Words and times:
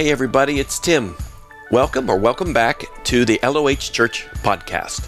Hey, 0.00 0.10
everybody, 0.10 0.60
it's 0.60 0.78
Tim. 0.78 1.14
Welcome 1.70 2.08
or 2.08 2.16
welcome 2.16 2.54
back 2.54 2.84
to 3.04 3.26
the 3.26 3.38
LOH 3.42 3.92
Church 3.92 4.26
podcast. 4.36 5.06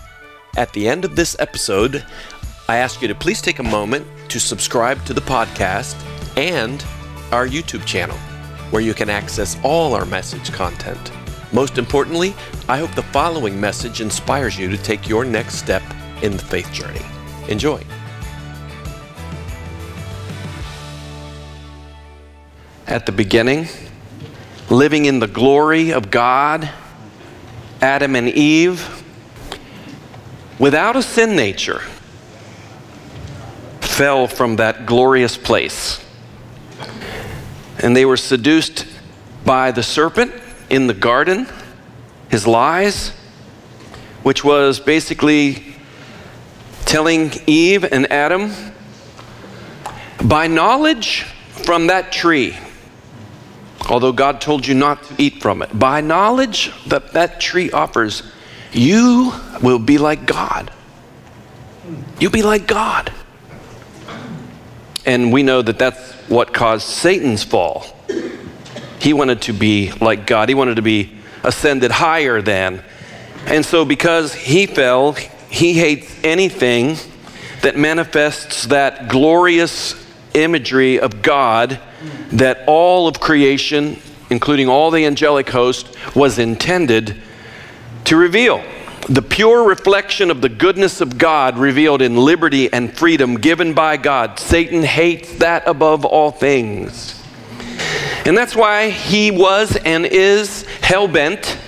At 0.59 0.71
the 0.75 0.87
end 0.87 1.07
of 1.07 1.17
this 1.17 1.35
episode, 1.38 2.04
I 2.69 2.77
ask 2.77 3.01
you 3.01 3.09
to 3.09 3.15
please 3.15 3.41
take 3.41 3.59
a 3.59 3.63
moment 3.63 4.07
to 4.29 4.39
subscribe 4.39 5.03
to 5.07 5.15
the 5.15 5.23
podcast 5.23 5.97
and 6.37 6.85
our 7.33 7.49
YouTube 7.49 7.86
channel, 7.86 8.18
where 8.70 8.82
you 8.82 8.93
can 8.93 9.09
access 9.09 9.57
all 9.64 9.95
our 9.95 10.05
message 10.05 10.52
content. 10.52 11.11
Most 11.54 11.79
importantly, 11.79 12.34
I 12.68 12.77
hope 12.77 12.95
the 12.95 13.02
following 13.02 13.59
message 13.59 14.02
inspires 14.02 14.59
you 14.59 14.68
to 14.68 14.77
take 14.77 15.09
your 15.09 15.24
next 15.24 15.54
step 15.54 15.82
in 16.20 16.32
the 16.32 16.45
faith 16.45 16.70
journey. 16.70 17.00
Enjoy. 17.48 17.82
At 22.86 23.06
the 23.06 23.12
beginning, 23.12 23.69
living 24.73 25.05
in 25.05 25.19
the 25.19 25.27
glory 25.27 25.93
of 25.93 26.11
God, 26.11 26.71
Adam 27.83 28.17
and 28.17 28.29
Eve, 28.29 29.05
without 30.59 30.97
a 30.97 31.03
sin 31.03 31.37
nature, 31.37 31.81
fell 33.81 34.27
from 34.27 34.57
that 34.57 34.87
glorious 34.87 35.37
place. 35.37 36.03
And 37.81 37.95
they 37.95 38.07
were 38.07 38.17
seduced 38.17 38.87
by 39.45 39.73
the 39.73 39.83
serpent 39.83 40.33
in 40.71 40.87
the 40.87 40.95
garden, 40.95 41.47
his 42.31 42.47
lies, 42.47 43.11
which 44.23 44.43
was 44.43 44.81
basically 44.81 45.75
telling 46.87 47.31
Eve 47.47 47.84
and 47.84 48.11
Adam, 48.11 48.51
by 50.25 50.47
knowledge 50.47 51.25
from 51.65 51.89
that 51.89 52.11
tree, 52.11 52.57
although 53.91 54.12
God 54.12 54.41
told 54.41 54.66
you 54.66 54.74
not 54.74 55.02
to 55.04 55.14
eat 55.18 55.41
from 55.41 55.62
it, 55.62 55.78
by 55.78 56.00
knowledge 56.00 56.72
that 56.86 57.12
that 57.12 57.41
tree 57.41 57.70
offers, 57.70 58.22
you 58.72 59.33
will 59.62 59.78
be 59.78 59.98
like 59.98 60.27
God. 60.27 60.72
You'll 62.19 62.30
be 62.30 62.42
like 62.42 62.66
God. 62.66 63.12
And 65.05 65.33
we 65.33 65.42
know 65.42 65.62
that 65.62 65.78
that's 65.78 66.12
what 66.28 66.55
caused 66.55 66.86
Satan's 66.86 67.42
fall. 67.42 67.84
He 69.00 69.12
wanted 69.12 69.42
to 69.42 69.52
be 69.52 69.92
like 70.00 70.27
God, 70.27 70.48
he 70.48 70.55
wanted 70.55 70.77
to 70.77 70.83
be 70.83 71.12
ascended 71.42 71.91
higher 71.91 72.41
than. 72.41 72.83
And 73.46 73.67
so, 73.67 73.84
because 73.84 74.33
he 74.33 74.67
fell, 74.67 75.12
he 75.12 75.72
hates 75.72 76.14
anything 76.22 76.96
that 77.62 77.77
manifests 77.77 78.64
that 78.67 79.08
glorious 79.08 79.94
imagery 80.34 81.00
of 81.00 81.22
God 81.22 81.80
that 82.33 82.64
all 82.66 83.06
of 83.06 83.20
creation, 83.20 83.98
including 84.30 84.69
all 84.69 84.91
the 84.91 85.05
angelic 85.05 85.50
host, 85.50 85.94
was 86.14 86.39
intended 86.39 87.20
to 88.05 88.16
reveal. 88.16 88.64
The 89.08 89.22
pure 89.22 89.66
reflection 89.66 90.30
of 90.30 90.41
the 90.41 90.48
goodness 90.48 91.00
of 91.00 91.19
God 91.19 91.58
revealed 91.58 92.02
in 92.02 92.16
liberty 92.16 92.72
and 92.72 92.97
freedom 92.97 93.34
given 93.34 93.74
by 93.74 93.97
God. 93.97 94.39
Satan 94.39 94.83
hates 94.83 95.39
that 95.39 95.66
above 95.66 96.05
all 96.05 96.30
things. 96.30 97.20
And 98.24 98.39
that's 98.39 98.55
why 98.55 98.91
he 98.91 99.33
was 99.33 99.77
and 99.84 100.06
is 100.06 100.62
hell 100.80 101.08
bent 101.08 101.58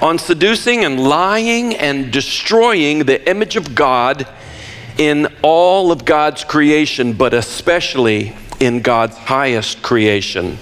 on 0.00 0.18
seducing 0.18 0.84
and 0.84 1.00
lying 1.00 1.76
and 1.76 2.12
destroying 2.12 3.00
the 3.00 3.28
image 3.28 3.54
of 3.56 3.74
God 3.74 4.26
in 4.98 5.28
all 5.42 5.92
of 5.92 6.04
God's 6.04 6.42
creation, 6.42 7.12
but 7.12 7.32
especially 7.32 8.34
in 8.60 8.80
God's 8.80 9.16
highest 9.16 9.82
creation 9.82 10.58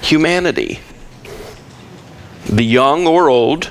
humanity. 0.00 0.80
The 2.46 2.62
young 2.62 3.06
or 3.06 3.28
old. 3.28 3.70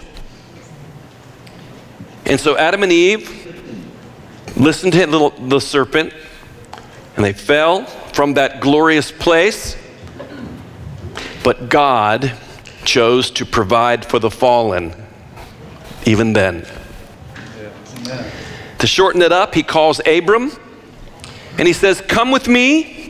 And 2.25 2.39
so 2.39 2.57
Adam 2.57 2.83
and 2.83 2.91
Eve 2.91 3.29
listened 4.57 4.93
to 4.93 5.33
the 5.39 5.59
serpent, 5.59 6.13
and 7.15 7.23
they 7.23 7.33
fell 7.33 7.85
from 7.85 8.33
that 8.35 8.61
glorious 8.61 9.11
place. 9.11 9.77
But 11.43 11.69
God 11.69 12.33
chose 12.85 13.29
to 13.31 13.45
provide 13.45 14.05
for 14.05 14.19
the 14.19 14.31
fallen 14.31 14.95
even 16.05 16.33
then. 16.33 16.65
To 18.79 18.87
shorten 18.87 19.21
it 19.21 19.31
up, 19.31 19.53
he 19.53 19.63
calls 19.63 20.01
Abram 20.05 20.51
and 21.57 21.67
he 21.67 21.73
says, 21.73 22.01
Come 22.01 22.31
with 22.31 22.47
me. 22.47 23.02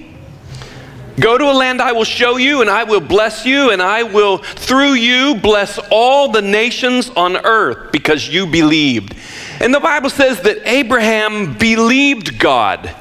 Go 1.20 1.38
to 1.38 1.46
a 1.46 1.54
land 1.54 1.80
I 1.82 1.92
will 1.92 2.06
show 2.06 2.38
you, 2.38 2.62
and 2.62 2.70
I 2.70 2.84
will 2.86 3.00
bless 3.00 3.46
you, 3.46 3.70
and 3.70 3.82
I 3.82 4.02
will, 4.04 4.40
through 4.40 4.94
you, 4.94 5.36
bless 5.36 5.78
all 5.92 6.32
the 6.32 6.42
nations 6.42 7.10
on 7.12 7.38
earth 7.38 7.92
because 7.92 8.28
you 8.28 8.48
believed. 8.48 9.16
And 9.60 9.74
the 9.74 9.80
Bible 9.80 10.10
says 10.10 10.42
that 10.42 10.68
Abraham 10.68 11.56
believed 11.58 12.40
God. 12.40 12.96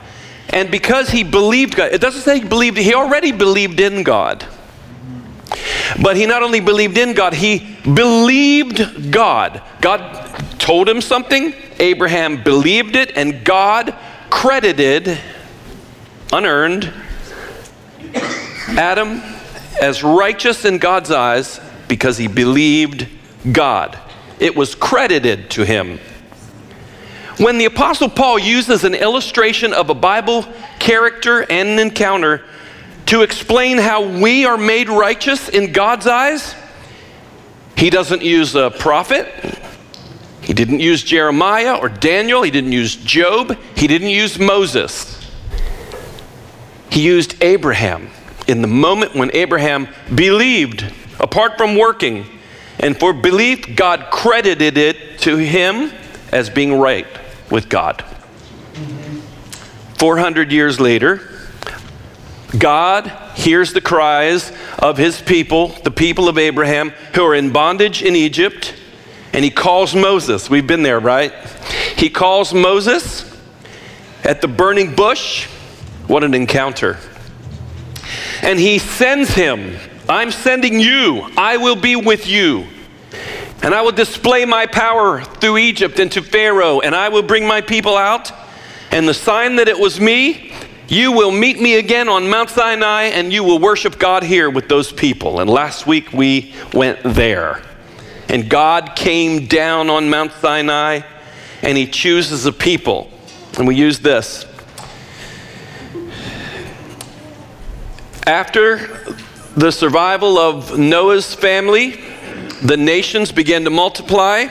And 0.51 0.71
because 0.71 1.09
he 1.09 1.25
believed 1.25 1.77
God, 1.77 1.93
it 1.93 2.03
doesn't 2.03 2.21
say 2.21 2.41
he 2.41 2.47
believed, 2.47 2.77
he 2.77 2.93
already 2.93 3.33
believed 3.33 3.81
in 3.81 4.03
God. 4.03 4.47
But 6.03 6.17
he 6.17 6.27
not 6.27 6.43
only 6.43 6.61
believed 6.61 6.99
in 6.99 7.15
God, 7.15 7.33
he 7.33 7.77
believed 7.83 9.11
God. 9.11 9.63
God 9.81 10.29
told 10.59 10.87
him 10.87 11.01
something, 11.01 11.55
Abraham 11.79 12.43
believed 12.43 12.95
it, 12.95 13.17
and 13.17 13.43
God 13.43 13.95
credited, 14.29 15.19
unearned, 16.31 16.93
Adam 18.15 19.21
as 19.81 20.03
righteous 20.03 20.65
in 20.65 20.79
God's 20.79 21.11
eyes 21.11 21.61
because 21.89 22.17
he 22.17 22.29
believed 22.29 23.09
God. 23.51 23.99
It 24.39 24.57
was 24.57 24.75
credited 24.75 25.51
to 25.53 25.65
him. 25.65 25.99
When 27.39 27.59
the 27.59 27.65
Apostle 27.65 28.09
Paul 28.09 28.39
uses 28.39 28.85
an 28.85 28.95
illustration 28.95 29.73
of 29.73 29.91
a 29.91 29.95
Bible 29.95 30.47
character 30.79 31.43
and 31.43 31.69
an 31.69 31.79
encounter 31.79 32.45
to 33.07 33.23
explain 33.23 33.79
how 33.79 34.03
we 34.03 34.45
are 34.45 34.59
made 34.59 34.89
righteous 34.89 35.49
in 35.49 35.73
God's 35.73 36.07
eyes, 36.07 36.55
he 37.77 37.91
doesn't 37.91 38.23
use 38.23 38.55
a 38.55 38.71
prophet. 38.71 39.27
He 40.43 40.53
didn't 40.53 40.81
use 40.81 41.03
Jeremiah 41.03 41.77
or 41.77 41.89
Daniel. 41.89 42.43
He 42.43 42.51
didn't 42.51 42.73
use 42.73 42.97
Job. 42.97 43.57
He 43.77 43.87
didn't 43.87 44.11
use 44.11 44.39
Moses. 44.39 45.22
He 46.93 47.01
used 47.01 47.43
Abraham 47.43 48.11
in 48.47 48.61
the 48.61 48.69
moment 48.69 49.15
when 49.15 49.31
Abraham 49.35 49.89
believed, 50.15 50.85
apart 51.19 51.57
from 51.57 51.75
working. 51.75 52.27
And 52.79 53.01
for 53.01 53.15
belief, 53.15 53.75
God 53.75 54.09
credited 54.13 54.77
it 54.77 55.19
to 55.21 55.39
him 55.39 55.91
as 56.33 56.51
being 56.51 56.79
right 56.79 57.07
with 57.51 57.71
God. 57.71 58.05
400 59.97 60.53
years 60.53 60.79
later, 60.81 61.31
God 62.59 63.11
hears 63.37 63.73
the 63.73 63.81
cries 63.81 64.53
of 64.79 64.99
his 64.99 65.19
people, 65.19 65.69
the 65.69 65.91
people 65.91 66.29
of 66.29 66.37
Abraham, 66.37 66.91
who 67.15 67.25
are 67.25 67.35
in 67.35 67.53
bondage 67.53 68.03
in 68.03 68.15
Egypt, 68.15 68.75
and 69.33 69.43
he 69.43 69.51
calls 69.51 69.95
Moses. 69.95 70.51
We've 70.51 70.67
been 70.67 70.83
there, 70.83 71.01
right? 71.01 71.33
He 71.97 72.11
calls 72.11 72.53
Moses 72.53 73.35
at 74.25 74.43
the 74.43 74.49
burning 74.49 74.95
bush. 74.95 75.49
What 76.13 76.25
an 76.25 76.35
encounter 76.35 76.99
and 78.43 78.59
he 78.59 78.79
sends 78.79 79.31
him. 79.31 79.77
I'm 80.09 80.31
sending 80.31 80.81
you. 80.81 81.31
I 81.37 81.57
will 81.57 81.77
be 81.77 81.97
with 81.97 82.27
you. 82.27 82.67
And 83.63 83.73
I 83.73 83.83
will 83.83 83.93
display 83.93 84.45
my 84.45 84.67
power 84.67 85.23
through 85.23 85.59
Egypt 85.59 86.01
and 86.01 86.11
to 86.13 86.23
Pharaoh, 86.23 86.81
and 86.81 86.95
I 86.95 87.09
will 87.09 87.23
bring 87.23 87.47
my 87.47 87.61
people 87.61 87.97
out. 87.97 88.33
And 88.91 89.09
the 89.09 89.15
sign 89.15 89.57
that 89.57 89.69
it 89.69 89.79
was 89.79 90.01
me, 90.01 90.53
you 90.89 91.13
will 91.13 91.31
meet 91.31 91.61
me 91.61 91.77
again 91.77 92.09
on 92.09 92.29
Mount 92.29 92.51
Sinai, 92.51 93.05
and 93.05 93.33
you 93.33 93.45
will 93.45 93.61
worship 93.61 93.99
God 93.99 94.25
here 94.25 94.51
with 94.51 94.69
those 94.69 94.93
people. 94.93 95.39
And 95.39 95.49
last 95.49 95.87
week 95.87 96.13
we 96.13 96.53
went 96.75 96.99
there. 97.05 97.63
And 98.29 98.51
God 98.51 98.97
came 98.97 99.47
down 99.47 99.89
on 99.89 100.11
Mount 100.11 100.33
Sinai, 100.33 101.03
and 101.63 101.79
he 101.79 101.87
chooses 101.87 102.45
a 102.47 102.53
people. 102.53 103.09
And 103.57 103.69
we 103.69 103.77
use 103.77 104.01
this 104.01 104.47
After 108.27 108.87
the 109.57 109.73
survival 109.73 110.39
of 110.39 110.79
Noah's 110.79 111.35
family, 111.35 112.01
the 112.63 112.77
nations 112.77 113.33
began 113.33 113.65
to 113.65 113.71
multiply. 113.71 114.47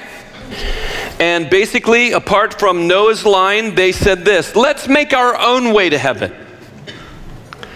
And 1.21 1.49
basically, 1.49 2.11
apart 2.11 2.59
from 2.59 2.87
Noah's 2.87 3.25
line, 3.25 3.75
they 3.75 3.93
said 3.93 4.25
this 4.25 4.57
let's 4.57 4.89
make 4.89 5.13
our 5.13 5.39
own 5.39 5.73
way 5.73 5.89
to 5.89 5.97
heaven. 5.97 6.35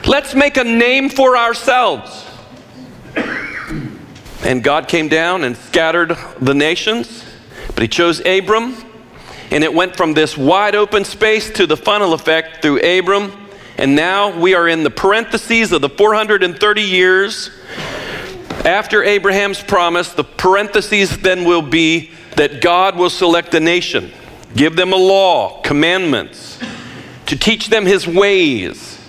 Let's 0.06 0.36
make 0.36 0.57
a 0.57 0.65
name 0.65 1.09
for 1.09 1.38
ourselves. 1.38 2.25
And 4.44 4.63
God 4.63 4.89
came 4.89 5.07
down 5.07 5.45
and 5.45 5.56
scattered 5.56 6.18
the 6.41 6.53
nations, 6.53 7.24
but 7.68 7.81
He 7.81 7.88
chose 7.88 8.19
Abram, 8.25 8.75
and 9.50 9.63
it 9.63 9.74
went 9.74 9.95
from 9.95 10.13
this 10.13 10.38
wide 10.38 10.75
open 10.75 11.06
space 11.06 11.50
to 11.51 11.65
the 11.65 11.77
funnel 11.77 12.13
effect 12.13 12.62
through 12.62 12.80
Abram 12.81 13.44
and 13.77 13.95
now 13.95 14.38
we 14.38 14.56
are 14.56 14.68
in 14.68 14.83
the 14.83 14.89
parentheses 14.89 15.72
of 15.72 15.81
the 15.81 15.89
430 15.89 16.81
years 16.81 17.51
After 18.66 19.04
Abraham's 19.04 19.62
promise, 19.62 20.13
the 20.13 20.24
parentheses 20.24 21.19
then 21.19 21.45
will 21.45 21.62
be 21.62 22.10
that 22.36 22.62
God 22.62 22.95
will 22.95 23.12
select 23.12 23.54
a 23.54 23.60
nation, 23.60 24.12
give 24.56 24.75
them 24.75 24.92
a 24.92 24.95
law, 24.98 25.62
commandments, 25.62 26.60
to 27.27 27.38
teach 27.38 27.69
them 27.69 27.86
his 27.86 28.07
ways, 28.07 29.00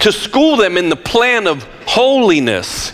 to 0.00 0.10
school 0.10 0.56
them 0.56 0.76
in 0.76 0.88
the 0.88 0.96
plan 0.96 1.46
of 1.46 1.62
holiness, 1.86 2.92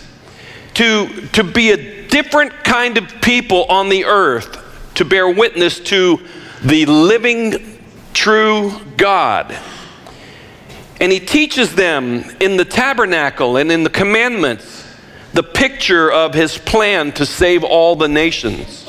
to, 0.75 1.07
to 1.33 1.43
be 1.43 1.71
a 1.71 2.07
different 2.07 2.63
kind 2.63 2.99
of 2.99 3.21
people 3.21 3.65
on 3.65 3.89
the 3.89 4.05
earth, 4.05 4.63
to 4.93 5.03
bear 5.03 5.27
witness 5.27 5.79
to 5.79 6.19
the 6.63 6.85
living, 6.85 7.79
true 8.13 8.73
God. 8.95 9.57
And 10.99 11.11
he 11.11 11.19
teaches 11.19 11.75
them 11.75 12.23
in 12.39 12.57
the 12.57 12.65
tabernacle 12.65 13.57
and 13.57 13.71
in 13.71 13.83
the 13.83 13.89
commandments 13.89 14.85
the 15.33 15.43
picture 15.43 16.11
of 16.11 16.33
his 16.33 16.57
plan 16.57 17.11
to 17.13 17.25
save 17.25 17.63
all 17.63 17.95
the 17.95 18.07
nations. 18.07 18.85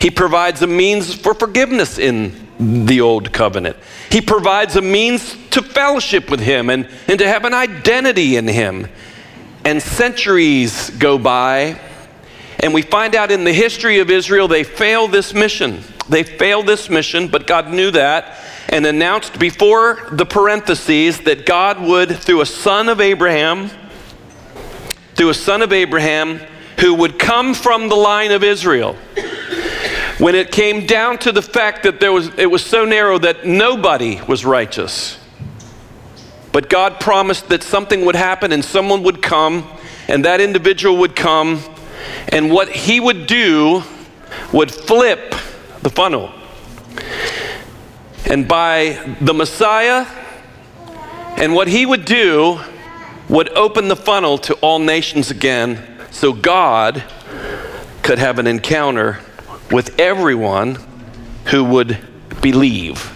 He 0.00 0.10
provides 0.10 0.62
a 0.62 0.66
means 0.66 1.14
for 1.14 1.34
forgiveness 1.34 1.98
in 1.98 2.48
the 2.58 3.00
old 3.00 3.32
covenant. 3.32 3.76
He 4.10 4.20
provides 4.20 4.76
a 4.76 4.82
means 4.82 5.36
to 5.50 5.62
fellowship 5.62 6.30
with 6.30 6.40
him 6.40 6.70
and, 6.70 6.88
and 7.06 7.18
to 7.18 7.28
have 7.28 7.44
an 7.44 7.54
identity 7.54 8.36
in 8.36 8.46
him. 8.46 8.88
And 9.64 9.82
centuries 9.82 10.90
go 10.90 11.18
by, 11.18 11.80
and 12.60 12.74
we 12.74 12.82
find 12.82 13.14
out 13.14 13.30
in 13.30 13.44
the 13.44 13.52
history 13.52 14.00
of 14.00 14.10
Israel 14.10 14.48
they 14.48 14.64
fail 14.64 15.08
this 15.08 15.34
mission. 15.34 15.82
They 16.08 16.22
failed 16.22 16.66
this 16.66 16.88
mission, 16.88 17.28
but 17.28 17.46
God 17.46 17.68
knew 17.70 17.90
that 17.92 18.38
and 18.68 18.86
announced 18.86 19.38
before 19.38 20.08
the 20.12 20.26
parentheses 20.26 21.20
that 21.20 21.46
God 21.46 21.80
would, 21.80 22.16
through 22.16 22.42
a 22.42 22.46
son 22.46 22.88
of 22.88 23.00
Abraham, 23.00 23.70
through 25.14 25.30
a 25.30 25.34
son 25.34 25.62
of 25.62 25.72
Abraham 25.72 26.40
who 26.80 26.94
would 26.94 27.18
come 27.18 27.54
from 27.54 27.88
the 27.88 27.96
line 27.96 28.30
of 28.30 28.44
Israel. 28.44 28.94
When 30.18 30.34
it 30.34 30.52
came 30.52 30.86
down 30.86 31.18
to 31.18 31.32
the 31.32 31.42
fact 31.42 31.84
that 31.84 32.00
there 32.00 32.12
was, 32.12 32.30
it 32.36 32.50
was 32.50 32.64
so 32.64 32.84
narrow 32.84 33.18
that 33.18 33.46
nobody 33.46 34.20
was 34.28 34.44
righteous. 34.44 35.18
But 36.52 36.68
God 36.68 37.00
promised 37.00 37.48
that 37.48 37.62
something 37.62 38.04
would 38.04 38.16
happen 38.16 38.52
and 38.52 38.64
someone 38.64 39.02
would 39.04 39.22
come, 39.22 39.68
and 40.08 40.24
that 40.24 40.40
individual 40.40 40.96
would 40.98 41.14
come, 41.14 41.62
and 42.28 42.50
what 42.50 42.68
he 42.68 43.00
would 43.00 43.26
do 43.26 43.82
would 44.52 44.70
flip 44.70 45.34
the 45.82 45.90
funnel. 45.90 46.32
And 48.26 48.46
by 48.46 49.16
the 49.20 49.34
Messiah, 49.34 50.06
and 51.36 51.54
what 51.54 51.68
he 51.68 51.86
would 51.86 52.04
do 52.04 52.60
would 53.28 53.48
open 53.50 53.88
the 53.88 53.96
funnel 53.96 54.38
to 54.38 54.54
all 54.54 54.78
nations 54.78 55.30
again 55.30 55.82
so 56.10 56.32
God 56.32 57.04
could 58.02 58.18
have 58.18 58.38
an 58.38 58.46
encounter 58.46 59.20
with 59.70 59.98
everyone 60.00 60.78
who 61.46 61.62
would 61.64 61.98
believe 62.40 63.14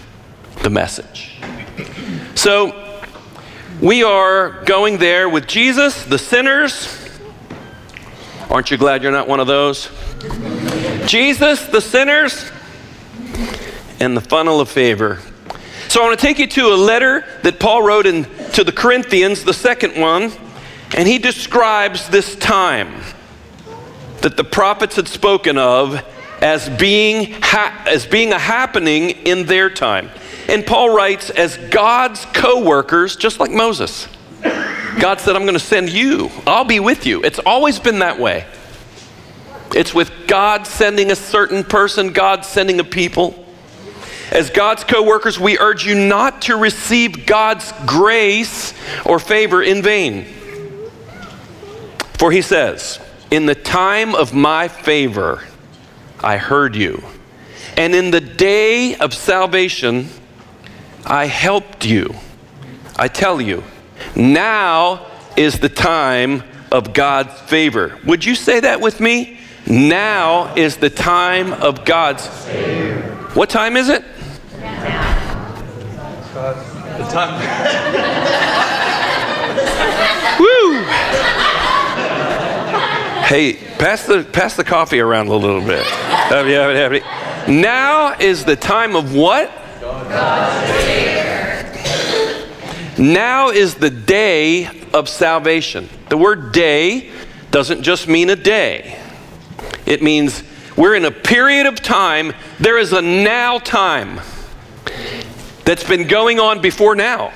the 0.61 0.69
message. 0.69 1.35
So, 2.35 2.79
we 3.81 4.03
are 4.03 4.63
going 4.63 4.97
there 4.97 5.27
with 5.27 5.47
Jesus, 5.47 6.05
the 6.05 6.17
sinners. 6.17 6.99
Aren't 8.49 8.71
you 8.71 8.77
glad 8.77 9.03
you're 9.03 9.11
not 9.11 9.27
one 9.27 9.39
of 9.39 9.47
those? 9.47 9.89
Jesus, 11.05 11.65
the 11.65 11.81
sinners, 11.81 12.49
and 14.03 14.17
the 14.17 14.21
funnel 14.21 14.59
of 14.59 14.69
favor. 14.69 15.19
So 15.87 16.01
I 16.01 16.07
want 16.07 16.19
to 16.19 16.25
take 16.25 16.39
you 16.39 16.47
to 16.47 16.73
a 16.73 16.75
letter 16.75 17.25
that 17.43 17.59
Paul 17.59 17.83
wrote 17.83 18.05
in, 18.05 18.25
to 18.53 18.63
the 18.63 18.71
Corinthians, 18.71 19.43
the 19.43 19.53
second 19.53 19.99
one, 19.99 20.31
and 20.95 21.07
he 21.07 21.17
describes 21.17 22.09
this 22.09 22.35
time 22.35 23.01
that 24.21 24.37
the 24.37 24.43
prophets 24.43 24.95
had 24.95 25.07
spoken 25.07 25.57
of 25.57 26.03
as 26.41 26.69
being, 26.69 27.33
ha- 27.41 27.85
as 27.87 28.05
being 28.05 28.33
a 28.33 28.39
happening 28.39 29.11
in 29.11 29.45
their 29.45 29.69
time. 29.69 30.09
And 30.47 30.65
Paul 30.65 30.95
writes, 30.95 31.29
as 31.29 31.57
God's 31.57 32.25
co 32.33 32.63
workers, 32.63 33.15
just 33.15 33.39
like 33.39 33.51
Moses. 33.51 34.07
God 34.99 35.19
said, 35.19 35.35
I'm 35.35 35.43
going 35.43 35.53
to 35.53 35.59
send 35.59 35.89
you, 35.89 36.29
I'll 36.45 36.65
be 36.65 36.79
with 36.79 37.05
you. 37.05 37.23
It's 37.23 37.39
always 37.39 37.79
been 37.79 37.99
that 37.99 38.19
way. 38.19 38.45
It's 39.73 39.93
with 39.93 40.11
God 40.27 40.67
sending 40.67 41.11
a 41.11 41.15
certain 41.15 41.63
person, 41.63 42.13
God 42.13 42.45
sending 42.45 42.79
a 42.79 42.83
people. 42.83 43.42
As 44.33 44.49
God's 44.49 44.83
co 44.83 45.03
workers, 45.03 45.39
we 45.39 45.59
urge 45.59 45.85
you 45.85 45.93
not 45.93 46.41
to 46.43 46.57
receive 46.57 47.27
God's 47.27 47.71
grace 47.85 48.73
or 49.05 49.19
favor 49.19 49.61
in 49.61 49.83
vain. 49.83 50.25
For 52.17 52.31
he 52.31 52.41
says, 52.41 52.99
In 53.29 53.45
the 53.45 53.53
time 53.53 54.15
of 54.15 54.33
my 54.33 54.67
favor, 54.67 55.43
I 56.19 56.37
heard 56.37 56.75
you. 56.75 57.03
And 57.77 57.93
in 57.93 58.09
the 58.09 58.21
day 58.21 58.95
of 58.95 59.13
salvation, 59.13 60.09
I 61.05 61.27
helped 61.27 61.85
you. 61.85 62.15
I 62.95 63.09
tell 63.09 63.39
you, 63.39 63.63
now 64.15 65.05
is 65.37 65.59
the 65.59 65.69
time 65.69 66.41
of 66.71 66.93
God's 66.93 67.39
favor. 67.41 67.99
Would 68.03 68.25
you 68.25 68.33
say 68.33 68.61
that 68.61 68.81
with 68.81 68.99
me? 68.99 69.39
Now 69.67 70.55
is 70.55 70.77
the 70.77 70.89
time 70.89 71.53
of 71.53 71.85
God's. 71.85 72.27
Favor. 72.45 73.01
What 73.33 73.49
time 73.49 73.77
is 73.77 73.89
it? 73.89 74.03
The 76.43 77.07
time. 77.09 77.39
Woo! 80.39 80.83
Hey, 83.23 83.53
pass 83.77 84.05
the 84.05 84.27
pass 84.29 84.57
the 84.57 84.65
coffee 84.65 84.99
around 84.99 85.29
a 85.29 85.35
little 85.35 85.61
bit. 85.61 85.85
Have 85.85 86.49
you, 86.49 86.55
have 86.55 86.71
you, 86.71 86.77
have 86.77 86.93
you. 87.47 87.61
Now 87.61 88.15
is 88.19 88.43
the 88.43 88.57
time 88.57 88.97
of 88.97 89.15
what? 89.15 89.49
Now 92.99 93.49
is 93.49 93.75
the 93.75 93.89
day 93.89 94.67
of 94.93 95.07
salvation. 95.07 95.87
The 96.09 96.17
word 96.17 96.51
day 96.51 97.09
doesn't 97.51 97.83
just 97.83 98.09
mean 98.09 98.29
a 98.29 98.35
day. 98.35 98.99
It 99.85 100.03
means 100.03 100.43
we're 100.75 100.95
in 100.95 101.05
a 101.05 101.11
period 101.11 101.67
of 101.67 101.81
time. 101.81 102.33
There 102.59 102.77
is 102.77 102.91
a 102.91 103.01
now 103.01 103.59
time 103.59 104.19
that's 105.65 105.83
been 105.83 106.07
going 106.07 106.39
on 106.39 106.61
before 106.61 106.95
now. 106.95 107.31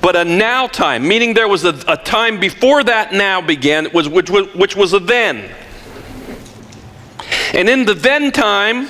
But 0.00 0.16
a 0.16 0.24
now 0.24 0.66
time, 0.66 1.06
meaning 1.06 1.32
there 1.32 1.46
was 1.46 1.64
a, 1.64 1.78
a 1.86 1.96
time 1.96 2.40
before 2.40 2.82
that 2.82 3.12
now 3.12 3.40
began, 3.40 3.92
was, 3.92 4.08
which, 4.08 4.30
which 4.30 4.74
was 4.74 4.92
a 4.92 4.98
then. 4.98 5.48
And 7.54 7.68
in 7.68 7.84
the 7.84 7.94
then 7.94 8.32
time, 8.32 8.88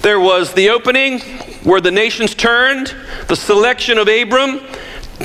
there 0.00 0.18
was 0.18 0.54
the 0.54 0.70
opening 0.70 1.20
where 1.64 1.80
the 1.80 1.90
nations 1.90 2.34
turned, 2.34 2.94
the 3.28 3.36
selection 3.36 3.98
of 3.98 4.08
Abram 4.08 4.60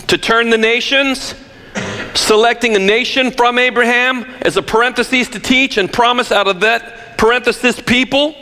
to 0.07 0.17
turn 0.17 0.49
the 0.49 0.57
nations, 0.57 1.35
selecting 2.13 2.75
a 2.75 2.79
nation 2.79 3.31
from 3.31 3.57
Abraham 3.57 4.23
as 4.41 4.57
a 4.57 4.61
parenthesis 4.61 5.29
to 5.29 5.39
teach 5.39 5.77
and 5.77 5.91
promise 5.91 6.31
out 6.31 6.47
of 6.47 6.59
that 6.61 7.17
parenthesis 7.17 7.79
people. 7.79 8.33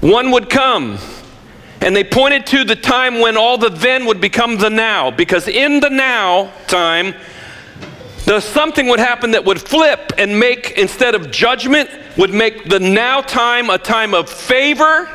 One 0.00 0.30
would 0.30 0.50
come 0.50 0.98
and 1.80 1.94
they 1.94 2.04
pointed 2.04 2.46
to 2.46 2.64
the 2.64 2.76
time 2.76 3.20
when 3.20 3.36
all 3.36 3.58
the 3.58 3.68
then 3.68 4.06
would 4.06 4.20
become 4.20 4.56
the 4.58 4.70
now, 4.70 5.10
because 5.10 5.46
in 5.46 5.80
the 5.80 5.90
now 5.90 6.52
time, 6.66 7.14
the 8.24 8.40
something 8.40 8.88
would 8.88 8.98
happen 8.98 9.30
that 9.32 9.44
would 9.44 9.60
flip 9.60 10.12
and 10.18 10.38
make, 10.38 10.72
instead 10.72 11.14
of 11.14 11.30
judgment, 11.30 11.88
would 12.16 12.34
make 12.34 12.68
the 12.68 12.80
now 12.80 13.20
time 13.20 13.70
a 13.70 13.78
time 13.78 14.14
of 14.14 14.28
favor 14.28 15.08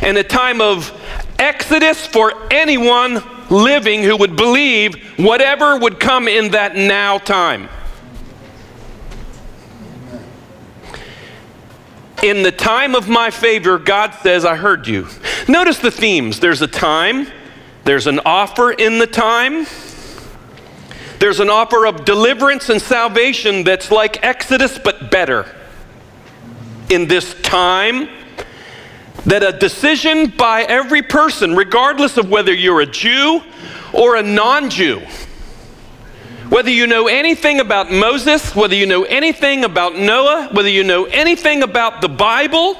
and 0.00 0.16
a 0.16 0.24
time 0.24 0.62
of 0.62 0.98
exodus 1.38 2.06
for 2.06 2.32
anyone 2.50 3.22
living 3.50 4.02
who 4.02 4.16
would 4.16 4.36
believe 4.36 4.94
whatever 5.18 5.78
would 5.78 6.00
come 6.00 6.26
in 6.26 6.52
that 6.52 6.74
now 6.74 7.18
time. 7.18 7.68
In 12.22 12.42
the 12.42 12.52
time 12.52 12.94
of 12.94 13.08
my 13.08 13.30
favor, 13.30 13.78
God 13.78 14.14
says, 14.22 14.44
I 14.44 14.56
heard 14.56 14.86
you. 14.86 15.08
Notice 15.48 15.78
the 15.78 15.90
themes. 15.90 16.40
There's 16.40 16.62
a 16.62 16.66
time, 16.66 17.26
there's 17.84 18.06
an 18.06 18.20
offer 18.24 18.72
in 18.72 18.98
the 18.98 19.06
time, 19.06 19.66
there's 21.18 21.40
an 21.40 21.50
offer 21.50 21.86
of 21.86 22.04
deliverance 22.04 22.70
and 22.70 22.80
salvation 22.80 23.62
that's 23.64 23.90
like 23.90 24.24
Exodus, 24.24 24.78
but 24.78 25.10
better. 25.10 25.54
In 26.88 27.06
this 27.06 27.34
time, 27.42 28.08
that 29.26 29.42
a 29.42 29.52
decision 29.56 30.28
by 30.28 30.62
every 30.62 31.02
person, 31.02 31.54
regardless 31.54 32.16
of 32.16 32.30
whether 32.30 32.52
you're 32.52 32.80
a 32.80 32.86
Jew 32.86 33.42
or 33.92 34.16
a 34.16 34.22
non 34.22 34.70
Jew, 34.70 35.02
whether 36.48 36.70
you 36.70 36.86
know 36.86 37.06
anything 37.06 37.60
about 37.60 37.92
Moses, 37.92 38.56
whether 38.56 38.74
you 38.74 38.86
know 38.86 39.04
anything 39.04 39.64
about 39.64 39.96
Noah, 39.96 40.48
whether 40.52 40.68
you 40.68 40.82
know 40.82 41.04
anything 41.04 41.62
about 41.62 42.00
the 42.00 42.08
Bible, 42.08 42.76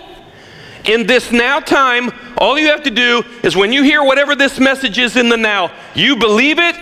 in 0.84 1.06
this 1.06 1.30
now 1.32 1.60
time, 1.60 2.10
all 2.38 2.58
you 2.58 2.68
have 2.68 2.84
to 2.84 2.90
do 2.90 3.22
is 3.42 3.56
when 3.56 3.72
you 3.72 3.82
hear 3.82 4.02
whatever 4.02 4.34
this 4.34 4.58
message 4.58 4.98
is 4.98 5.16
in 5.16 5.28
the 5.28 5.36
now, 5.36 5.72
you 5.94 6.16
believe 6.16 6.58
it 6.58 6.76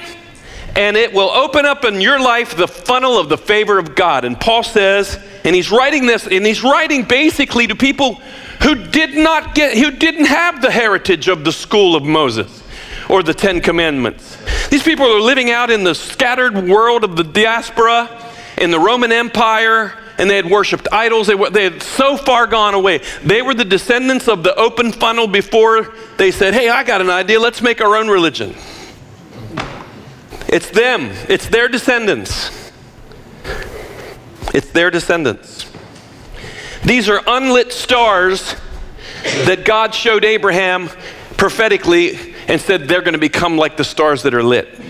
and 0.77 0.97
it 0.97 1.13
will 1.13 1.31
open 1.31 1.67
up 1.67 1.85
in 1.85 2.01
your 2.01 2.21
life 2.21 2.57
the 2.57 2.69
funnel 2.69 3.19
of 3.19 3.29
the 3.29 3.37
favor 3.37 3.79
of 3.79 3.97
God. 3.97 4.25
And 4.25 4.39
Paul 4.39 4.63
says, 4.63 5.19
and 5.45 5.55
he's 5.55 5.73
writing 5.73 6.07
this, 6.07 6.27
and 6.29 6.47
he's 6.47 6.63
writing 6.63 7.03
basically 7.03 7.67
to 7.67 7.75
people 7.75 8.15
who 8.63 8.77
did 8.77 9.17
not 9.17 9.57
get, 9.57 9.77
who 9.77 9.91
didn't 9.91 10.27
have 10.27 10.63
the 10.63 10.71
heritage 10.71 11.27
of 11.27 11.45
the 11.45 11.53
school 11.53 11.97
of 11.97 12.05
Moses 12.05 12.63
or 13.09 13.25
the 13.25 13.35
Ten 13.35 13.61
Commandments. 13.61 14.37
These 14.69 14.85
people 14.85 15.07
are 15.07 15.21
living 15.21 15.51
out 15.51 15.71
in 15.71 15.83
the 15.83 15.95
scattered 15.95 16.69
world 16.69 17.03
of 17.03 17.17
the 17.17 17.25
diaspora, 17.25 18.25
in 18.59 18.71
the 18.71 18.79
Roman 18.79 19.11
Empire, 19.11 19.95
and 20.19 20.29
they 20.29 20.37
had 20.37 20.47
worshiped 20.47 20.89
idols. 20.93 21.29
They, 21.29 21.35
were, 21.35 21.49
they 21.49 21.65
had 21.65 21.83
so 21.83 22.17
far 22.17 22.47
gone 22.47 22.75
away. 22.75 23.01
They 23.23 23.41
were 23.41 23.55
the 23.55 23.65
descendants 23.65 24.29
of 24.29 24.43
the 24.43 24.55
open 24.57 24.93
funnel 24.93 25.29
before 25.29 25.95
they 26.17 26.33
said, 26.33 26.55
Hey, 26.55 26.69
I 26.69 26.85
got 26.85 27.01
an 27.01 27.09
idea. 27.09 27.41
Let's 27.41 27.63
make 27.63 27.81
our 27.81 27.97
own 27.97 28.09
religion. 28.09 28.55
It's 30.49 30.71
them, 30.71 31.11
it's 31.29 31.47
their 31.49 31.69
descendants. 31.69 32.51
It's 34.55 34.71
their 34.71 34.91
descendants. 34.91 35.71
These 36.85 37.09
are 37.09 37.21
unlit 37.27 37.73
stars 37.73 38.57
that 39.45 39.65
God 39.65 39.95
showed 39.95 40.25
Abraham 40.25 40.89
prophetically 41.37 42.35
and 42.49 42.61
said 42.61 42.89
they're 42.89 43.03
going 43.03 43.13
to 43.13 43.19
become 43.19 43.59
like 43.59 43.77
the 43.77 43.85
stars 43.85 44.23
that 44.23 44.33
are 44.33 44.43
lit 44.43 44.81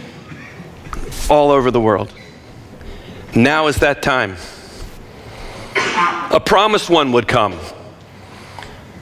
all 1.28 1.50
over 1.50 1.70
the 1.70 1.80
world. 1.80 2.12
Now 3.34 3.66
is 3.66 3.76
that 3.78 4.00
time. 4.00 4.36
A 6.30 6.40
promised 6.44 6.90
one 6.90 7.12
would 7.12 7.28
come. 7.28 7.58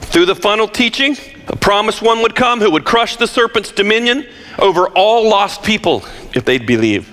Through 0.01 0.27
the 0.27 0.35
funnel 0.35 0.69
teaching, 0.69 1.17
a 1.49 1.57
promised 1.57 2.03
one 2.03 2.23
would 2.23 2.35
come 2.35 2.61
who 2.61 2.71
would 2.71 2.85
crush 2.85 3.17
the 3.17 3.27
serpent's 3.27 3.71
dominion 3.71 4.27
over 4.59 4.89
all 4.89 5.29
lost 5.29 5.63
people 5.63 6.05
if 6.35 6.45
they'd 6.45 6.67
believe. 6.67 7.13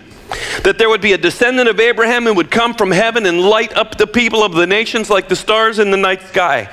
That 0.63 0.77
there 0.77 0.89
would 0.89 1.01
be 1.01 1.13
a 1.13 1.17
descendant 1.17 1.70
of 1.70 1.79
Abraham 1.79 2.24
who 2.24 2.34
would 2.34 2.50
come 2.50 2.74
from 2.74 2.91
heaven 2.91 3.25
and 3.25 3.41
light 3.41 3.75
up 3.75 3.98
the 3.98 4.08
people 4.08 4.43
of 4.43 4.53
the 4.53 4.65
nations 4.65 5.10
like 5.10 5.27
the 5.27 5.36
stars 5.36 5.79
in 5.79 5.91
the 5.91 5.98
night 5.98 6.22
sky. 6.22 6.70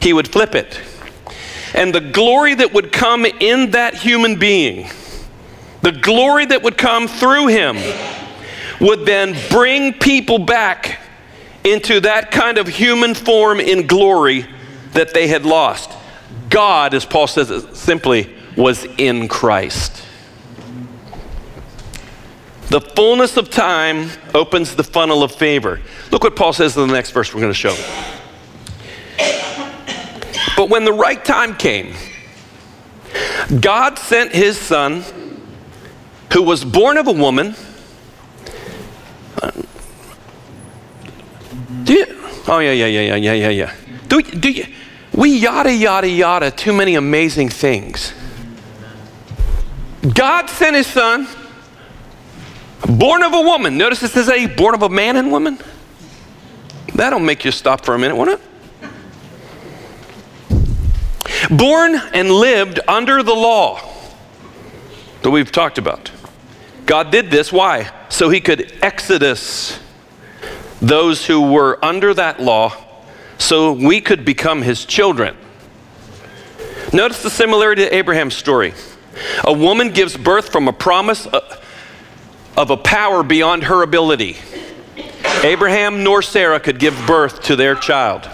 He 0.00 0.12
would 0.12 0.28
flip 0.28 0.54
it. 0.54 0.80
And 1.74 1.94
the 1.94 2.00
glory 2.00 2.54
that 2.54 2.72
would 2.72 2.92
come 2.92 3.24
in 3.24 3.72
that 3.72 3.94
human 3.94 4.38
being, 4.38 4.88
the 5.82 5.92
glory 5.92 6.46
that 6.46 6.62
would 6.62 6.78
come 6.78 7.06
through 7.06 7.48
him, 7.48 7.76
would 8.80 9.04
then 9.04 9.36
bring 9.50 9.92
people 9.92 10.38
back 10.38 11.00
into 11.64 12.00
that 12.00 12.30
kind 12.30 12.58
of 12.58 12.68
human 12.68 13.14
form 13.14 13.60
in 13.60 13.86
glory 13.86 14.46
that 14.92 15.14
they 15.14 15.28
had 15.28 15.44
lost. 15.44 15.90
God, 16.48 16.94
as 16.94 17.04
Paul 17.04 17.26
says 17.26 17.66
simply, 17.78 18.34
was 18.56 18.84
in 18.98 19.28
Christ. 19.28 20.04
The 22.68 22.80
fullness 22.80 23.36
of 23.36 23.50
time 23.50 24.10
opens 24.32 24.76
the 24.76 24.84
funnel 24.84 25.22
of 25.22 25.32
favor. 25.32 25.80
Look 26.10 26.22
what 26.22 26.36
Paul 26.36 26.52
says 26.52 26.76
in 26.76 26.86
the 26.86 26.92
next 26.92 27.10
verse 27.10 27.34
we're 27.34 27.40
going 27.40 27.52
to 27.52 27.58
show. 27.58 27.76
But 30.56 30.68
when 30.68 30.84
the 30.84 30.92
right 30.92 31.24
time 31.24 31.56
came, 31.56 31.94
God 33.60 33.98
sent 33.98 34.32
his 34.32 34.56
son, 34.58 35.02
who 36.32 36.42
was 36.42 36.64
born 36.64 36.96
of 36.96 37.08
a 37.08 37.12
woman. 37.12 37.56
Do 41.90 41.96
you, 41.96 42.06
oh, 42.46 42.60
yeah, 42.60 42.70
yeah, 42.70 42.86
yeah, 42.86 43.00
yeah, 43.00 43.16
yeah, 43.16 43.32
yeah, 43.32 43.48
yeah. 43.48 43.74
Do, 44.06 44.22
do 44.22 44.48
you, 44.48 44.66
we 45.12 45.36
yada, 45.36 45.74
yada, 45.74 46.08
yada 46.08 46.52
too 46.52 46.72
many 46.72 46.94
amazing 46.94 47.48
things. 47.48 48.12
God 50.14 50.48
sent 50.48 50.76
his 50.76 50.86
son 50.86 51.26
Born 52.86 53.22
of 53.22 53.34
a 53.34 53.40
woman. 53.40 53.76
Notice 53.76 54.02
it 54.02 54.10
says 54.10 54.28
a 54.28 54.46
born 54.46 54.74
of 54.74 54.82
a 54.82 54.88
man 54.88 55.16
and 55.16 55.30
woman. 55.30 55.58
That'll 56.94 57.20
make 57.20 57.44
you 57.44 57.52
stop 57.52 57.84
for 57.84 57.94
a 57.94 57.98
minute, 57.98 58.16
won't 58.16 58.30
it? 58.30 58.40
Born 61.50 61.94
and 62.14 62.30
lived 62.30 62.80
under 62.88 63.22
the 63.22 63.34
law 63.34 63.80
that 65.22 65.30
we've 65.30 65.52
talked 65.52 65.78
about. 65.78 66.10
God 66.86 67.10
did 67.10 67.30
this, 67.30 67.52
why? 67.52 67.90
So 68.08 68.30
he 68.30 68.40
could 68.40 68.72
exodus 68.82 69.78
those 70.80 71.26
who 71.26 71.52
were 71.52 71.82
under 71.84 72.14
that 72.14 72.40
law 72.40 72.74
so 73.38 73.72
we 73.72 74.00
could 74.00 74.24
become 74.24 74.62
his 74.62 74.84
children. 74.84 75.36
Notice 76.92 77.22
the 77.22 77.30
similarity 77.30 77.84
to 77.84 77.94
Abraham's 77.94 78.34
story. 78.34 78.74
A 79.44 79.52
woman 79.52 79.90
gives 79.90 80.16
birth 80.16 80.50
from 80.50 80.68
a 80.68 80.72
promise. 80.72 81.26
Uh, 81.26 81.60
of 82.56 82.70
a 82.70 82.76
power 82.76 83.22
beyond 83.22 83.64
her 83.64 83.82
ability. 83.82 84.36
Abraham 85.42 86.04
nor 86.04 86.20
Sarah 86.20 86.60
could 86.60 86.78
give 86.78 86.94
birth 87.06 87.42
to 87.44 87.56
their 87.56 87.74
child. 87.74 88.28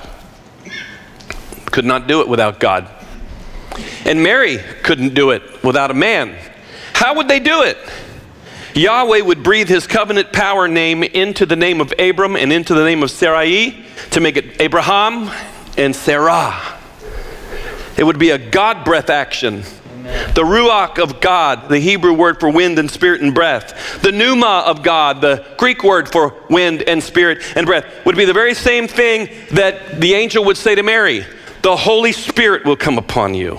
Could 1.67 1.85
not 1.85 2.07
do 2.09 2.21
it 2.21 2.29
without 2.29 2.59
God. 2.59 2.91
And 4.05 4.23
Mary 4.23 4.59
couldn't 4.83 5.15
do 5.15 5.31
it 5.31 5.63
without 5.63 5.91
a 5.91 5.95
man. 5.95 6.37
How 6.93 7.15
would 7.15 7.29
they 7.29 7.41
do 7.41 7.63
it? 7.63 7.77
Yahweh 8.77 9.23
would 9.23 9.43
breathe 9.43 9.69
his 9.69 9.87
covenant 9.87 10.35
power 10.35 10.69
name 10.69 11.03
into 11.03 11.47
the 11.47 11.57
name 11.57 11.81
of 11.81 11.95
Abram 11.99 12.37
and 12.37 12.53
into 12.53 12.75
the 12.75 12.85
name 12.85 13.03
of 13.03 13.11
Sarai 13.11 13.83
to 14.11 14.21
make 14.21 14.37
it 14.37 14.61
Abraham 14.61 15.31
and 15.79 15.97
Sarah. 15.97 16.79
It 17.97 18.05
would 18.05 18.19
be 18.19 18.31
a 18.31 18.39
God 18.39 18.85
breath 18.85 19.09
action 19.09 19.65
the 20.35 20.43
Ruach 20.43 20.99
of 21.03 21.21
God, 21.21 21.69
the 21.69 21.81
Hebrew 21.81 22.13
word 22.13 22.39
for 22.39 22.49
wind 22.49 22.79
and 22.79 22.89
spirit 22.89 23.23
and 23.23 23.35
breath. 23.35 24.03
The 24.03 24.13
Pneuma 24.13 24.63
of 24.67 24.83
God, 24.83 25.21
the 25.21 25.45
Greek 25.59 25.83
word 25.83 26.13
for 26.13 26.35
wind 26.49 26.83
and 26.83 27.03
spirit 27.03 27.43
and 27.57 27.67
breath, 27.67 27.87
would 28.05 28.17
be 28.17 28.25
the 28.25 28.33
very 28.33 28.55
same 28.55 28.87
thing 28.87 29.29
that 29.53 30.01
the 30.01 30.15
angel 30.15 30.45
would 30.45 30.57
say 30.57 30.77
to 30.77 30.83
Mary 30.83 31.27
The 31.63 31.77
Holy 31.77 32.13
Spirit 32.13 32.65
will 32.65 32.77
come 32.77 32.99
upon 32.99 33.35
you. 33.35 33.59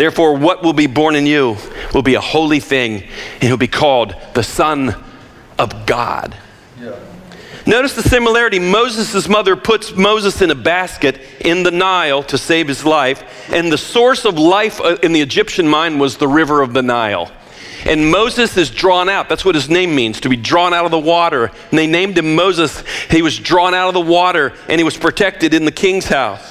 Therefore, 0.00 0.34
what 0.34 0.62
will 0.62 0.72
be 0.72 0.86
born 0.86 1.14
in 1.14 1.26
you 1.26 1.58
will 1.92 2.00
be 2.00 2.14
a 2.14 2.22
holy 2.22 2.58
thing, 2.58 3.02
and 3.34 3.42
he'll 3.42 3.58
be 3.58 3.68
called 3.68 4.14
the 4.32 4.42
Son 4.42 4.94
of 5.58 5.84
God. 5.84 6.34
Yeah. 6.80 6.98
Notice 7.66 7.96
the 7.96 8.02
similarity. 8.02 8.58
Moses' 8.58 9.28
mother 9.28 9.56
puts 9.56 9.94
Moses 9.94 10.40
in 10.40 10.50
a 10.50 10.54
basket 10.54 11.20
in 11.42 11.64
the 11.64 11.70
Nile 11.70 12.22
to 12.22 12.38
save 12.38 12.66
his 12.66 12.82
life, 12.82 13.22
and 13.52 13.70
the 13.70 13.76
source 13.76 14.24
of 14.24 14.38
life 14.38 14.80
uh, 14.80 14.96
in 15.02 15.12
the 15.12 15.20
Egyptian 15.20 15.68
mind 15.68 16.00
was 16.00 16.16
the 16.16 16.28
river 16.28 16.62
of 16.62 16.72
the 16.72 16.80
Nile. 16.80 17.30
And 17.84 18.10
Moses 18.10 18.56
is 18.56 18.70
drawn 18.70 19.10
out. 19.10 19.28
That's 19.28 19.44
what 19.44 19.54
his 19.54 19.68
name 19.68 19.94
means, 19.94 20.18
to 20.22 20.30
be 20.30 20.36
drawn 20.36 20.72
out 20.72 20.86
of 20.86 20.92
the 20.92 20.98
water. 20.98 21.52
And 21.68 21.78
they 21.78 21.86
named 21.86 22.16
him 22.16 22.34
Moses. 22.34 22.82
He 23.10 23.20
was 23.20 23.38
drawn 23.38 23.74
out 23.74 23.88
of 23.88 23.92
the 23.92 24.00
water, 24.00 24.54
and 24.66 24.80
he 24.80 24.84
was 24.84 24.96
protected 24.96 25.52
in 25.52 25.66
the 25.66 25.72
king's 25.72 26.06
house. 26.06 26.49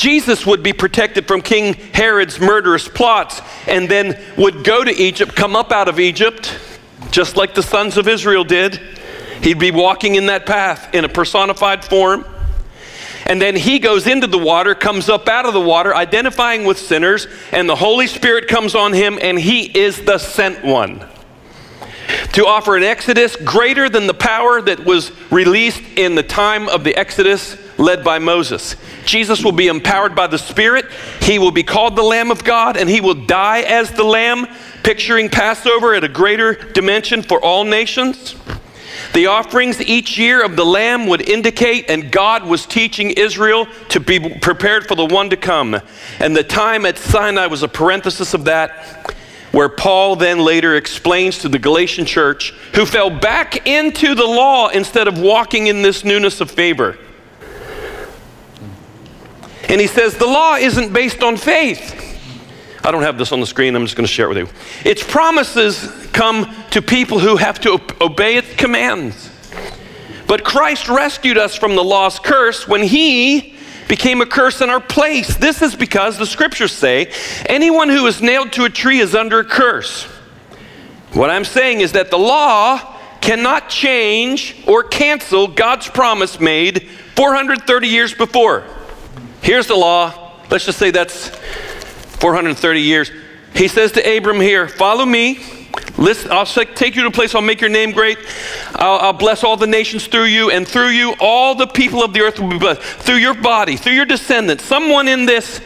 Jesus 0.00 0.46
would 0.46 0.62
be 0.62 0.72
protected 0.72 1.28
from 1.28 1.42
King 1.42 1.74
Herod's 1.74 2.40
murderous 2.40 2.88
plots 2.88 3.42
and 3.66 3.86
then 3.86 4.18
would 4.38 4.64
go 4.64 4.82
to 4.82 4.90
Egypt, 4.90 5.36
come 5.36 5.54
up 5.54 5.72
out 5.72 5.88
of 5.88 6.00
Egypt, 6.00 6.58
just 7.10 7.36
like 7.36 7.54
the 7.54 7.62
sons 7.62 7.98
of 7.98 8.08
Israel 8.08 8.44
did 8.44 8.80
He'd 9.42 9.58
be 9.58 9.70
walking 9.70 10.16
in 10.16 10.26
that 10.26 10.44
path 10.44 10.94
in 10.94 11.04
a 11.04 11.08
personified 11.08 11.84
form. 11.84 12.26
And 13.26 13.40
then 13.40 13.56
he 13.56 13.78
goes 13.78 14.06
into 14.06 14.26
the 14.26 14.38
water, 14.38 14.74
comes 14.74 15.08
up 15.08 15.28
out 15.28 15.46
of 15.46 15.54
the 15.54 15.60
water, 15.60 15.94
identifying 15.94 16.64
with 16.64 16.78
sinners, 16.78 17.26
and 17.52 17.68
the 17.68 17.76
Holy 17.76 18.06
Spirit 18.06 18.48
comes 18.48 18.74
on 18.74 18.92
him, 18.92 19.18
and 19.20 19.38
he 19.38 19.62
is 19.78 20.04
the 20.04 20.18
sent 20.18 20.64
one. 20.64 21.06
To 22.32 22.46
offer 22.46 22.76
an 22.76 22.82
exodus 22.82 23.36
greater 23.36 23.88
than 23.88 24.06
the 24.06 24.14
power 24.14 24.60
that 24.62 24.84
was 24.84 25.12
released 25.30 25.82
in 25.96 26.16
the 26.16 26.22
time 26.22 26.68
of 26.68 26.84
the 26.84 26.96
exodus 26.96 27.56
led 27.80 28.04
by 28.04 28.18
Moses. 28.18 28.76
Jesus 29.04 29.42
will 29.42 29.52
be 29.52 29.66
empowered 29.66 30.14
by 30.14 30.26
the 30.26 30.38
Spirit. 30.38 30.86
He 31.22 31.38
will 31.38 31.50
be 31.50 31.62
called 31.62 31.96
the 31.96 32.02
Lamb 32.02 32.30
of 32.30 32.44
God, 32.44 32.76
and 32.76 32.88
he 32.88 33.00
will 33.00 33.14
die 33.14 33.62
as 33.62 33.90
the 33.90 34.04
Lamb, 34.04 34.46
picturing 34.82 35.28
Passover 35.28 35.94
at 35.94 36.04
a 36.04 36.08
greater 36.08 36.54
dimension 36.54 37.22
for 37.22 37.42
all 37.42 37.64
nations. 37.64 38.36
The 39.14 39.26
offerings 39.26 39.80
each 39.80 40.18
year 40.18 40.44
of 40.44 40.56
the 40.56 40.64
lamb 40.64 41.06
would 41.08 41.28
indicate, 41.28 41.90
and 41.90 42.12
God 42.12 42.44
was 42.44 42.66
teaching 42.66 43.10
Israel 43.10 43.66
to 43.88 43.98
be 43.98 44.38
prepared 44.38 44.86
for 44.86 44.94
the 44.94 45.06
one 45.06 45.30
to 45.30 45.36
come. 45.36 45.80
And 46.20 46.36
the 46.36 46.44
time 46.44 46.86
at 46.86 46.98
Sinai 46.98 47.46
was 47.46 47.62
a 47.62 47.68
parenthesis 47.68 48.34
of 48.34 48.44
that, 48.44 49.14
where 49.52 49.68
Paul 49.68 50.14
then 50.14 50.38
later 50.40 50.76
explains 50.76 51.38
to 51.38 51.48
the 51.48 51.58
Galatian 51.58 52.04
church 52.04 52.52
who 52.74 52.86
fell 52.86 53.10
back 53.10 53.66
into 53.66 54.14
the 54.14 54.26
law 54.26 54.68
instead 54.68 55.08
of 55.08 55.18
walking 55.18 55.66
in 55.66 55.82
this 55.82 56.04
newness 56.04 56.40
of 56.40 56.50
favor. 56.50 56.96
And 59.70 59.80
he 59.80 59.86
says, 59.86 60.16
the 60.16 60.26
law 60.26 60.56
isn't 60.56 60.92
based 60.92 61.22
on 61.22 61.36
faith. 61.36 61.96
I 62.82 62.90
don't 62.90 63.02
have 63.02 63.18
this 63.18 63.30
on 63.30 63.38
the 63.38 63.46
screen, 63.46 63.76
I'm 63.76 63.84
just 63.84 63.94
going 63.94 64.06
to 64.06 64.12
share 64.12 64.26
it 64.26 64.34
with 64.34 64.38
you. 64.38 64.48
Its 64.90 65.04
promises 65.04 65.88
come 66.12 66.52
to 66.72 66.82
people 66.82 67.20
who 67.20 67.36
have 67.36 67.60
to 67.60 67.80
obey 68.00 68.34
its 68.34 68.52
commands. 68.56 69.30
But 70.26 70.44
Christ 70.44 70.88
rescued 70.88 71.38
us 71.38 71.54
from 71.54 71.76
the 71.76 71.84
law's 71.84 72.18
curse 72.18 72.66
when 72.66 72.82
he 72.82 73.54
became 73.86 74.20
a 74.20 74.26
curse 74.26 74.60
in 74.60 74.70
our 74.70 74.80
place. 74.80 75.36
This 75.36 75.62
is 75.62 75.76
because 75.76 76.18
the 76.18 76.26
scriptures 76.26 76.72
say 76.72 77.12
anyone 77.46 77.88
who 77.88 78.06
is 78.06 78.20
nailed 78.20 78.52
to 78.54 78.64
a 78.64 78.70
tree 78.70 78.98
is 78.98 79.14
under 79.14 79.38
a 79.38 79.44
curse. 79.44 80.04
What 81.12 81.30
I'm 81.30 81.44
saying 81.44 81.80
is 81.80 81.92
that 81.92 82.10
the 82.10 82.18
law 82.18 82.96
cannot 83.20 83.68
change 83.68 84.56
or 84.66 84.82
cancel 84.82 85.46
God's 85.46 85.88
promise 85.88 86.40
made 86.40 86.88
430 87.14 87.86
years 87.86 88.14
before. 88.14 88.64
Here's 89.42 89.66
the 89.66 89.76
law. 89.76 90.32
Let's 90.50 90.64
just 90.64 90.78
say 90.78 90.90
that's 90.90 91.28
430 92.20 92.80
years. 92.80 93.10
He 93.54 93.68
says 93.68 93.92
to 93.92 94.16
Abram 94.16 94.40
here, 94.40 94.68
Follow 94.68 95.04
me. 95.04 95.38
Listen, 95.96 96.32
I'll 96.32 96.46
take 96.46 96.96
you 96.96 97.02
to 97.02 97.08
a 97.08 97.10
place, 97.10 97.34
I'll 97.34 97.42
make 97.42 97.60
your 97.60 97.70
name 97.70 97.92
great. 97.92 98.18
I'll, 98.74 98.98
I'll, 98.98 99.12
bless 99.12 99.44
all 99.44 99.56
the 99.56 99.66
nations 99.66 100.06
through 100.06 100.24
you, 100.24 100.50
and 100.50 100.66
through 100.66 100.88
you, 100.88 101.14
all 101.20 101.54
the 101.54 101.66
people 101.66 102.02
of 102.02 102.12
the 102.12 102.20
earth 102.22 102.38
will 102.38 102.48
be 102.48 102.58
blessed. 102.58 102.80
Through 102.80 103.16
your 103.16 103.34
body, 103.34 103.76
through 103.76 103.92
your 103.92 104.06
descendants. 104.06 104.64
Someone 104.64 105.08
in 105.08 105.26
this, 105.26 105.60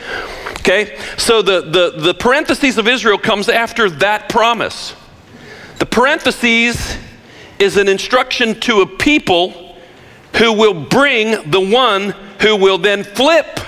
okay? 0.59 0.99
So 1.19 1.41
the, 1.41 1.61
the, 1.61 2.01
the 2.01 2.15
parentheses 2.15 2.79
of 2.79 2.89
Israel 2.89 3.17
comes 3.17 3.49
after 3.49 3.89
that 3.91 4.29
promise. 4.29 4.95
The 5.79 5.87
parentheses 5.87 6.97
is 7.59 7.77
an 7.77 7.89
instruction 7.89 8.59
to 8.61 8.81
a 8.81 8.87
people 8.87 9.77
who 10.37 10.53
will 10.53 10.75
bring 10.75 11.51
the 11.51 11.61
one 11.61 12.15
who 12.45 12.57
will 12.57 12.77
then 12.77 13.03
flip 13.03 13.59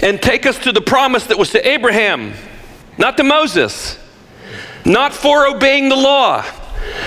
and 0.00 0.22
take 0.22 0.46
us 0.46 0.56
to 0.60 0.70
the 0.70 0.80
promise 0.80 1.26
that 1.26 1.36
was 1.36 1.50
to 1.50 1.68
Abraham, 1.68 2.32
not 2.98 3.16
to 3.16 3.24
Moses, 3.24 3.98
not 4.84 5.12
for 5.12 5.48
obeying 5.48 5.88
the 5.88 5.96
law, 5.96 6.44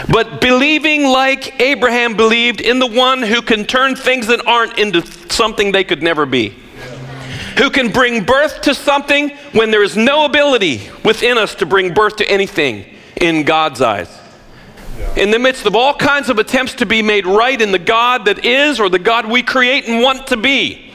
but 0.09 0.41
believing 0.41 1.05
like 1.05 1.61
Abraham 1.61 2.17
believed 2.17 2.59
in 2.59 2.79
the 2.79 2.87
one 2.87 3.21
who 3.21 3.41
can 3.41 3.63
turn 3.63 3.95
things 3.95 4.27
that 4.27 4.45
aren't 4.45 4.77
into 4.77 5.05
something 5.31 5.71
they 5.71 5.85
could 5.85 6.03
never 6.03 6.25
be. 6.25 6.49
Who 7.57 7.69
can 7.69 7.89
bring 7.89 8.25
birth 8.25 8.63
to 8.63 8.75
something 8.75 9.29
when 9.53 9.71
there 9.71 9.83
is 9.83 9.95
no 9.95 10.25
ability 10.25 10.89
within 11.05 11.37
us 11.37 11.55
to 11.55 11.65
bring 11.65 11.93
birth 11.93 12.17
to 12.17 12.29
anything 12.29 12.83
in 13.15 13.45
God's 13.45 13.81
eyes. 13.81 14.16
In 15.15 15.31
the 15.31 15.39
midst 15.39 15.65
of 15.65 15.75
all 15.75 15.93
kinds 15.93 16.29
of 16.29 16.37
attempts 16.39 16.75
to 16.75 16.85
be 16.85 17.01
made 17.01 17.25
right 17.25 17.59
in 17.59 17.71
the 17.71 17.79
God 17.79 18.25
that 18.25 18.45
is 18.45 18.79
or 18.79 18.89
the 18.89 18.99
God 18.99 19.25
we 19.25 19.41
create 19.43 19.87
and 19.87 20.03
want 20.03 20.27
to 20.27 20.37
be. 20.37 20.91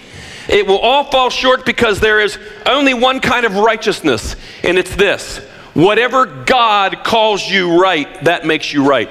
It 0.49 0.67
will 0.67 0.79
all 0.79 1.05
fall 1.05 1.31
short 1.31 1.65
because 1.65 2.01
there 2.01 2.21
is 2.21 2.39
only 2.67 2.95
one 2.95 3.21
kind 3.21 3.47
of 3.47 3.57
righteousness, 3.57 4.37
and 4.63 4.79
it's 4.79 4.95
this 4.97 5.39
whatever 5.75 6.27
God 6.27 7.03
calls 7.05 7.49
you 7.49 7.81
right, 7.81 8.25
that 8.25 8.45
makes 8.45 8.73
you 8.73 8.87
right. 8.87 9.09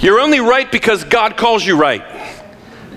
You're 0.00 0.18
only 0.18 0.40
right 0.40 0.70
because 0.70 1.04
God 1.04 1.36
calls 1.36 1.64
you 1.64 1.76
right. 1.76 2.02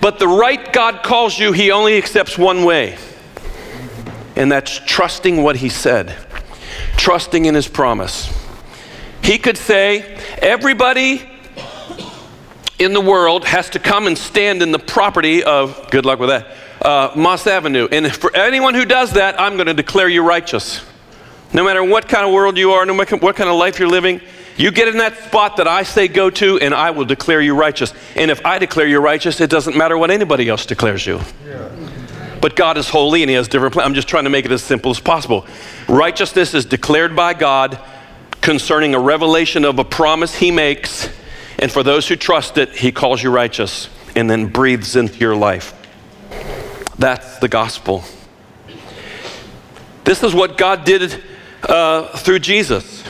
But 0.01 0.17
the 0.17 0.27
right 0.27 0.74
God 0.74 1.03
calls 1.03 1.38
you, 1.38 1.51
He 1.51 1.72
only 1.72 1.98
accepts 1.98 2.38
one 2.38 2.63
way, 2.63 2.98
and 4.36 4.51
that's 4.51 4.79
trusting 4.86 5.43
what 5.43 5.57
He 5.57 5.69
said, 5.69 6.15
trusting 6.98 7.45
in 7.45 7.55
His 7.55 7.67
promise. 7.67 8.44
He 9.25 9.39
could 9.39 9.58
say, 9.58 10.20
Everybody 10.38 11.27
in 12.77 12.94
the 12.94 13.01
world 13.01 13.44
has 13.46 13.72
to 13.72 13.79
come 13.79 14.05
and 14.05 14.15
stand 14.15 14.62
in 14.62 14.72
the 14.72 14.77
property 14.77 15.44
of, 15.44 15.89
good 15.89 16.05
luck 16.05 16.20
with 16.20 16.29
that, 16.29 16.55
uh, 16.79 17.12
Moss 17.15 17.48
Avenue. 17.48 17.88
And 17.91 18.13
for 18.13 18.36
anyone 18.36 18.75
who 18.75 18.86
does 18.86 19.13
that, 19.13 19.41
I'm 19.41 19.55
going 19.55 19.65
to 19.65 19.74
declare 19.74 20.08
you 20.08 20.22
righteous. 20.22 20.86
No 21.53 21.63
matter 21.63 21.84
what 21.84 22.08
kind 22.08 22.24
of 22.24 22.34
world 22.34 22.55
you 22.55 22.74
are, 22.74 22.86
no 22.86 22.94
matter 22.94 23.17
what 23.17 23.36
kind 23.36 23.50
of 23.50 23.55
life 23.55 23.79
you're 23.79 23.89
living, 23.89 24.22
you 24.58 24.70
get 24.70 24.89
in 24.89 25.00
that 25.00 25.17
spot 25.17 25.58
that 25.58 25.67
I 25.67 25.82
say 25.82 26.08
go 26.08 26.29
to, 26.29 26.60
and 26.60 26.75
I 26.75 26.91
will 26.91 27.05
declare 27.05 27.41
you 27.41 27.55
righteous. 27.55 27.96
And 28.15 28.29
if 28.29 28.46
I 28.46 28.60
declare 28.60 28.86
you 28.86 29.00
righteous, 29.00 29.41
it 29.41 29.50
doesn't 29.50 29.75
matter 29.75 29.98
what 29.98 30.12
anybody 30.12 30.48
else 30.48 30.67
declares 30.67 31.03
you. 31.03 31.20
Yeah. 31.44 31.70
But 32.41 32.55
God 32.55 32.77
is 32.77 32.89
holy 32.89 33.24
and 33.24 33.29
He 33.32 33.36
has 33.38 33.48
different 33.48 33.74
plans. 33.74 33.88
I'm 33.88 33.96
just 33.96 34.08
trying 34.08 34.25
to 34.25 34.29
make 34.29 34.46
it 34.46 34.51
as 34.51 34.62
simple 34.62 34.91
as 34.91 35.00
possible. 35.00 35.48
Righteousness 35.88 36.53
is 36.53 36.63
declared 36.65 37.15
by 37.15 37.34
God 37.34 37.79
concerning 38.45 38.95
a 38.95 38.99
revelation 38.99 39.65
of 39.65 39.77
a 39.79 39.83
promise 39.83 40.35
He 40.35 40.51
makes 40.51 41.09
and 41.60 41.71
for 41.71 41.84
those 41.84 42.08
who 42.08 42.15
trust 42.15 42.58
it, 42.58 42.69
he 42.69 42.91
calls 42.91 43.23
you 43.23 43.31
righteous 43.31 43.89
and 44.15 44.29
then 44.29 44.47
breathes 44.47 44.95
into 44.95 45.17
your 45.17 45.36
life. 45.36 45.73
That's 46.97 47.39
the 47.39 47.47
gospel. 47.47 48.03
This 50.03 50.23
is 50.23 50.34
what 50.34 50.58
God 50.58 50.86
did 50.86 51.23
uh, 51.63 52.17
through 52.17 52.39
Jesus. 52.39 53.03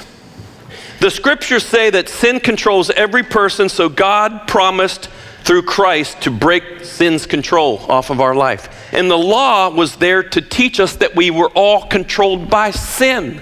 The 1.00 1.12
scriptures 1.12 1.66
say 1.66 1.90
that 1.90 2.08
sin 2.08 2.40
controls 2.40 2.90
every 2.90 3.24
person, 3.24 3.68
so 3.68 3.90
God 3.90 4.48
promised 4.48 5.10
through 5.44 5.64
Christ 5.64 6.22
to 6.22 6.32
break 6.32 6.84
sin's 6.84 7.26
control 7.26 7.80
off 7.90 8.10
of 8.10 8.22
our 8.22 8.34
life. 8.34 8.94
And 8.94 9.12
the 9.12 9.18
law 9.18 9.70
was 9.70 9.98
there 9.98 10.24
to 10.24 10.42
teach 10.42 10.80
us 10.80 10.96
that 10.98 11.16
we 11.16 11.30
were 11.30 11.50
all 11.50 11.88
controlled 11.88 12.50
by 12.50 12.72
sin. 12.72 13.42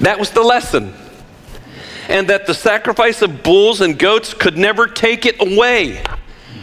That 0.00 0.18
was 0.18 0.30
the 0.30 0.42
lesson 0.42 0.94
and 2.08 2.28
that 2.28 2.46
the 2.46 2.54
sacrifice 2.54 3.22
of 3.22 3.42
bulls 3.42 3.80
and 3.80 3.98
goats 3.98 4.34
could 4.34 4.56
never 4.56 4.86
take 4.86 5.26
it 5.26 5.40
away. 5.40 6.02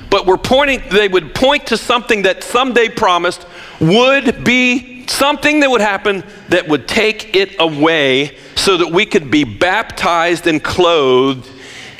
But 0.09 0.25
we're 0.25 0.37
pointing, 0.37 0.81
they 0.91 1.07
would 1.07 1.33
point 1.33 1.67
to 1.67 1.77
something 1.77 2.23
that 2.23 2.43
someday 2.43 2.89
promised 2.89 3.45
would 3.79 4.43
be 4.43 5.07
something 5.07 5.59
that 5.61 5.69
would 5.69 5.81
happen 5.81 6.23
that 6.49 6.67
would 6.67 6.87
take 6.87 7.35
it 7.35 7.55
away 7.59 8.37
so 8.55 8.77
that 8.77 8.87
we 8.87 9.05
could 9.05 9.29
be 9.29 9.43
baptized 9.43 10.47
and 10.47 10.63
clothed 10.63 11.49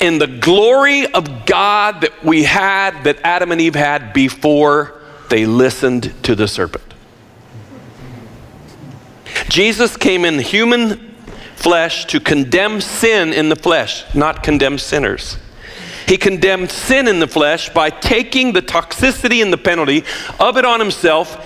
in 0.00 0.18
the 0.18 0.26
glory 0.26 1.06
of 1.06 1.46
God 1.46 2.00
that 2.02 2.24
we 2.24 2.44
had, 2.44 3.04
that 3.04 3.18
Adam 3.24 3.52
and 3.52 3.60
Eve 3.60 3.74
had 3.74 4.12
before 4.12 5.00
they 5.28 5.46
listened 5.46 6.12
to 6.22 6.34
the 6.34 6.48
serpent. 6.48 6.84
Jesus 9.48 9.96
came 9.96 10.24
in 10.24 10.38
human 10.38 11.13
flesh 11.64 12.04
to 12.04 12.20
condemn 12.20 12.78
sin 12.78 13.32
in 13.32 13.48
the 13.48 13.56
flesh, 13.56 14.04
not 14.14 14.42
condemn 14.42 14.76
sinners. 14.76 15.38
He 16.06 16.18
condemned 16.18 16.70
sin 16.70 17.08
in 17.08 17.20
the 17.20 17.26
flesh 17.26 17.70
by 17.70 17.88
taking 17.88 18.52
the 18.52 18.60
toxicity 18.60 19.42
and 19.42 19.50
the 19.50 19.56
penalty 19.56 20.04
of 20.38 20.58
it 20.58 20.66
on 20.66 20.78
himself, 20.78 21.42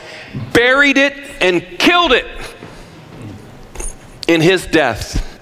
buried 0.53 0.99
it, 0.99 1.15
and 1.41 1.63
killed 1.79 2.11
it 2.11 2.27
in 4.27 4.41
his 4.41 4.67
death. 4.67 5.41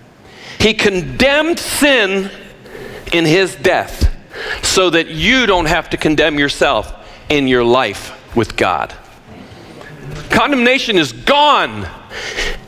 He 0.60 0.74
condemned 0.74 1.58
sin 1.58 2.30
in 3.14 3.24
his 3.24 3.54
death 3.54 4.14
so 4.62 4.90
that 4.90 5.08
you 5.08 5.46
don't 5.46 5.66
have 5.66 5.88
to 5.88 5.96
condemn 5.96 6.38
yourself 6.38 6.92
in 7.30 7.48
your 7.48 7.64
life 7.64 8.36
with 8.36 8.58
God. 8.58 8.94
Condemnation 10.28 10.98
is 10.98 11.12
gone 11.12 11.88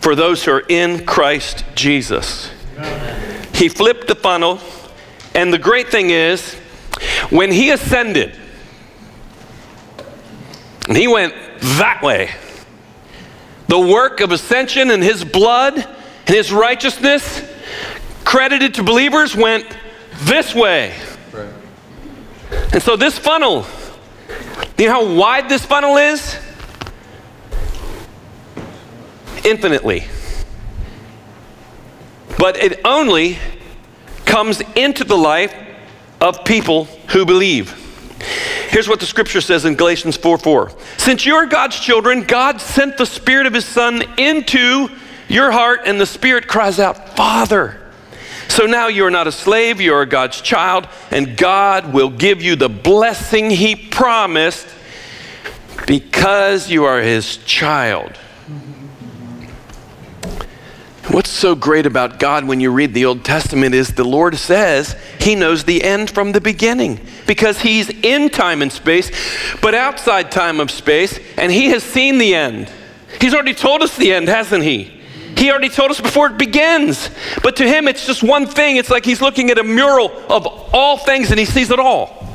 for 0.01 0.15
those 0.15 0.45
who 0.45 0.53
are 0.53 0.65
in 0.69 1.05
Christ 1.05 1.65
Jesus. 1.75 2.51
He 3.55 3.69
flipped 3.69 4.07
the 4.09 4.15
funnel, 4.15 4.61
and 5.35 5.53
the 5.53 5.59
great 5.59 5.89
thing 5.89 6.11
is, 6.11 6.55
when 7.31 7.53
he 7.53 7.71
ascended, 7.71 8.37
and 10.87 10.97
he 10.97 11.09
went 11.09 11.35
that 11.61 12.03
way, 12.03 12.31
the 13.67 13.79
work 13.79 14.21
of 14.21 14.33
ascension 14.33 14.91
and 14.91 15.03
his 15.03 15.25
blood 15.25 15.77
and 15.77 16.35
his 16.37 16.53
righteousness 16.53 17.43
credited 18.25 18.75
to 18.75 18.83
believers 18.83 19.35
went 19.35 19.67
this 20.21 20.55
way. 20.55 20.95
Right. 21.33 21.49
And 22.73 22.83
so 22.83 22.97
this 22.97 23.19
funnel, 23.19 23.67
you 24.79 24.87
know 24.87 24.93
how 24.93 25.15
wide 25.15 25.49
this 25.49 25.65
funnel 25.65 25.97
is? 25.97 26.37
Infinitely. 29.45 30.05
But 32.39 32.57
it 32.57 32.81
only 32.85 33.39
comes 34.25 34.61
into 34.77 35.05
the 35.05 35.17
life 35.17 35.55
of 36.21 36.45
people 36.45 36.85
who 37.11 37.25
believe. 37.25 37.73
Here's 38.69 38.89
what 38.89 39.01
the 39.01 39.07
scripture 39.07 39.41
says 39.41 39.65
in 39.65 39.75
Galatians 39.75 40.17
4 40.17 40.39
4. 40.39 40.73
Since 40.99 41.25
you're 41.25 41.47
God's 41.47 41.79
children, 41.79 42.25
God 42.25 42.61
sent 42.61 42.99
the 42.99 43.07
Spirit 43.07 43.47
of 43.47 43.55
His 43.55 43.65
Son 43.65 44.03
into 44.19 44.89
your 45.29 45.51
heart, 45.51 45.83
and 45.87 46.01
the 46.01 46.07
Spirit 46.07 46.49
cries 46.49 46.79
out, 46.79 47.17
Father. 47.17 47.81
So 48.49 48.67
now 48.67 48.89
you 48.89 49.05
are 49.05 49.11
not 49.11 49.27
a 49.27 49.33
slave, 49.33 49.81
you 49.81 49.95
are 49.95 50.07
God's 50.07 50.41
child, 50.41 50.89
and 51.11 51.37
God 51.37 51.93
will 51.93 52.11
give 52.11 52.43
you 52.43 52.57
the 52.57 52.69
blessing 52.69 53.51
He 53.51 53.77
promised 53.77 54.67
because 55.87 56.71
you 56.71 56.85
are 56.85 57.01
His 57.01 57.37
child. 57.39 58.19
What's 61.19 61.31
so 61.31 61.57
great 61.57 61.85
about 61.85 62.21
God 62.21 62.45
when 62.45 62.61
you 62.61 62.71
read 62.71 62.95
the 62.95 63.05
Old 63.05 63.25
Testament 63.25 63.75
is 63.75 63.89
the 63.89 64.05
Lord 64.05 64.37
says 64.37 64.95
He 65.19 65.35
knows 65.35 65.65
the 65.65 65.83
end 65.83 66.09
from 66.11 66.31
the 66.31 66.41
beginning 66.41 67.01
because 67.27 67.61
He's 67.61 67.91
in 67.91 68.31
time 68.31 68.63
and 68.63 68.71
space, 68.71 69.11
but 69.61 69.75
outside 69.75 70.31
time 70.31 70.61
of 70.61 70.71
space, 70.71 71.19
and 71.37 71.51
He 71.51 71.71
has 71.71 71.83
seen 71.83 72.19
the 72.19 72.37
end. 72.37 72.71
He's 73.21 73.35
already 73.35 73.55
told 73.55 73.83
us 73.83 73.97
the 73.97 74.13
end, 74.13 74.29
hasn't 74.29 74.63
He? 74.63 74.85
He 75.37 75.51
already 75.51 75.71
told 75.71 75.91
us 75.91 76.01
before 76.01 76.29
it 76.29 76.39
begins. 76.39 77.11
But 77.43 77.57
to 77.57 77.69
Him, 77.69 77.89
it's 77.89 78.07
just 78.07 78.23
one 78.23 78.47
thing. 78.47 78.77
It's 78.77 78.89
like 78.89 79.05
He's 79.05 79.21
looking 79.21 79.51
at 79.51 79.59
a 79.59 79.65
mural 79.65 80.13
of 80.31 80.47
all 80.73 80.99
things 80.99 81.31
and 81.31 81.41
He 81.41 81.47
sees 81.47 81.73
it 81.73 81.81
all. 81.81 82.33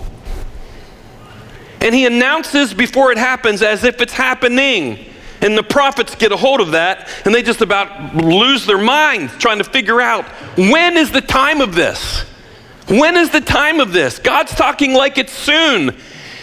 And 1.80 1.96
He 1.96 2.06
announces 2.06 2.74
before 2.74 3.13
it 3.13 3.17
happens 3.17 3.62
as 3.62 3.86
if 3.86 4.02
it's 4.02 4.12
happening. 4.12 5.12
And 5.43 5.58
the 5.58 5.63
prophets 5.63 6.15
get 6.15 6.32
a 6.32 6.38
hold 6.38 6.62
of 6.62 6.71
that 6.71 7.10
and 7.25 7.36
they 7.36 7.43
just 7.43 7.62
about 7.62 8.15
lose 8.15 8.65
their 8.65 8.77
minds 8.77 9.34
trying 9.38 9.58
to 9.58 9.65
figure 9.65 9.99
out 9.99 10.25
when 10.58 10.97
is 10.97 11.12
the 11.12 11.21
time 11.21 11.60
of 11.60 11.75
this? 11.75 12.21
When 12.88 13.17
is 13.17 13.29
the 13.29 13.41
time 13.41 13.79
of 13.79 13.91
this? 13.93 14.19
God's 14.19 14.56
talking 14.56 14.93
like 14.93 15.17
it's 15.17 15.34
soon. 15.34 15.95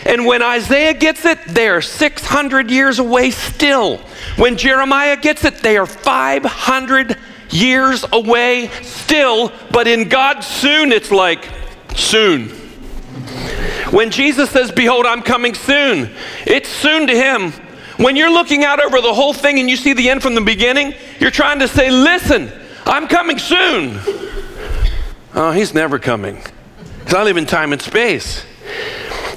And 0.04 0.26
when 0.26 0.42
Isaiah 0.42 0.94
gets 0.94 1.24
it, 1.24 1.38
they 1.46 1.68
are 1.68 1.82
600 1.82 2.70
years 2.70 2.98
away 2.98 3.30
still. 3.30 3.98
When 4.36 4.56
Jeremiah 4.56 5.16
gets 5.16 5.44
it, 5.44 5.56
they 5.58 5.76
are 5.76 5.86
500 5.86 7.18
years 7.50 8.04
away 8.12 8.70
still. 8.82 9.52
But 9.70 9.86
in 9.86 10.08
God, 10.08 10.40
soon, 10.40 10.92
it's 10.92 11.10
like 11.10 11.48
soon. 11.94 12.48
When 13.90 14.10
Jesus 14.10 14.50
says, 14.50 14.70
Behold, 14.70 15.04
I'm 15.04 15.22
coming 15.22 15.54
soon, 15.54 16.10
it's 16.46 16.68
soon 16.68 17.06
to 17.06 17.14
him. 17.14 17.52
When 18.00 18.16
you're 18.16 18.32
looking 18.32 18.64
out 18.64 18.82
over 18.82 19.02
the 19.02 19.12
whole 19.12 19.34
thing 19.34 19.58
and 19.58 19.68
you 19.68 19.76
see 19.76 19.92
the 19.92 20.08
end 20.08 20.22
from 20.22 20.34
the 20.34 20.40
beginning, 20.40 20.94
you're 21.18 21.30
trying 21.30 21.58
to 21.58 21.68
say, 21.68 21.90
Listen, 21.90 22.50
I'm 22.86 23.06
coming 23.08 23.38
soon. 23.38 24.00
Oh, 25.34 25.52
he's 25.54 25.74
never 25.74 25.98
coming. 25.98 26.42
Because 27.00 27.14
I 27.14 27.22
live 27.24 27.36
in 27.36 27.44
time 27.44 27.74
and 27.74 27.82
space. 27.82 28.46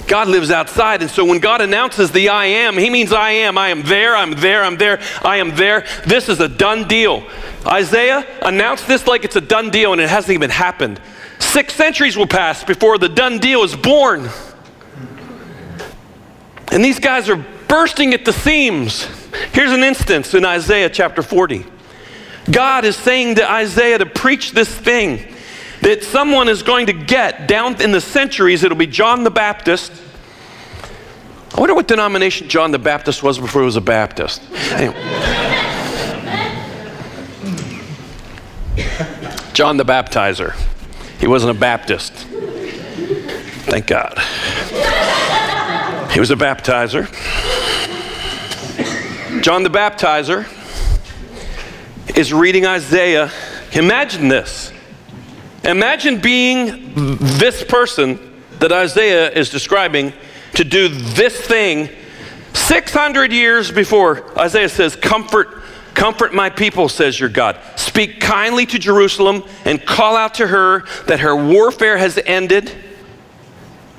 God 0.08 0.30
lives 0.30 0.50
outside. 0.50 1.02
And 1.02 1.12
so 1.12 1.26
when 1.26 1.40
God 1.40 1.60
announces 1.60 2.12
the 2.12 2.30
I 2.30 2.46
am, 2.46 2.78
he 2.78 2.90
means 2.90 3.12
I 3.12 3.32
am. 3.32 3.58
I 3.58 3.68
am 3.68 3.84
there, 3.84 4.16
I'm 4.16 4.32
there, 4.32 4.64
I'm 4.64 4.78
there, 4.78 5.02
I 5.24 5.38
am 5.38 5.56
there. 5.58 5.86
This 6.06 6.30
is 6.30 6.40
a 6.40 6.48
done 6.48 6.88
deal. 6.88 7.22
Isaiah 7.68 8.26
announced 8.42 8.88
this 8.88 9.08
like 9.08 9.26
it's 9.26 9.36
a 9.36 9.42
done 9.42 9.72
deal, 9.72 9.92
and 9.92 10.00
it 10.00 10.10
hasn't 10.10 10.34
even 10.34 10.50
happened. 10.50 11.02
Six 11.40 11.74
centuries 11.74 12.16
will 12.16 12.28
pass 12.28 12.64
before 12.64 12.98
the 12.98 13.10
done 13.10 13.40
deal 13.40 13.64
is 13.64 13.76
born. 13.76 14.30
And 16.72 16.84
these 16.84 17.00
guys 17.00 17.28
are 17.28 17.44
bursting 17.74 18.14
at 18.14 18.24
the 18.24 18.32
seams. 18.32 19.08
Here's 19.52 19.72
an 19.72 19.82
instance 19.82 20.36
in 20.36 20.46
Isaiah 20.46 20.92
chapter 20.92 21.24
40. 21.24 21.66
God 22.52 22.86
is 22.86 22.96
saying 22.96 23.34
to 23.38 23.52
Isaiah 23.52 23.98
to 23.98 24.06
preach 24.06 24.52
this 24.52 24.70
thing 24.70 25.34
that 25.82 26.04
someone 26.04 26.50
is 26.50 26.62
going 26.62 26.86
to 26.86 26.94
get 26.94 27.48
down 27.48 27.82
in 27.82 27.92
the 27.92 28.00
centuries. 28.00 28.64
It'll 28.64 28.78
be 28.78 28.86
John 28.86 29.24
the 29.24 29.32
Baptist. 29.32 29.92
I 31.56 31.60
wonder 31.60 31.74
what 31.74 31.88
denomination 31.88 32.48
John 32.48 32.70
the 32.70 32.78
Baptist 32.78 33.24
was 33.24 33.40
before 33.40 33.64
he 33.64 33.66
was 33.66 33.76
a 33.76 33.82
Baptist. 33.82 34.44
John 39.56 39.78
the 39.78 39.84
Baptizer. 39.84 40.54
He 41.20 41.26
wasn't 41.26 41.58
a 41.58 41.60
Baptist. 41.60 42.14
Thank 43.66 43.88
God. 43.88 44.20
He 46.14 46.20
was 46.20 46.30
a 46.30 46.36
baptizer. 46.36 47.10
John 49.44 49.64
the 49.64 49.70
Baptizer 49.70 50.48
is 52.18 52.32
reading 52.32 52.66
Isaiah. 52.66 53.30
Imagine 53.74 54.30
this. 54.30 54.72
Imagine 55.66 56.22
being 56.22 56.94
this 56.96 57.62
person 57.62 58.42
that 58.60 58.72
Isaiah 58.72 59.30
is 59.30 59.50
describing 59.50 60.14
to 60.54 60.64
do 60.64 60.88
this 60.88 61.42
thing 61.42 61.90
600 62.54 63.34
years 63.34 63.70
before 63.70 64.24
Isaiah 64.40 64.70
says, 64.70 64.96
Comfort, 64.96 65.62
comfort 65.94 66.34
my 66.34 66.50
people, 66.50 66.88
says 66.88 67.20
your 67.20 67.28
God. 67.28 67.60
Speak 67.76 68.22
kindly 68.22 68.66
to 68.68 68.80
Jerusalem 68.80 69.44
and 69.66 69.86
call 69.86 70.16
out 70.16 70.36
to 70.36 70.48
her 70.48 70.86
that 71.08 71.20
her 71.20 71.36
warfare 71.36 71.98
has 71.98 72.18
ended. 72.26 72.72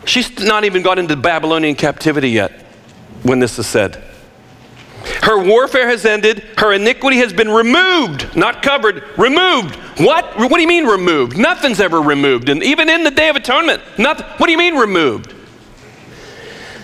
She's 0.07 0.38
not 0.38 0.64
even 0.64 0.80
got 0.80 0.98
into 0.98 1.16
Babylonian 1.16 1.74
captivity 1.74 2.30
yet 2.30 2.50
when 3.22 3.40
this 3.40 3.59
is 3.59 3.66
said. 3.66 4.02
Her 5.23 5.43
warfare 5.43 5.88
has 5.88 6.05
ended. 6.05 6.40
Her 6.59 6.73
iniquity 6.73 7.19
has 7.19 7.33
been 7.33 7.51
removed, 7.51 8.35
not 8.37 8.62
covered, 8.62 9.05
removed. 9.19 9.77
What? 9.99 10.37
What 10.37 10.55
do 10.55 10.61
you 10.61 10.69
mean 10.69 10.87
removed? 10.87 11.37
Nothing's 11.37 11.81
ever 11.81 12.01
removed. 12.01 12.49
And 12.49 12.62
even 12.62 12.88
in 12.88 13.05
the 13.05 13.11
Day 13.11 13.29
of 13.29 13.37
Atonement, 13.37 13.83
nothing. 13.99 14.27
What 14.38 14.47
do 14.47 14.53
you 14.53 14.59
mean 14.59 14.77
removed? 14.77 15.35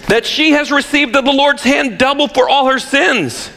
That 0.08 0.26
she 0.26 0.52
has 0.52 0.70
received 0.70 1.14
of 1.16 1.24
the 1.24 1.32
Lord's 1.32 1.62
hand 1.62 1.98
double 1.98 2.28
for 2.28 2.48
all 2.48 2.66
her 2.66 2.78
sins. 2.78 3.50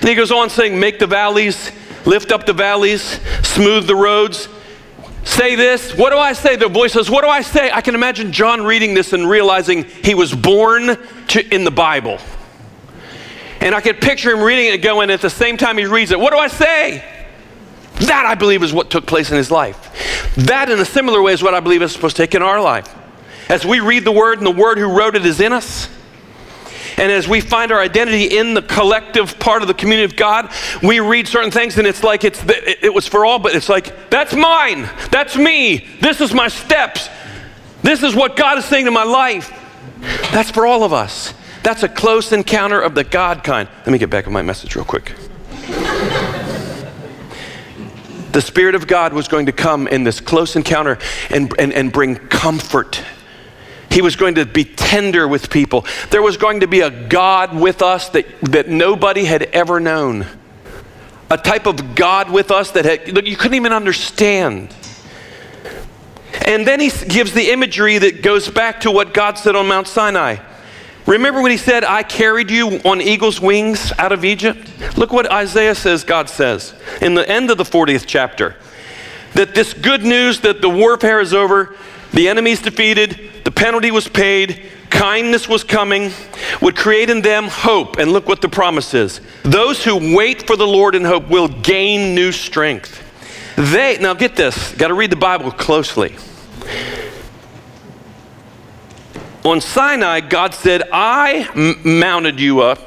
And 0.00 0.08
he 0.08 0.14
goes 0.14 0.32
on 0.32 0.50
saying, 0.50 0.78
Make 0.78 0.98
the 0.98 1.06
valleys, 1.06 1.70
lift 2.04 2.32
up 2.32 2.46
the 2.46 2.52
valleys, 2.52 3.20
smooth 3.42 3.86
the 3.86 3.96
roads. 3.96 4.48
Say 5.24 5.54
this. 5.54 5.96
What 5.96 6.10
do 6.10 6.18
I 6.18 6.32
say? 6.32 6.56
The 6.56 6.68
voice 6.68 6.94
says, 6.94 7.08
What 7.08 7.22
do 7.22 7.28
I 7.28 7.42
say? 7.42 7.70
I 7.70 7.80
can 7.80 7.94
imagine 7.94 8.32
John 8.32 8.64
reading 8.64 8.94
this 8.94 9.12
and 9.12 9.28
realizing 9.28 9.84
he 9.84 10.14
was 10.14 10.34
born 10.34 10.96
to, 11.28 11.54
in 11.54 11.64
the 11.64 11.70
Bible. 11.70 12.18
And 13.62 13.76
I 13.76 13.80
could 13.80 14.00
picture 14.00 14.32
him 14.32 14.40
reading 14.40 14.66
it 14.66 14.74
and 14.74 14.82
going 14.82 15.08
at 15.10 15.20
the 15.20 15.30
same 15.30 15.56
time 15.56 15.78
he 15.78 15.84
reads 15.84 16.10
it. 16.10 16.18
What 16.18 16.32
do 16.32 16.38
I 16.38 16.48
say? 16.48 17.04
That, 18.00 18.26
I 18.26 18.34
believe, 18.34 18.64
is 18.64 18.72
what 18.72 18.90
took 18.90 19.06
place 19.06 19.30
in 19.30 19.36
his 19.36 19.52
life. 19.52 20.34
That, 20.34 20.68
in 20.68 20.80
a 20.80 20.84
similar 20.84 21.22
way, 21.22 21.32
is 21.32 21.42
what 21.42 21.54
I 21.54 21.60
believe 21.60 21.80
is 21.82 21.92
supposed 21.92 22.16
to 22.16 22.22
take 22.22 22.34
in 22.34 22.42
our 22.42 22.60
life. 22.60 22.92
As 23.48 23.64
we 23.64 23.78
read 23.78 24.04
the 24.04 24.12
Word 24.12 24.38
and 24.38 24.46
the 24.46 24.50
Word 24.50 24.78
who 24.78 24.86
wrote 24.86 25.14
it 25.14 25.24
is 25.24 25.40
in 25.40 25.52
us, 25.52 25.88
and 26.96 27.10
as 27.10 27.28
we 27.28 27.40
find 27.40 27.70
our 27.70 27.80
identity 27.80 28.36
in 28.36 28.54
the 28.54 28.62
collective 28.62 29.38
part 29.38 29.62
of 29.62 29.68
the 29.68 29.74
community 29.74 30.04
of 30.04 30.16
God, 30.16 30.52
we 30.82 31.00
read 31.00 31.26
certain 31.26 31.50
things 31.50 31.78
and 31.78 31.86
it's 31.86 32.02
like 32.02 32.24
it's 32.24 32.42
the, 32.42 32.84
it 32.84 32.92
was 32.92 33.06
for 33.06 33.24
all, 33.24 33.38
but 33.38 33.54
it's 33.54 33.68
like, 33.68 34.10
that's 34.10 34.34
mine. 34.34 34.90
That's 35.10 35.36
me. 35.36 35.86
This 36.00 36.20
is 36.20 36.34
my 36.34 36.48
steps. 36.48 37.08
This 37.82 38.02
is 38.02 38.14
what 38.14 38.36
God 38.36 38.58
is 38.58 38.64
saying 38.64 38.84
to 38.84 38.90
my 38.90 39.04
life. 39.04 39.50
That's 40.32 40.50
for 40.50 40.66
all 40.66 40.84
of 40.84 40.92
us. 40.92 41.32
That's 41.62 41.82
a 41.82 41.88
close 41.88 42.32
encounter 42.32 42.80
of 42.80 42.94
the 42.94 43.04
God 43.04 43.44
kind. 43.44 43.68
Let 43.78 43.88
me 43.88 43.98
get 43.98 44.10
back 44.10 44.26
on 44.26 44.32
my 44.32 44.42
message 44.42 44.74
real 44.74 44.84
quick. 44.84 45.12
the 48.32 48.40
Spirit 48.40 48.74
of 48.74 48.86
God 48.86 49.12
was 49.12 49.28
going 49.28 49.46
to 49.46 49.52
come 49.52 49.86
in 49.86 50.04
this 50.04 50.20
close 50.20 50.56
encounter 50.56 50.98
and, 51.30 51.54
and, 51.58 51.72
and 51.72 51.92
bring 51.92 52.16
comfort. 52.16 53.02
He 53.90 54.02
was 54.02 54.16
going 54.16 54.36
to 54.36 54.46
be 54.46 54.64
tender 54.64 55.28
with 55.28 55.50
people. 55.50 55.86
There 56.10 56.22
was 56.22 56.36
going 56.36 56.60
to 56.60 56.66
be 56.66 56.80
a 56.80 56.90
God 56.90 57.54
with 57.54 57.82
us 57.82 58.08
that, 58.10 58.26
that 58.40 58.68
nobody 58.68 59.24
had 59.24 59.42
ever 59.44 59.78
known. 59.78 60.26
A 61.30 61.36
type 61.36 61.66
of 61.66 61.94
God 61.94 62.30
with 62.30 62.50
us 62.50 62.72
that 62.72 62.84
had, 62.84 63.26
you 63.26 63.36
couldn't 63.36 63.54
even 63.54 63.72
understand. 63.72 64.74
And 66.46 66.66
then 66.66 66.80
he 66.80 66.90
gives 67.06 67.32
the 67.32 67.52
imagery 67.52 67.98
that 67.98 68.22
goes 68.22 68.48
back 68.48 68.80
to 68.80 68.90
what 68.90 69.14
God 69.14 69.38
said 69.38 69.54
on 69.54 69.68
Mount 69.68 69.86
Sinai. 69.86 70.36
Remember 71.06 71.42
when 71.42 71.50
he 71.50 71.56
said, 71.56 71.84
I 71.84 72.02
carried 72.02 72.50
you 72.50 72.78
on 72.84 73.00
eagle's 73.00 73.40
wings 73.40 73.92
out 73.98 74.12
of 74.12 74.24
Egypt? 74.24 74.70
Look 74.96 75.12
what 75.12 75.30
Isaiah 75.30 75.74
says 75.74 76.04
God 76.04 76.28
says 76.28 76.74
in 77.00 77.14
the 77.14 77.28
end 77.28 77.50
of 77.50 77.58
the 77.58 77.64
40th 77.64 78.04
chapter. 78.06 78.56
That 79.34 79.54
this 79.54 79.74
good 79.74 80.04
news 80.04 80.40
that 80.40 80.60
the 80.60 80.68
warfare 80.68 81.20
is 81.20 81.34
over, 81.34 81.74
the 82.12 82.28
enemy's 82.28 82.62
defeated, 82.62 83.44
the 83.44 83.50
penalty 83.50 83.90
was 83.90 84.06
paid, 84.06 84.70
kindness 84.90 85.48
was 85.48 85.64
coming, 85.64 86.12
would 86.60 86.76
create 86.76 87.10
in 87.10 87.22
them 87.22 87.48
hope. 87.48 87.98
And 87.98 88.12
look 88.12 88.28
what 88.28 88.40
the 88.40 88.48
promise 88.48 88.94
is. 88.94 89.20
Those 89.42 89.82
who 89.82 90.14
wait 90.14 90.46
for 90.46 90.56
the 90.56 90.66
Lord 90.66 90.94
in 90.94 91.04
hope 91.04 91.28
will 91.28 91.48
gain 91.48 92.14
new 92.14 92.30
strength. 92.30 93.02
They, 93.56 93.98
now 93.98 94.14
get 94.14 94.36
this, 94.36 94.72
got 94.74 94.88
to 94.88 94.94
read 94.94 95.10
the 95.10 95.16
Bible 95.16 95.50
closely. 95.50 96.14
On 99.44 99.60
Sinai, 99.60 100.20
God 100.20 100.54
said, 100.54 100.82
I 100.92 101.48
m- 101.54 101.98
mounted 101.98 102.38
you 102.38 102.60
up 102.60 102.78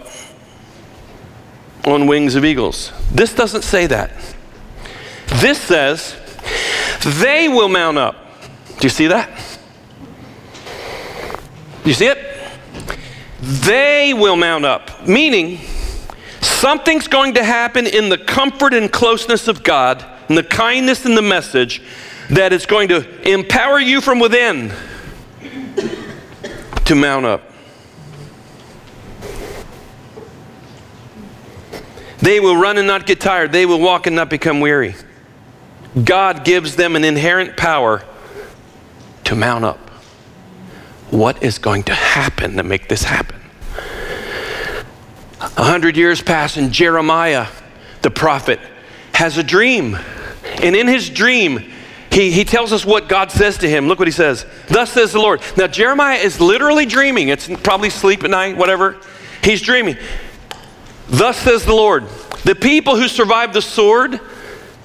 on 1.85 2.07
wings 2.07 2.35
of 2.35 2.45
eagles. 2.45 2.93
This 3.11 3.33
doesn't 3.33 3.63
say 3.63 3.87
that. 3.87 4.11
This 5.27 5.59
says, 5.59 6.15
they 7.19 7.49
will 7.49 7.67
mount 7.67 7.97
up. 7.97 8.15
Do 8.79 8.85
you 8.85 8.89
see 8.89 9.07
that? 9.07 9.29
You 11.83 11.93
see 11.93 12.07
it? 12.07 12.17
They 13.41 14.13
will 14.13 14.37
mount 14.37 14.65
up. 14.65 15.05
Meaning, 15.07 15.59
something's 16.41 17.07
going 17.07 17.33
to 17.33 17.43
happen 17.43 17.85
in 17.85 18.09
the 18.09 18.17
comfort 18.17 18.73
and 18.73 18.91
closeness 18.91 19.47
of 19.47 19.61
God, 19.61 20.03
and 20.29 20.37
the 20.37 20.43
kindness 20.43 21.05
and 21.05 21.17
the 21.17 21.21
message, 21.21 21.81
that 22.29 22.53
is 22.53 22.65
going 22.65 22.87
to 22.87 23.29
empower 23.29 23.79
you 23.79 24.01
from 24.01 24.19
within 24.19 24.73
to 26.85 26.95
mount 26.95 27.25
up. 27.25 27.51
They 32.19 32.39
will 32.39 32.55
run 32.55 32.77
and 32.77 32.87
not 32.87 33.05
get 33.05 33.19
tired. 33.19 33.51
They 33.51 33.65
will 33.65 33.79
walk 33.79 34.07
and 34.07 34.15
not 34.15 34.29
become 34.29 34.59
weary. 34.59 34.95
God 36.03 36.43
gives 36.43 36.75
them 36.75 36.95
an 36.95 37.03
inherent 37.03 37.57
power 37.57 38.03
to 39.25 39.35
mount 39.35 39.65
up. 39.65 39.79
What 41.11 41.43
is 41.43 41.57
going 41.57 41.83
to 41.83 41.93
happen 41.93 42.57
to 42.57 42.63
make 42.63 42.89
this 42.89 43.03
happen? 43.03 43.39
A 45.39 45.63
hundred 45.63 45.97
years 45.97 46.21
pass, 46.21 46.57
and 46.57 46.71
Jeremiah, 46.71 47.47
the 48.01 48.11
prophet, 48.11 48.59
has 49.13 49.37
a 49.37 49.43
dream. 49.43 49.97
And 50.61 50.75
in 50.75 50.87
his 50.87 51.09
dream, 51.09 51.71
he, 52.15 52.31
he 52.31 52.45
tells 52.45 52.71
us 52.71 52.85
what 52.85 53.09
God 53.09 53.29
says 53.29 53.57
to 53.57 53.69
him. 53.69 53.89
Look 53.89 53.99
what 53.99 54.07
he 54.07 54.13
says. 54.13 54.45
Thus 54.69 54.93
says 54.93 55.11
the 55.11 55.19
Lord. 55.19 55.41
Now, 55.57 55.67
Jeremiah 55.67 56.17
is 56.17 56.39
literally 56.39 56.85
dreaming. 56.85 57.27
It's 57.27 57.49
probably 57.61 57.89
sleep 57.89 58.23
at 58.23 58.29
night, 58.29 58.55
whatever. 58.55 59.01
He's 59.43 59.61
dreaming. 59.61 59.97
Thus 61.09 61.35
says 61.35 61.65
the 61.65 61.75
Lord, 61.75 62.07
the 62.45 62.55
people 62.55 62.95
who 62.95 63.09
survived 63.09 63.53
the 63.53 63.61
sword 63.61 64.21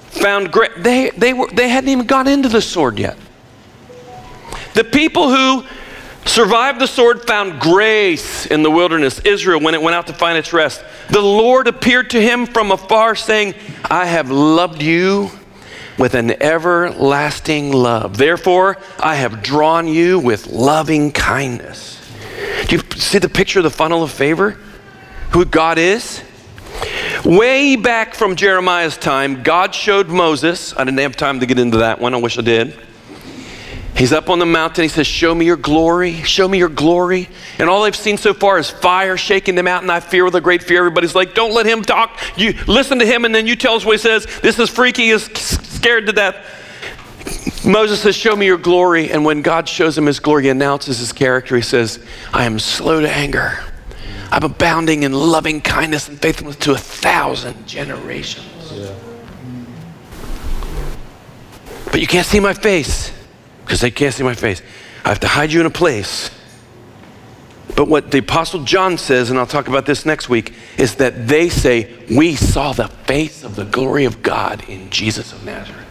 found 0.09 0.51
great, 0.51 0.73
they, 0.79 1.11
they, 1.11 1.33
were, 1.33 1.47
they 1.53 1.69
hadn't 1.69 1.91
even 1.91 2.05
got 2.05 2.27
into 2.27 2.49
the 2.49 2.61
sword 2.61 2.99
yet. 2.99 3.17
The 4.75 4.83
people 4.83 5.31
who 5.33 5.65
survived 6.27 6.81
the 6.81 6.89
sword 6.89 7.29
found 7.29 7.61
grace 7.61 8.45
in 8.47 8.65
the 8.65 8.73
wilderness, 8.73 9.21
Israel, 9.21 9.61
when 9.61 9.75
it 9.75 9.81
went 9.81 9.95
out 9.95 10.09
to 10.09 10.13
find 10.13 10.37
its 10.37 10.53
rest. 10.53 10.85
The 11.11 11.21
Lord 11.21 11.69
appeared 11.69 12.11
to 12.11 12.21
him 12.21 12.47
from 12.47 12.73
afar, 12.73 13.15
saying, 13.15 13.55
I 13.89 14.07
have 14.07 14.33
loved 14.33 14.83
you 14.83 15.31
with 16.01 16.15
an 16.15 16.43
everlasting 16.43 17.73
love. 17.73 18.17
Therefore, 18.17 18.79
I 18.99 19.17
have 19.17 19.43
drawn 19.43 19.87
you 19.87 20.19
with 20.19 20.47
loving 20.47 21.13
kindness. 21.13 22.01
Do 22.67 22.77
you 22.77 22.83
see 22.97 23.19
the 23.19 23.29
picture 23.29 23.59
of 23.59 23.65
the 23.65 23.71
funnel 23.71 24.03
of 24.03 24.11
favor? 24.11 24.57
Who 25.33 25.45
God 25.45 25.77
is? 25.77 26.23
Way 27.23 27.77
back 27.77 28.15
from 28.15 28.35
Jeremiah's 28.35 28.97
time, 28.97 29.43
God 29.43 29.75
showed 29.75 30.09
Moses, 30.09 30.75
I 30.75 30.85
didn't 30.85 31.01
have 31.01 31.17
time 31.17 31.41
to 31.41 31.47
get 31.47 31.59
into 31.59 31.79
that 31.79 32.01
one, 32.01 32.15
I 32.15 32.17
wish 32.17 32.39
I 32.39 32.43
did. 32.43 32.79
He's 33.95 34.13
up 34.13 34.31
on 34.31 34.39
the 34.39 34.47
mountain. 34.47 34.83
He 34.83 34.89
says, 34.89 35.07
Show 35.07 35.35
me 35.35 35.45
your 35.45 35.59
glory. 35.59 36.23
Show 36.23 36.49
me 36.49 36.57
your 36.57 36.71
glory. 36.71 37.29
And 37.59 37.69
all 37.69 37.83
they've 37.83 37.95
seen 37.95 38.17
so 38.17 38.33
far 38.33 38.59
is 38.59 38.71
fire 38.71 39.19
shaking 39.19 39.57
the 39.57 39.63
mountain. 39.63 39.91
I 39.91 40.01
fear 40.01 40.25
with 40.25 40.35
a 40.37 40.41
great 40.41 40.63
fear. 40.63 40.79
Everybody's 40.79 41.15
like, 41.15 41.35
Don't 41.35 41.53
let 41.53 41.67
him 41.67 41.83
talk. 41.83 42.19
You 42.39 42.55
listen 42.67 43.01
to 43.01 43.05
him, 43.05 43.27
and 43.27 43.35
then 43.35 43.47
you 43.47 43.57
tell 43.57 43.75
us 43.75 43.85
what 43.85 43.93
he 43.93 43.99
says. 43.99 44.27
This 44.41 44.59
is 44.59 44.71
freaky. 44.71 45.11
He's 45.11 45.29
scared 45.81 46.07
to 46.07 46.13
death. 46.13 47.65
Moses 47.65 48.03
says, 48.03 48.15
Show 48.15 48.37
me 48.37 48.45
your 48.45 48.59
glory. 48.59 49.11
And 49.11 49.25
when 49.25 49.41
God 49.41 49.69
shows 49.69 49.97
him 49.97 50.07
his 50.07 50.21
glory, 50.21 50.45
he 50.45 50.49
announces 50.51 50.99
his 50.99 51.13
character. 51.13 51.57
He 51.57 51.63
says, 51.63 52.05
I 52.33 52.45
am 52.45 52.59
slow 52.59 53.01
to 53.01 53.11
anger. 53.11 53.59
I'm 54.31 54.45
abounding 54.45 55.03
in 55.03 55.13
loving 55.13 55.61
kindness 55.61 56.09
and 56.09 56.21
faithfulness 56.21 56.57
to 56.57 56.73
a 56.73 56.79
thousand 56.79 57.67
generations. 57.67 58.47
Yeah. 58.73 58.95
But 61.87 62.01
you 62.01 62.07
can't 62.07 62.27
see 62.27 62.41
my 62.41 62.53
face 62.53 63.11
because 63.65 63.81
they 63.81 63.91
can't 63.91 64.15
see 64.15 64.23
my 64.23 64.35
face. 64.35 64.63
I 65.05 65.09
have 65.09 65.21
to 65.21 65.29
hide 65.29 65.51
you 65.51 65.61
in 65.61 65.67
a 65.67 65.71
place. 65.71 66.31
But 67.77 67.89
what 67.89 68.11
the 68.11 68.19
Apostle 68.19 68.65
John 68.65 68.99
says, 68.99 69.31
and 69.31 69.39
I'll 69.39 69.47
talk 69.47 69.69
about 69.69 69.87
this 69.87 70.05
next 70.05 70.29
week, 70.29 70.55
is 70.77 70.97
that 70.97 71.29
they 71.29 71.49
say, 71.49 71.93
We 72.15 72.35
saw 72.35 72.73
the 72.73 72.89
face 72.89 73.45
of 73.45 73.57
the 73.57 73.65
glory 73.65 74.05
of 74.05 74.23
God 74.23 74.69
in 74.69 74.91
Jesus 74.91 75.33
of 75.33 75.45
Nazareth. 75.45 75.87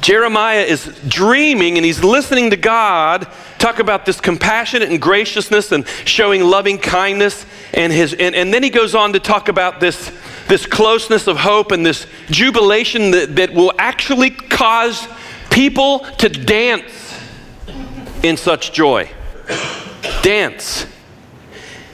Jeremiah 0.00 0.62
is 0.62 0.86
dreaming 1.06 1.76
and 1.76 1.84
he's 1.84 2.02
listening 2.02 2.50
to 2.50 2.56
God 2.56 3.30
talk 3.60 3.78
about 3.78 4.06
this 4.06 4.20
compassionate 4.20 4.88
and 4.88 5.00
graciousness 5.00 5.70
and 5.70 5.86
showing 6.06 6.42
loving 6.42 6.78
kindness. 6.78 7.44
And, 7.74 7.92
his, 7.92 8.14
and, 8.14 8.34
and 8.34 8.52
then 8.52 8.62
he 8.62 8.70
goes 8.70 8.94
on 8.94 9.12
to 9.12 9.20
talk 9.20 9.48
about 9.48 9.80
this, 9.80 10.10
this 10.48 10.64
closeness 10.66 11.26
of 11.26 11.36
hope 11.36 11.70
and 11.70 11.84
this 11.84 12.06
jubilation 12.30 13.10
that, 13.10 13.36
that 13.36 13.52
will 13.52 13.72
actually 13.78 14.30
cause 14.30 15.06
people 15.50 16.00
to 16.18 16.28
dance 16.28 17.09
in 18.22 18.36
such 18.36 18.72
joy. 18.72 19.10
Dance. 20.22 20.86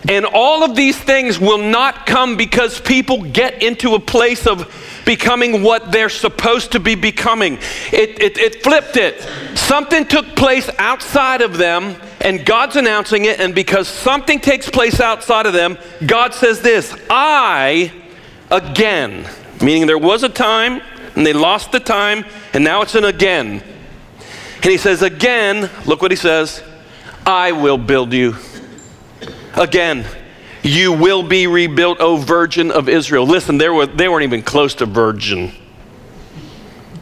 And 0.08 0.24
all 0.24 0.62
of 0.62 0.76
these 0.76 0.96
things 0.96 1.38
will 1.38 1.58
not 1.58 2.06
come 2.06 2.36
because 2.36 2.80
people 2.80 3.22
get 3.22 3.62
into 3.62 3.94
a 3.94 4.00
place 4.00 4.46
of 4.46 4.72
becoming 5.04 5.62
what 5.62 5.90
they're 5.90 6.08
supposed 6.08 6.72
to 6.72 6.80
be 6.80 6.94
becoming. 6.94 7.54
It, 7.92 8.22
it, 8.22 8.38
it 8.38 8.62
flipped 8.62 8.96
it. 8.96 9.20
Something 9.56 10.06
took 10.06 10.36
place 10.36 10.70
outside 10.78 11.40
of 11.42 11.56
them, 11.58 11.96
and 12.20 12.44
God's 12.44 12.76
announcing 12.76 13.24
it. 13.24 13.40
And 13.40 13.54
because 13.54 13.88
something 13.88 14.38
takes 14.38 14.70
place 14.70 15.00
outside 15.00 15.46
of 15.46 15.52
them, 15.52 15.76
God 16.06 16.34
says 16.34 16.60
this 16.60 16.96
I 17.10 17.92
again, 18.50 19.28
meaning 19.60 19.86
there 19.86 19.98
was 19.98 20.22
a 20.22 20.28
time, 20.28 20.82
and 21.16 21.26
they 21.26 21.32
lost 21.32 21.72
the 21.72 21.80
time, 21.80 22.24
and 22.52 22.62
now 22.62 22.82
it's 22.82 22.94
an 22.94 23.04
again. 23.04 23.62
And 24.56 24.64
he 24.64 24.78
says, 24.78 25.02
Again, 25.02 25.70
look 25.86 26.02
what 26.02 26.10
he 26.10 26.16
says 26.16 26.62
I 27.24 27.52
will 27.52 27.78
build 27.78 28.12
you. 28.12 28.36
Again, 29.54 30.06
you 30.62 30.92
will 30.92 31.22
be 31.22 31.46
rebuilt, 31.46 32.00
O 32.00 32.16
Virgin 32.16 32.70
of 32.70 32.88
Israel. 32.88 33.26
Listen, 33.26 33.58
they, 33.58 33.68
were, 33.68 33.86
they 33.86 34.08
weren't 34.08 34.24
even 34.24 34.42
close 34.42 34.74
to 34.76 34.86
virgin. 34.86 35.52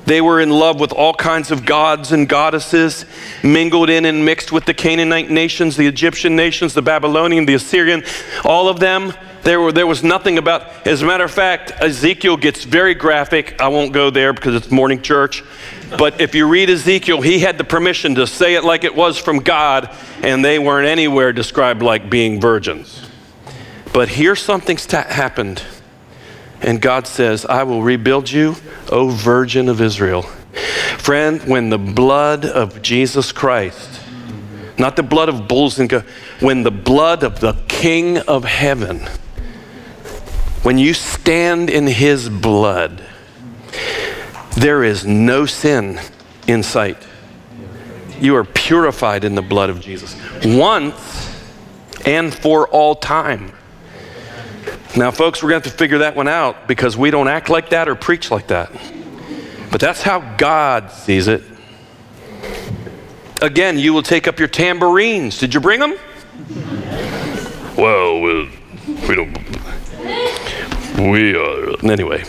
They 0.06 0.20
were 0.20 0.40
in 0.40 0.50
love 0.50 0.80
with 0.80 0.92
all 0.92 1.14
kinds 1.14 1.50
of 1.50 1.64
gods 1.64 2.12
and 2.12 2.28
goddesses, 2.28 3.06
mingled 3.42 3.88
in 3.88 4.04
and 4.04 4.24
mixed 4.24 4.52
with 4.52 4.66
the 4.66 4.74
Canaanite 4.74 5.30
nations, 5.30 5.76
the 5.76 5.86
Egyptian 5.86 6.36
nations, 6.36 6.74
the 6.74 6.82
Babylonian, 6.82 7.46
the 7.46 7.54
Assyrian, 7.54 8.04
all 8.44 8.68
of 8.68 8.80
them. 8.80 9.14
There, 9.44 9.60
were, 9.60 9.72
there 9.72 9.86
was 9.86 10.02
nothing 10.02 10.38
about, 10.38 10.86
as 10.86 11.02
a 11.02 11.06
matter 11.06 11.24
of 11.24 11.30
fact, 11.30 11.70
Ezekiel 11.82 12.38
gets 12.38 12.64
very 12.64 12.94
graphic. 12.94 13.60
I 13.60 13.68
won't 13.68 13.92
go 13.92 14.08
there 14.08 14.32
because 14.32 14.54
it's 14.54 14.70
morning 14.70 15.02
church. 15.02 15.44
But 15.98 16.22
if 16.22 16.34
you 16.34 16.48
read 16.48 16.70
Ezekiel, 16.70 17.20
he 17.20 17.40
had 17.40 17.58
the 17.58 17.64
permission 17.64 18.14
to 18.14 18.26
say 18.26 18.54
it 18.54 18.64
like 18.64 18.84
it 18.84 18.94
was 18.94 19.18
from 19.18 19.40
God, 19.40 19.94
and 20.22 20.42
they 20.42 20.58
weren't 20.58 20.88
anywhere 20.88 21.34
described 21.34 21.82
like 21.82 22.08
being 22.08 22.40
virgins. 22.40 23.06
But 23.92 24.08
here 24.08 24.34
something's 24.34 24.86
ta- 24.86 25.04
happened. 25.06 25.62
And 26.62 26.80
God 26.80 27.06
says, 27.06 27.44
I 27.44 27.64
will 27.64 27.82
rebuild 27.82 28.30
you, 28.30 28.56
O 28.90 29.10
Virgin 29.10 29.68
of 29.68 29.82
Israel. 29.82 30.22
Friend, 30.96 31.42
when 31.42 31.68
the 31.68 31.78
blood 31.78 32.46
of 32.46 32.80
Jesus 32.80 33.30
Christ, 33.30 34.00
not 34.78 34.96
the 34.96 35.02
blood 35.02 35.28
of 35.28 35.46
bulls 35.46 35.78
and 35.78 35.90
goats, 35.90 36.08
when 36.40 36.62
the 36.62 36.70
blood 36.70 37.22
of 37.22 37.40
the 37.40 37.52
King 37.68 38.16
of 38.20 38.44
heaven, 38.44 39.06
when 40.64 40.78
you 40.78 40.94
stand 40.94 41.68
in 41.68 41.86
his 41.86 42.28
blood, 42.30 43.04
there 44.56 44.82
is 44.82 45.04
no 45.04 45.44
sin 45.44 46.00
in 46.46 46.62
sight. 46.62 46.96
You 48.18 48.36
are 48.36 48.44
purified 48.44 49.24
in 49.24 49.34
the 49.34 49.42
blood 49.42 49.68
of 49.68 49.80
Jesus 49.80 50.16
once 50.42 51.30
and 52.06 52.34
for 52.34 52.66
all 52.68 52.94
time. 52.94 53.52
Now, 54.96 55.10
folks, 55.10 55.42
we're 55.42 55.50
going 55.50 55.60
to 55.62 55.68
have 55.68 55.76
to 55.76 55.78
figure 55.78 55.98
that 55.98 56.16
one 56.16 56.28
out 56.28 56.66
because 56.66 56.96
we 56.96 57.10
don't 57.10 57.28
act 57.28 57.50
like 57.50 57.70
that 57.70 57.86
or 57.86 57.94
preach 57.94 58.30
like 58.30 58.46
that. 58.46 58.72
But 59.70 59.82
that's 59.82 60.00
how 60.00 60.20
God 60.36 60.90
sees 60.90 61.28
it. 61.28 61.42
Again, 63.42 63.78
you 63.78 63.92
will 63.92 64.02
take 64.02 64.26
up 64.26 64.38
your 64.38 64.48
tambourines. 64.48 65.38
Did 65.38 65.52
you 65.52 65.60
bring 65.60 65.80
them? 65.80 65.96
Well, 67.76 68.20
we, 68.22 68.50
we 69.08 69.14
don't. 69.14 69.36
We 70.98 71.34
are. 71.34 71.90
Anyway. 71.90 72.24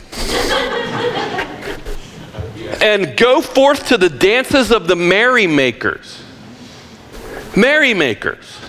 and 2.82 3.16
go 3.18 3.42
forth 3.42 3.88
to 3.88 3.98
the 3.98 4.10
dances 4.10 4.72
of 4.72 4.88
the 4.88 4.96
merrymakers. 4.96 6.22
Merrymakers. 7.56 8.60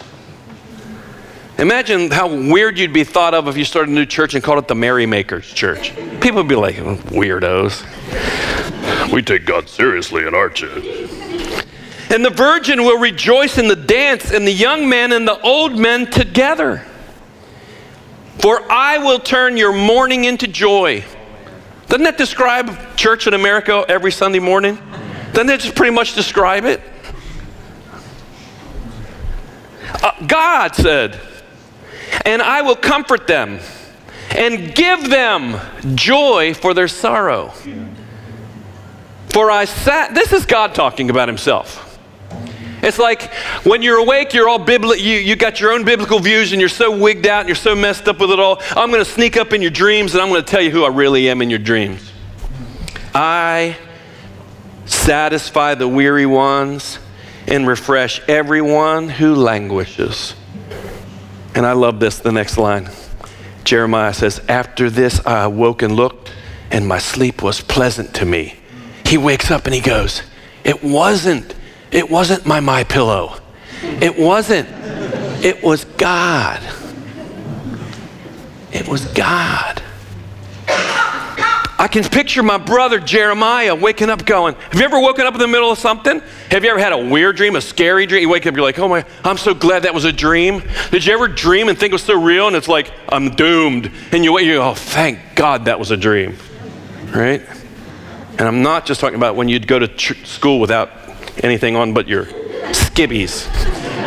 Imagine 1.59 2.11
how 2.11 2.29
weird 2.29 2.79
you'd 2.79 2.93
be 2.93 3.05
thought 3.05 3.33
of 3.33 3.49
if 3.49 3.57
you 3.57 3.65
started 3.65 3.91
a 3.91 3.95
new 3.95 4.05
church 4.05 4.35
and 4.35 4.45
called 4.45 4.59
it 4.59 4.69
the 4.69 4.75
Merrymakers 4.75 5.51
Church. 5.51 5.95
People 6.21 6.37
would 6.43 6.49
be 6.49 6.55
like, 6.55 6.77
weirdos. 6.77 7.83
We 9.11 9.23
take 9.23 9.47
God 9.47 9.69
seriously 9.69 10.27
in 10.27 10.35
our 10.35 10.51
church. 10.51 10.85
And 12.11 12.25
the 12.25 12.31
virgin 12.31 12.83
will 12.85 12.99
rejoice 12.99 13.57
in 13.59 13.69
the 13.69 13.77
dance, 13.77 14.33
and 14.33 14.47
the 14.47 14.53
young 14.53 14.89
men 14.89 15.13
and 15.13 15.27
the 15.27 15.41
old 15.41 15.79
men 15.79 16.11
together. 16.11 16.85
For 18.39 18.61
I 18.71 18.99
will 18.99 19.19
turn 19.19 19.57
your 19.57 19.73
mourning 19.73 20.25
into 20.25 20.47
joy. 20.47 21.05
Doesn't 21.89 22.05
that 22.05 22.19
describe 22.19 22.97
church 22.97 23.27
in 23.27 23.35
America 23.35 23.85
every 23.89 24.13
Sunday 24.13 24.39
morning? 24.39 24.79
Doesn't 25.33 25.47
that 25.47 25.61
just 25.61 25.75
pretty 25.75 25.95
much 25.95 26.15
describe 26.15 26.65
it? 26.65 26.81
Uh, 30.03 30.13
God 30.27 30.75
said, 30.75 31.21
and 32.25 32.43
I 32.43 32.63
will 32.63 32.77
comfort 32.77 33.27
them 33.27 33.61
and 34.31 34.75
give 34.75 35.09
them 35.09 35.59
joy 35.95 36.55
for 36.55 36.75
their 36.75 36.89
sorrow. 36.89 37.53
For 39.29 39.51
I 39.51 39.65
sat, 39.65 40.15
this 40.15 40.33
is 40.33 40.47
God 40.47 40.75
talking 40.75 41.11
about 41.11 41.29
himself. 41.29 41.86
It's 42.87 43.01
like 43.01 43.33
when 43.65 43.83
you're 43.83 43.99
awake, 43.99 44.33
you're 44.33 44.49
all 44.49 44.61
biblical, 44.61 44.97
you, 44.97 45.19
you 45.19 45.35
got 45.35 45.59
your 45.59 45.73
own 45.73 45.85
biblical 45.85 46.21
views 46.21 46.53
and 46.53 46.61
you're 46.61 46.69
so 46.69 46.97
wigged 46.97 47.27
out 47.27 47.41
and 47.41 47.49
you're 47.49 47.57
so 47.57 47.75
messed 47.75 48.07
up 48.07 48.21
with 48.21 48.31
it 48.31 48.39
all. 48.39 48.63
I'm 48.71 48.93
going 48.93 49.05
to 49.05 49.11
sneak 49.11 49.37
up 49.37 49.53
in 49.53 49.61
your 49.61 49.73
dreams 49.73 50.15
and 50.15 50.23
I'm 50.23 50.29
going 50.29 50.45
to 50.45 50.49
tell 50.49 50.63
you 50.63 50.71
who 50.71 50.85
I 50.85 50.89
really 50.89 51.29
am 51.29 51.43
in 51.43 51.51
your 51.51 51.59
dreams. 51.59 52.13
I 53.13 53.77
satisfy 54.85 55.75
the 55.75 55.89
weary 55.89 56.27
ones 56.27 57.01
and 57.49 57.67
refresh 57.67 58.21
everyone 58.29 59.09
who 59.09 59.35
languishes. 59.35 60.37
And 61.57 61.67
I 61.67 61.73
love 61.73 61.99
this, 61.99 62.21
the 62.21 62.31
next 62.31 62.57
line. 62.57 62.89
Jeremiah 63.65 64.15
says, 64.15 64.41
After 64.49 64.91
this 64.91 65.27
I 65.27 65.43
awoke 65.43 65.83
and 65.83 65.97
looked, 65.97 66.33
and 66.71 66.87
my 66.87 66.99
sleep 66.99 67.43
was 67.43 67.61
pleasant 67.61 68.15
to 68.15 68.25
me. 68.25 68.55
He 69.05 69.19
wakes 69.19 69.51
up 69.51 69.65
and 69.65 69.75
he 69.75 69.81
goes, 69.81 70.23
It 70.63 70.85
wasn't, 70.85 71.53
it 71.97 72.11
wasn't 72.11 72.45
my 72.45 72.61
my 72.61 72.85
pillow. 72.85 73.39
It 73.83 74.19
wasn't. 74.19 74.69
It 75.43 75.63
was 75.63 75.85
God. 75.85 76.61
It 78.71 78.87
was 78.87 79.07
God. 79.07 79.83
I 81.79 81.89
can 81.91 82.05
picture 82.05 82.43
my 82.43 82.59
brother 82.59 82.99
Jeremiah 82.99 83.75
waking 83.75 84.11
up 84.11 84.25
going, 84.25 84.55
Have 84.55 84.75
you 84.75 84.85
ever 84.85 85.01
woken 85.01 85.27
up 85.27 85.35
in 85.35 85.41
the 85.41 85.49
middle 85.49 85.71
of 85.71 85.79
something? 85.79 86.21
Have 86.51 86.65
you 86.65 86.71
ever 86.71 86.79
had 86.79 86.93
a 86.93 86.99
weird 86.99 87.37
dream, 87.37 87.57
a 87.57 87.61
scary 87.61 88.07
dream? 88.07 88.23
You 88.23 88.29
wake 88.29 88.47
up, 88.47 88.55
you're 88.55 88.65
like, 88.65 88.79
Oh 88.79 88.89
my, 88.89 89.05
I'm 89.25 89.39
so 89.39 89.55
glad 89.55 89.85
that 89.85 89.95
was 89.95 90.05
a 90.05 90.13
dream. 90.13 90.63
Did 90.91 91.05
you 91.05 91.15
ever 91.15 91.29
dream 91.29 91.69
and 91.69 91.79
think 91.79 91.93
it 91.93 91.95
was 91.95 92.03
so 92.03 92.21
real 92.21 92.47
and 92.47 92.57
it's 92.57 92.69
like, 92.69 92.93
I'm 93.09 93.35
doomed? 93.35 93.91
And 94.13 94.25
you 94.25 94.33
wake, 94.33 94.47
you 94.47 94.55
go, 94.55 94.71
Oh, 94.71 94.75
thank 94.75 95.19
God 95.35 95.67
that 95.67 95.79
was 95.79 95.91
a 95.91 95.97
dream. 95.97 96.37
Right? 97.15 97.43
And 98.39 98.43
I'm 98.43 98.63
not 98.63 98.85
just 98.85 99.01
talking 99.01 99.17
about 99.17 99.37
when 99.37 99.49
you'd 99.49 99.67
go 99.67 99.79
to 99.79 99.89
ch- 99.89 100.27
school 100.27 100.61
without 100.61 101.06
anything 101.43 101.77
on 101.77 101.93
but 101.95 102.09
your 102.09 102.27
skibbies. 102.73 103.47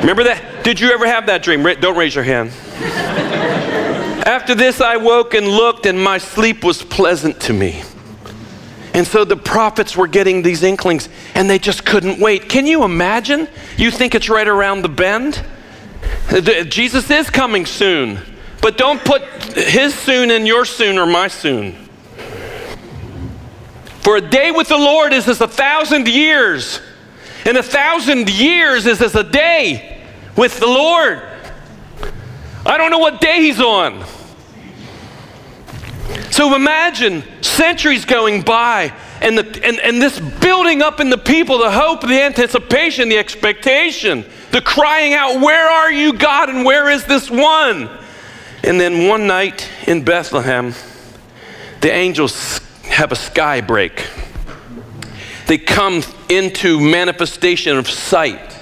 Remember 0.02 0.24
that? 0.24 0.64
Did 0.64 0.80
you 0.80 0.92
ever 0.92 1.06
have 1.08 1.26
that 1.28 1.44
dream? 1.44 1.64
Don't 1.80 1.98
raise 1.98 2.16
your 2.16 2.24
hand. 2.24 2.52
After 4.26 4.54
this, 4.56 4.82
I 4.82 4.98
woke 4.98 5.34
and 5.34 5.48
looked, 5.48 5.86
and 5.86 6.02
my 6.02 6.18
sleep 6.18 6.64
was 6.64 6.84
pleasant 6.84 7.40
to 7.42 7.54
me. 7.54 7.84
And 8.94 9.06
so 9.06 9.24
the 9.24 9.38
prophets 9.38 9.96
were 9.96 10.08
getting 10.08 10.42
these 10.42 10.64
inklings, 10.64 11.10
and 11.36 11.50
they 11.50 11.60
just 11.60 11.86
couldn't 11.86 12.20
wait. 12.20 12.50
Can 12.50 12.68
you 12.68 12.84
imagine? 12.84 13.48
You 13.78 13.92
think 13.92 14.16
it's 14.16 14.30
right 14.30 14.48
around 14.48 14.82
the 14.82 14.90
bend? 14.90 15.44
Jesus 16.70 17.10
is 17.10 17.30
coming 17.30 17.66
soon, 17.66 18.20
but 18.62 18.78
don't 18.78 19.04
put 19.04 19.24
his 19.56 19.96
soon 19.96 20.30
in 20.32 20.46
your 20.46 20.66
soon 20.66 20.98
or 20.98 21.06
my 21.06 21.28
soon. 21.28 21.76
For 24.02 24.18
a 24.18 24.22
day 24.22 24.52
with 24.52 24.70
the 24.70 24.78
Lord 24.78 25.14
is 25.14 25.28
as 25.28 25.42
a 25.42 25.48
thousand 25.48 26.08
years, 26.08 26.82
and 27.46 27.58
a 27.58 27.64
thousand 27.64 28.30
years 28.30 28.86
is 28.86 29.02
as 29.02 29.16
a 29.16 29.24
day 29.24 30.04
with 30.36 30.60
the 30.60 30.68
Lord. 30.68 31.22
I 32.66 32.78
don't 32.78 32.92
know 32.92 33.00
what 33.00 33.22
day 33.22 33.42
he's 33.42 33.60
on. 33.60 34.06
So 36.32 36.56
imagine 36.56 37.24
centuries 37.42 38.06
going 38.06 38.42
by 38.42 38.94
and, 39.22 39.38
the, 39.38 39.66
and, 39.66 39.80
and 39.80 40.02
this 40.02 40.20
building 40.20 40.82
up 40.82 41.00
in 41.00 41.10
the 41.10 41.18
people, 41.18 41.58
the 41.58 41.72
hope, 41.72 42.02
the 42.02 42.22
anticipation, 42.22 43.10
the 43.10 43.18
expectation, 43.18 44.26
the 44.52 44.62
crying 44.62 45.14
out, 45.14 45.42
Where 45.42 45.68
are 45.68 45.92
you, 45.92 46.14
God, 46.14 46.50
and 46.50 46.64
where 46.64 46.90
is 46.90 47.06
this 47.06 47.30
one? 47.30 47.90
And 48.64 48.80
then 48.80 49.08
one 49.08 49.28
night 49.28 49.70
in 49.88 50.04
Bethlehem, 50.04 50.74
the 51.82 51.92
angels 51.92 52.60
have 52.84 53.12
a 53.12 53.16
sky 53.16 53.62
break. 53.62 54.06
They 55.48 55.58
come 55.58 56.04
into 56.30 56.80
manifestation 56.80 57.78
of 57.78 57.90
sight. 57.90 58.58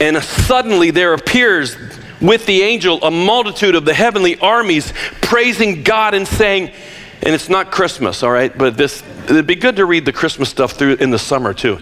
And 0.00 0.16
suddenly 0.22 0.90
there 0.90 1.14
appears 1.14 1.76
with 2.20 2.46
the 2.46 2.62
angel 2.62 3.02
a 3.02 3.10
multitude 3.10 3.74
of 3.74 3.84
the 3.84 3.94
heavenly 3.94 4.38
armies 4.38 4.92
praising 5.22 5.82
God 5.82 6.14
and 6.14 6.26
saying, 6.28 6.72
and 7.22 7.34
it's 7.34 7.48
not 7.48 7.70
Christmas, 7.70 8.22
all 8.22 8.30
right, 8.30 8.56
but 8.56 8.76
this 8.76 9.02
it'd 9.24 9.46
be 9.46 9.54
good 9.54 9.76
to 9.76 9.84
read 9.84 10.04
the 10.04 10.12
Christmas 10.12 10.48
stuff 10.48 10.72
through 10.72 10.94
in 10.94 11.10
the 11.10 11.18
summer 11.18 11.52
too. 11.52 11.78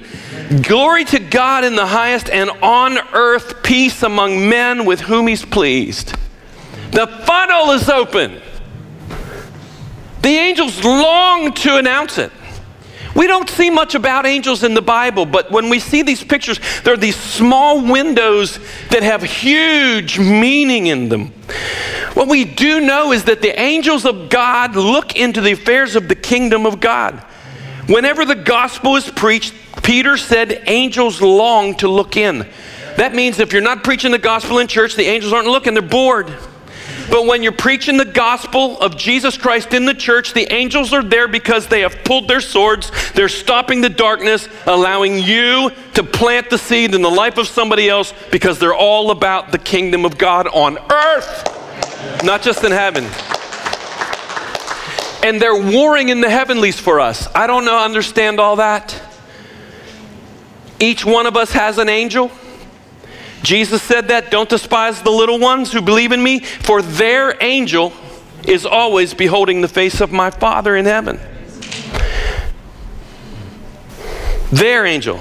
Glory 0.63 1.05
to 1.07 1.19
God 1.19 1.65
in 1.65 1.77
the 1.77 1.87
highest 1.87 2.29
and 2.31 2.51
on 2.63 2.99
earth 3.13 3.63
peace 3.63 4.03
among 4.03 4.49
men 4.49 4.85
with 4.85 5.01
whom 5.01 5.27
he's 5.27 5.45
pleased. 5.45 6.15
The 6.91 7.07
funnel 7.07 7.71
is 7.73 7.89
open. 7.89 8.41
The 10.23 10.29
angels 10.29 10.85
long 10.85 11.53
to 11.53 11.77
announce 11.77 12.19
it. 12.19 12.33
We 13.15 13.27
don't 13.27 13.49
see 13.49 13.71
much 13.71 13.95
about 13.95 14.27
angels 14.27 14.63
in 14.63 14.75
the 14.75 14.83
Bible, 14.83 15.27
but 15.27 15.51
when 15.51 15.69
we 15.71 15.79
see 15.81 16.03
these 16.03 16.23
pictures, 16.23 16.61
there 16.85 16.95
are 16.95 16.99
these 16.99 17.17
small 17.17 17.81
windows 17.81 18.59
that 18.91 19.03
have 19.03 19.23
huge 19.23 20.19
meaning 20.19 20.87
in 20.87 21.09
them. 21.09 21.33
What 22.15 22.29
we 22.29 22.45
do 22.45 22.81
know 22.81 23.13
is 23.13 23.25
that 23.25 23.43
the 23.43 23.59
angels 23.59 24.05
of 24.05 24.29
God 24.29 24.77
look 24.77 25.17
into 25.17 25.41
the 25.41 25.53
affairs 25.53 25.97
of 25.97 26.09
the 26.09 26.15
kingdom 26.15 26.67
of 26.67 26.81
God. 26.81 27.23
Whenever 27.87 28.25
the 28.25 28.35
gospel 28.35 28.97
is 28.97 29.11
preached, 29.11 29.55
Peter 29.83 30.17
said 30.17 30.63
angels 30.67 31.23
long 31.23 31.75
to 31.77 31.89
look 31.89 32.17
in. 32.17 32.47
That 32.97 33.15
means 33.15 33.39
if 33.39 33.53
you're 33.53 33.63
not 33.63 33.85
preaching 33.85 34.11
the 34.11 34.19
gospel 34.19 34.59
in 34.59 34.67
church, 34.67 34.97
the 34.97 35.05
angels 35.05 35.33
aren't 35.33 35.49
looking, 35.49 35.73
they're 35.75 35.83
bored. 35.83 36.31
But 37.11 37.27
when 37.27 37.43
you're 37.43 37.53
preaching 37.53 37.97
the 37.97 38.05
gospel 38.05 38.79
of 38.81 38.97
Jesus 38.97 39.39
Christ 39.39 39.73
in 39.73 39.87
the 39.87 39.95
church, 39.95 40.35
the 40.35 40.53
angels 40.53 40.93
are 40.93 41.03
there 41.03 41.27
because 41.27 41.67
they 41.67 41.81
have 41.81 42.05
pulled 42.05 42.29
their 42.29 42.41
swords. 42.41 42.91
They're 43.13 43.29
stopping 43.29 43.81
the 43.81 43.89
darkness, 43.89 44.49
allowing 44.67 45.19
you 45.19 45.71
to 45.95 46.03
plant 46.03 46.51
the 46.51 46.59
seed 46.59 46.95
in 46.95 47.03
the 47.03 47.11
life 47.11 47.39
of 47.39 47.49
somebody 47.49 47.89
else 47.89 48.13
because 48.31 48.59
they're 48.59 48.75
all 48.75 49.11
about 49.11 49.53
the 49.53 49.59
kingdom 49.59 50.05
of 50.05 50.19
God 50.19 50.49
on 50.49 50.79
earth, 50.91 52.23
not 52.25 52.43
just 52.43 52.63
in 52.63 52.73
heaven. 52.73 53.05
And 55.27 55.41
they're 55.41 55.61
warring 55.61 56.11
in 56.11 56.21
the 56.21 56.31
heavenlies 56.31 56.79
for 56.79 57.01
us. 57.01 57.27
I 57.35 57.47
don't 57.47 57.65
know, 57.65 57.79
understand 57.79 58.39
all 58.39 58.57
that. 58.57 59.03
Each 60.79 61.05
one 61.05 61.27
of 61.27 61.37
us 61.37 61.53
has 61.53 61.79
an 61.79 61.89
angel. 61.89 62.31
Jesus 63.43 63.83
said 63.83 64.09
that, 64.09 64.31
don't 64.31 64.49
despise 64.49 65.03
the 65.03 65.11
little 65.11 65.39
ones 65.39 65.73
who 65.73 65.81
believe 65.81 66.13
in 66.13 66.23
me, 66.23 66.41
for 66.41 66.83
their 66.83 67.37
angel 67.43 67.93
is 68.47 68.67
always 68.67 69.15
beholding 69.15 69.61
the 69.61 69.69
face 69.69 70.01
of 70.01 70.13
my 70.13 70.31
Father 70.31 70.77
in 70.77 70.85
heaven. 70.85 71.21
Their 74.51 74.87
angel. 74.87 75.19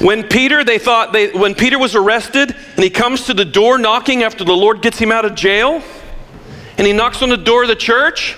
When 0.00 0.24
Peter, 0.24 0.64
they 0.64 0.78
thought, 0.78 1.12
they, 1.12 1.30
when 1.32 1.54
Peter 1.54 1.78
was 1.78 1.94
arrested 1.94 2.56
and 2.74 2.82
he 2.82 2.90
comes 2.90 3.26
to 3.26 3.34
the 3.34 3.44
door 3.44 3.78
knocking 3.78 4.22
after 4.22 4.44
the 4.44 4.56
Lord 4.56 4.82
gets 4.82 4.98
him 4.98 5.12
out 5.12 5.24
of 5.24 5.34
jail, 5.34 5.82
and 6.76 6.86
he 6.86 6.92
knocks 6.92 7.22
on 7.22 7.28
the 7.28 7.36
door 7.36 7.62
of 7.62 7.68
the 7.68 7.76
church, 7.76 8.36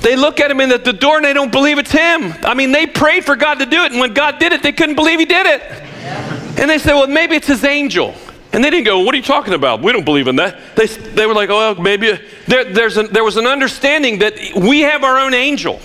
they 0.00 0.14
look 0.14 0.38
at 0.38 0.50
him 0.50 0.60
in 0.60 0.70
at 0.70 0.84
the 0.84 0.92
door 0.92 1.16
and 1.16 1.24
they 1.24 1.32
don't 1.32 1.50
believe 1.50 1.78
it's 1.78 1.90
him. 1.90 2.32
I 2.44 2.54
mean, 2.54 2.70
they 2.70 2.86
prayed 2.86 3.24
for 3.24 3.34
God 3.34 3.58
to 3.58 3.66
do 3.66 3.82
it, 3.82 3.90
and 3.90 4.00
when 4.00 4.14
God 4.14 4.38
did 4.38 4.52
it, 4.52 4.62
they 4.62 4.72
couldn't 4.72 4.94
believe 4.94 5.18
he 5.18 5.24
did 5.24 5.46
it. 5.46 5.62
And 6.58 6.70
they 6.70 6.78
said, 6.78 6.94
well, 6.94 7.08
maybe 7.08 7.34
it's 7.34 7.48
his 7.48 7.64
angel. 7.64 8.14
And 8.58 8.64
they 8.64 8.70
didn't 8.70 8.86
go, 8.86 8.98
What 8.98 9.14
are 9.14 9.16
you 9.16 9.22
talking 9.22 9.54
about? 9.54 9.82
We 9.82 9.92
don't 9.92 10.04
believe 10.04 10.26
in 10.26 10.34
that. 10.34 10.58
They, 10.74 10.86
they 10.86 11.26
were 11.26 11.32
like, 11.32 11.48
Oh, 11.48 11.76
maybe. 11.76 12.18
There, 12.48 12.64
there's 12.64 12.96
a, 12.96 13.04
there 13.04 13.22
was 13.22 13.36
an 13.36 13.46
understanding 13.46 14.18
that 14.18 14.34
we 14.56 14.80
have 14.80 15.04
our 15.04 15.16
own 15.16 15.32
angel. 15.32 15.78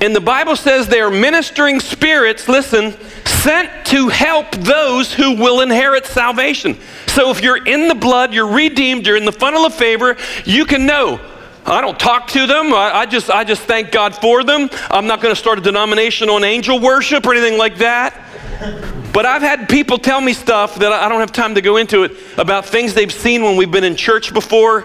And 0.00 0.14
the 0.14 0.20
Bible 0.20 0.54
says 0.54 0.86
they 0.86 1.00
are 1.00 1.10
ministering 1.10 1.80
spirits, 1.80 2.46
listen, 2.46 2.94
sent 3.26 3.84
to 3.86 4.06
help 4.06 4.52
those 4.52 5.12
who 5.12 5.34
will 5.34 5.62
inherit 5.62 6.06
salvation. 6.06 6.78
So 7.08 7.32
if 7.32 7.42
you're 7.42 7.66
in 7.66 7.88
the 7.88 7.96
blood, 7.96 8.32
you're 8.32 8.52
redeemed, 8.52 9.08
you're 9.08 9.16
in 9.16 9.24
the 9.24 9.32
funnel 9.32 9.66
of 9.66 9.74
favor, 9.74 10.16
you 10.44 10.64
can 10.64 10.86
know. 10.86 11.20
I 11.66 11.80
don't 11.80 11.98
talk 11.98 12.28
to 12.28 12.46
them. 12.46 12.72
I, 12.72 12.98
I 12.98 13.06
just, 13.06 13.30
I 13.30 13.42
just 13.42 13.62
thank 13.62 13.90
God 13.90 14.14
for 14.14 14.44
them. 14.44 14.70
I'm 14.92 15.08
not 15.08 15.20
going 15.20 15.34
to 15.34 15.40
start 15.40 15.58
a 15.58 15.62
denomination 15.62 16.28
on 16.28 16.44
angel 16.44 16.78
worship 16.78 17.26
or 17.26 17.34
anything 17.34 17.58
like 17.58 17.78
that. 17.78 18.28
But 19.12 19.26
I've 19.26 19.42
had 19.42 19.68
people 19.68 19.98
tell 19.98 20.20
me 20.20 20.32
stuff 20.32 20.76
that 20.76 20.92
I 20.92 21.08
don't 21.08 21.20
have 21.20 21.32
time 21.32 21.54
to 21.54 21.60
go 21.60 21.76
into 21.76 22.04
it 22.04 22.12
about 22.36 22.66
things 22.66 22.94
they've 22.94 23.12
seen 23.12 23.42
when 23.42 23.56
we've 23.56 23.70
been 23.70 23.84
in 23.84 23.96
church 23.96 24.32
before. 24.32 24.82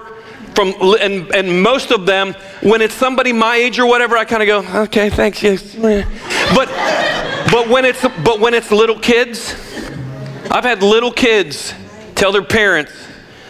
From, 0.56 0.74
and, 1.02 1.34
and 1.36 1.62
most 1.62 1.92
of 1.92 2.06
them, 2.06 2.34
when 2.62 2.82
it's 2.82 2.94
somebody 2.94 3.34
my 3.34 3.58
age 3.58 3.78
or 3.78 3.86
whatever, 3.86 4.18
I 4.18 4.24
kind 4.24 4.42
of 4.42 4.48
go, 4.48 4.84
okay, 4.84 5.10
thanks, 5.10 5.44
yes. 5.44 5.76
But, 6.56 6.70
but, 7.52 7.68
when 7.68 7.84
it's, 7.84 8.02
but 8.02 8.40
when 8.40 8.54
it's 8.54 8.72
little 8.72 8.98
kids, 8.98 9.54
I've 10.50 10.64
had 10.64 10.82
little 10.82 11.12
kids 11.12 11.74
tell 12.16 12.32
their 12.32 12.44
parents 12.44 12.94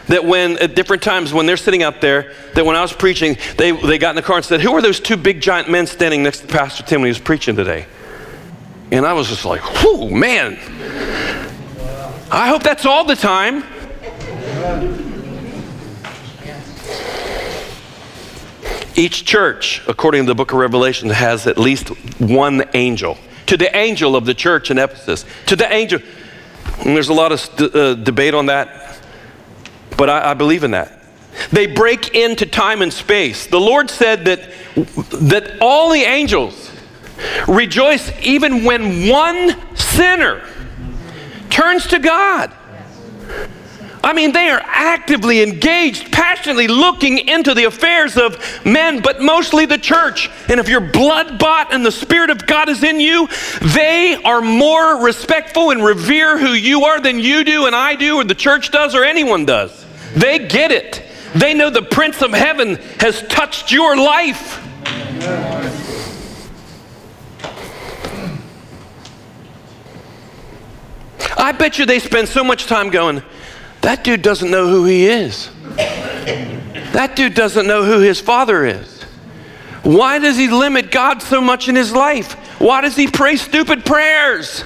that 0.08 0.26
when 0.26 0.58
at 0.58 0.76
different 0.76 1.04
times 1.04 1.32
when 1.32 1.46
they're 1.46 1.58
sitting 1.58 1.84
out 1.84 2.02
there, 2.02 2.34
that 2.56 2.66
when 2.66 2.76
I 2.76 2.82
was 2.82 2.94
preaching, 2.94 3.38
they, 3.58 3.72
they 3.72 4.00
got 4.00 4.12
in 4.12 4.16
the 4.16 4.22
car 4.24 4.38
and 4.38 4.46
said, 4.46 4.62
Who 4.62 4.74
are 4.74 4.82
those 4.82 5.00
two 5.00 5.18
big 5.18 5.42
giant 5.42 5.70
men 5.70 5.86
standing 5.86 6.24
next 6.24 6.40
to 6.42 6.48
Pastor 6.48 6.84
Tim 6.84 7.02
when 7.02 7.08
he 7.08 7.12
was 7.12 7.20
preaching 7.20 7.56
today? 7.56 7.86
And 8.92 9.06
I 9.06 9.14
was 9.14 9.28
just 9.28 9.46
like, 9.46 9.62
whew, 9.82 10.12
man. 10.12 10.58
I 12.32 12.48
hope 12.48 12.64
that's 12.64 12.86
all 12.86 13.06
the 13.06 13.16
time. 13.16 13.64
Each 18.96 19.26
church, 19.26 19.82
according 19.88 20.24
to 20.24 20.28
the 20.28 20.36
book 20.36 20.54
of 20.54 20.58
Revelation, 20.58 21.10
has 21.10 21.48
at 21.48 21.58
least 21.58 21.90
one 22.20 22.64
angel. 22.74 23.18
To 23.48 23.58
the 23.58 23.76
angel 23.76 24.16
of 24.16 24.26
the 24.26 24.34
church 24.34 24.72
in 24.72 24.78
Ephesus, 24.78 25.26
to 25.48 25.56
the 25.56 25.72
angel. 25.72 26.00
And 26.80 26.96
there's 26.96 27.10
a 27.10 27.14
lot 27.14 27.32
of 27.32 27.76
uh, 27.76 27.96
debate 27.96 28.34
on 28.34 28.48
that, 28.48 29.00
but 29.98 30.10
I, 30.10 30.32
I 30.32 30.34
believe 30.34 30.64
in 30.64 30.72
that. 30.72 31.04
They 31.52 31.68
break 31.68 32.16
into 32.16 32.46
time 32.46 32.82
and 32.82 32.92
space. 32.92 33.48
The 33.48 33.60
Lord 33.60 33.90
said 33.90 34.26
that, 34.26 34.50
that 34.76 35.58
all 35.62 35.92
the 35.92 36.02
angels 36.02 36.72
Rejoice 37.48 38.12
even 38.22 38.64
when 38.64 39.08
one 39.10 39.56
sinner 39.76 40.44
turns 41.50 41.88
to 41.88 42.00
God. 42.00 42.52
I 44.04 44.14
mean, 44.14 44.34
they 44.34 44.50
are 44.50 44.62
actively 44.64 45.42
engaged, 45.42 46.12
passionately 46.12 46.68
looking 46.68 47.18
into 47.18 47.56
the 47.56 47.64
affairs 47.64 48.18
of 48.18 48.38
men, 48.64 49.02
but 49.02 49.20
mostly 49.20 49.66
the 49.66 49.80
church. 49.80 50.30
And 50.48 50.60
if 50.60 50.70
you're 50.70 50.80
blood 50.80 51.40
bought 51.40 51.74
and 51.74 51.84
the 51.84 51.92
Spirit 51.92 52.30
of 52.30 52.46
God 52.46 52.70
is 52.70 52.84
in 52.84 53.00
you, 53.00 53.28
they 53.62 54.22
are 54.24 54.42
more 54.42 55.04
respectful 55.04 55.72
and 55.72 55.84
revere 55.84 56.38
who 56.38 56.52
you 56.52 56.84
are 56.84 57.02
than 57.02 57.18
you 57.18 57.44
do, 57.44 57.66
and 57.66 57.76
I 57.76 57.96
do, 57.96 58.18
or 58.18 58.24
the 58.24 58.36
church 58.36 58.70
does, 58.70 58.94
or 58.94 59.04
anyone 59.04 59.44
does. 59.44 59.86
They 60.16 60.48
get 60.48 60.72
it. 60.72 61.02
They 61.34 61.56
know 61.56 61.72
the 61.72 61.82
Prince 61.82 62.22
of 62.22 62.32
Heaven 62.32 62.76
has 63.00 63.24
touched 63.24 63.72
your 63.72 63.98
life. 63.98 64.62
I 71.38 71.52
bet 71.52 71.78
you 71.78 71.86
they 71.86 72.00
spend 72.00 72.28
so 72.28 72.44
much 72.44 72.66
time 72.66 72.90
going, 72.90 73.22
that 73.82 74.04
dude 74.04 74.22
doesn't 74.22 74.50
know 74.50 74.68
who 74.68 74.86
he 74.86 75.06
is. 75.06 75.50
That 75.76 77.14
dude 77.16 77.34
doesn't 77.34 77.68
know 77.68 77.84
who 77.84 78.00
his 78.00 78.22
father 78.22 78.66
is. 78.66 79.04
Why 79.84 80.18
does 80.18 80.38
he 80.38 80.48
limit 80.48 80.92
God 80.92 81.22
so 81.22 81.42
much 81.42 81.68
in 81.68 81.76
his 81.76 81.94
life? 81.94 82.34
Why 82.60 82.82
does 82.82 82.96
he 82.96 83.08
pray 83.08 83.36
stupid 83.36 83.86
prayers? 83.86 84.62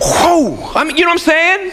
Whoa! 0.00 0.72
I 0.74 0.84
mean, 0.84 0.96
you 0.96 1.04
know 1.04 1.10
what 1.10 1.28
I'm 1.28 1.72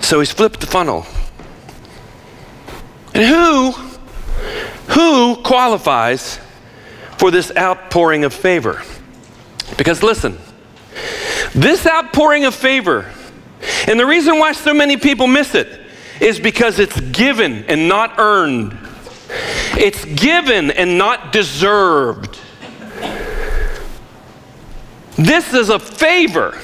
so 0.00 0.20
he's 0.20 0.32
flipped 0.32 0.60
the 0.60 0.66
funnel. 0.66 1.06
And 3.14 3.24
who, 3.24 3.72
who 4.92 5.36
qualifies 5.42 6.38
for 7.22 7.30
this 7.30 7.52
outpouring 7.56 8.24
of 8.24 8.34
favor? 8.34 8.82
Because 9.78 10.02
listen, 10.02 10.36
this 11.54 11.86
outpouring 11.86 12.46
of 12.46 12.52
favor, 12.52 13.08
and 13.86 14.00
the 14.00 14.04
reason 14.04 14.40
why 14.40 14.50
so 14.50 14.74
many 14.74 14.96
people 14.96 15.28
miss 15.28 15.54
it 15.54 15.82
is 16.20 16.40
because 16.40 16.80
it's 16.80 17.00
given 17.12 17.64
and 17.66 17.88
not 17.88 18.18
earned. 18.18 18.76
It's 19.78 20.04
given 20.04 20.72
and 20.72 20.98
not 20.98 21.32
deserved. 21.32 22.40
This 25.16 25.54
is 25.54 25.68
a 25.68 25.78
favor. 25.78 26.58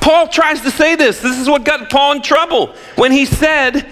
Paul 0.00 0.28
tries 0.28 0.62
to 0.62 0.70
say 0.70 0.96
this. 0.96 1.20
This 1.20 1.36
is 1.36 1.50
what 1.50 1.64
got 1.64 1.90
Paul 1.90 2.12
in 2.12 2.22
trouble 2.22 2.74
when 2.96 3.12
he 3.12 3.26
said, 3.26 3.86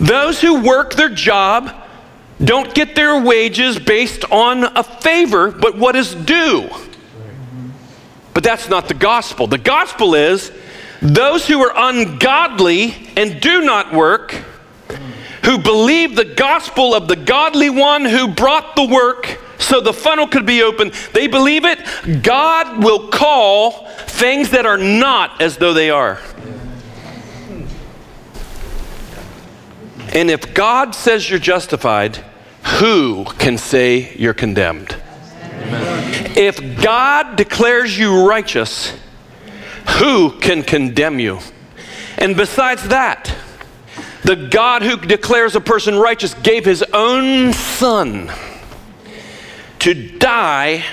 Those 0.00 0.40
who 0.40 0.64
work 0.64 0.94
their 0.94 1.10
job 1.10 1.81
don't 2.44 2.74
get 2.74 2.94
their 2.94 3.20
wages 3.20 3.78
based 3.78 4.24
on 4.30 4.64
a 4.64 4.82
favor, 4.82 5.50
but 5.50 5.76
what 5.76 5.94
is 5.94 6.14
due. 6.14 6.68
But 8.34 8.42
that's 8.42 8.68
not 8.68 8.88
the 8.88 8.94
gospel. 8.94 9.46
The 9.46 9.58
gospel 9.58 10.14
is 10.14 10.50
those 11.00 11.46
who 11.46 11.60
are 11.60 11.72
ungodly 11.74 12.94
and 13.16 13.40
do 13.40 13.60
not 13.60 13.92
work, 13.92 14.32
who 15.44 15.58
believe 15.58 16.16
the 16.16 16.24
gospel 16.24 16.94
of 16.94 17.08
the 17.08 17.16
godly 17.16 17.70
one 17.70 18.04
who 18.04 18.28
brought 18.28 18.74
the 18.76 18.86
work 18.86 19.38
so 19.58 19.80
the 19.80 19.92
funnel 19.92 20.26
could 20.26 20.44
be 20.44 20.62
open, 20.62 20.92
they 21.12 21.28
believe 21.28 21.64
it, 21.64 21.78
God 22.22 22.82
will 22.82 23.08
call 23.08 23.86
things 24.06 24.50
that 24.50 24.66
are 24.66 24.78
not 24.78 25.40
as 25.40 25.56
though 25.56 25.72
they 25.72 25.90
are. 25.90 26.20
And 30.14 30.30
if 30.30 30.52
God 30.52 30.94
says 30.94 31.30
you're 31.30 31.38
justified, 31.38 32.22
who 32.64 33.24
can 33.38 33.58
say 33.58 34.14
you're 34.16 34.34
condemned? 34.34 34.96
Amen. 35.42 36.32
If 36.36 36.82
God 36.82 37.36
declares 37.36 37.98
you 37.98 38.26
righteous, 38.26 38.92
who 39.98 40.38
can 40.38 40.62
condemn 40.62 41.18
you? 41.18 41.38
And 42.18 42.36
besides 42.36 42.88
that, 42.88 43.34
the 44.22 44.36
God 44.36 44.82
who 44.82 44.96
declares 44.96 45.56
a 45.56 45.60
person 45.60 45.98
righteous 45.98 46.34
gave 46.34 46.64
his 46.64 46.82
own 46.92 47.52
son 47.52 48.30
to 49.80 49.94
die 50.18 50.84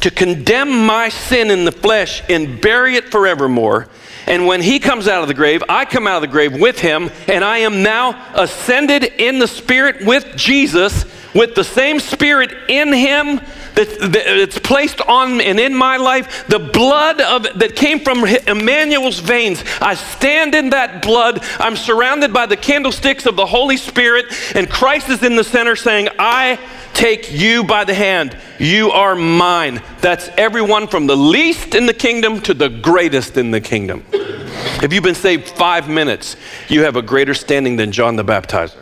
to 0.00 0.10
condemn 0.10 0.84
my 0.84 1.08
sin 1.08 1.50
in 1.50 1.64
the 1.64 1.70
flesh 1.70 2.22
and 2.28 2.60
bury 2.60 2.96
it 2.96 3.10
forevermore. 3.10 3.88
And 4.26 4.46
when 4.46 4.62
he 4.62 4.78
comes 4.78 5.08
out 5.08 5.22
of 5.22 5.28
the 5.28 5.34
grave, 5.34 5.62
I 5.68 5.84
come 5.84 6.06
out 6.06 6.16
of 6.16 6.22
the 6.22 6.28
grave 6.28 6.58
with 6.58 6.78
him, 6.78 7.10
and 7.28 7.44
I 7.44 7.58
am 7.58 7.82
now 7.82 8.32
ascended 8.34 9.04
in 9.04 9.38
the 9.38 9.48
spirit 9.48 10.04
with 10.06 10.36
Jesus, 10.36 11.04
with 11.34 11.54
the 11.54 11.64
same 11.64 11.98
spirit 11.98 12.52
in 12.68 12.92
him 12.92 13.40
that's 13.74 14.58
placed 14.58 15.00
on 15.02 15.40
and 15.40 15.58
in 15.58 15.74
my 15.74 15.96
life, 15.96 16.46
the 16.48 16.58
blood 16.58 17.20
of, 17.20 17.42
that 17.58 17.76
came 17.76 18.00
from 18.00 18.24
Emmanuel's 18.24 19.20
veins. 19.20 19.64
I 19.80 19.94
stand 19.94 20.54
in 20.54 20.70
that 20.70 21.02
blood. 21.02 21.40
I'm 21.58 21.76
surrounded 21.76 22.32
by 22.32 22.46
the 22.46 22.56
candlesticks 22.56 23.26
of 23.26 23.36
the 23.36 23.46
Holy 23.46 23.76
Spirit, 23.76 24.26
and 24.54 24.68
Christ 24.68 25.08
is 25.08 25.22
in 25.22 25.36
the 25.36 25.44
center 25.44 25.76
saying, 25.76 26.08
I 26.18 26.58
take 26.94 27.32
you 27.32 27.64
by 27.64 27.84
the 27.84 27.94
hand. 27.94 28.36
You 28.58 28.90
are 28.90 29.14
mine. 29.14 29.82
That's 30.00 30.28
everyone 30.36 30.86
from 30.86 31.06
the 31.06 31.16
least 31.16 31.74
in 31.74 31.86
the 31.86 31.94
kingdom 31.94 32.40
to 32.42 32.54
the 32.54 32.68
greatest 32.68 33.36
in 33.36 33.50
the 33.50 33.60
kingdom. 33.60 34.04
If 34.12 34.92
you've 34.92 35.04
been 35.04 35.14
saved 35.14 35.48
five 35.48 35.88
minutes, 35.88 36.36
you 36.68 36.82
have 36.82 36.96
a 36.96 37.02
greater 37.02 37.34
standing 37.34 37.76
than 37.76 37.92
John 37.92 38.16
the 38.16 38.24
Baptizer. 38.24 38.78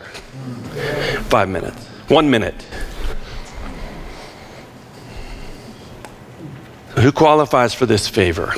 Five 1.25 1.49
minutes. 1.49 1.87
One 2.09 2.29
minute. 2.29 2.55
Who 6.99 7.11
qualifies 7.11 7.73
for 7.73 7.85
this 7.85 8.07
favor? 8.07 8.53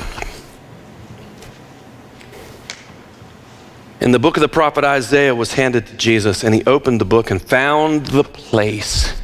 In 4.00 4.10
the 4.10 4.18
book 4.18 4.36
of 4.36 4.40
the 4.40 4.48
prophet 4.48 4.84
Isaiah 4.84 5.34
was 5.34 5.54
handed 5.54 5.86
to 5.86 5.96
Jesus, 5.96 6.44
and 6.44 6.54
he 6.54 6.62
opened 6.64 7.00
the 7.00 7.04
book 7.06 7.30
and 7.30 7.40
found 7.40 8.06
the 8.06 8.24
place. 8.24 9.14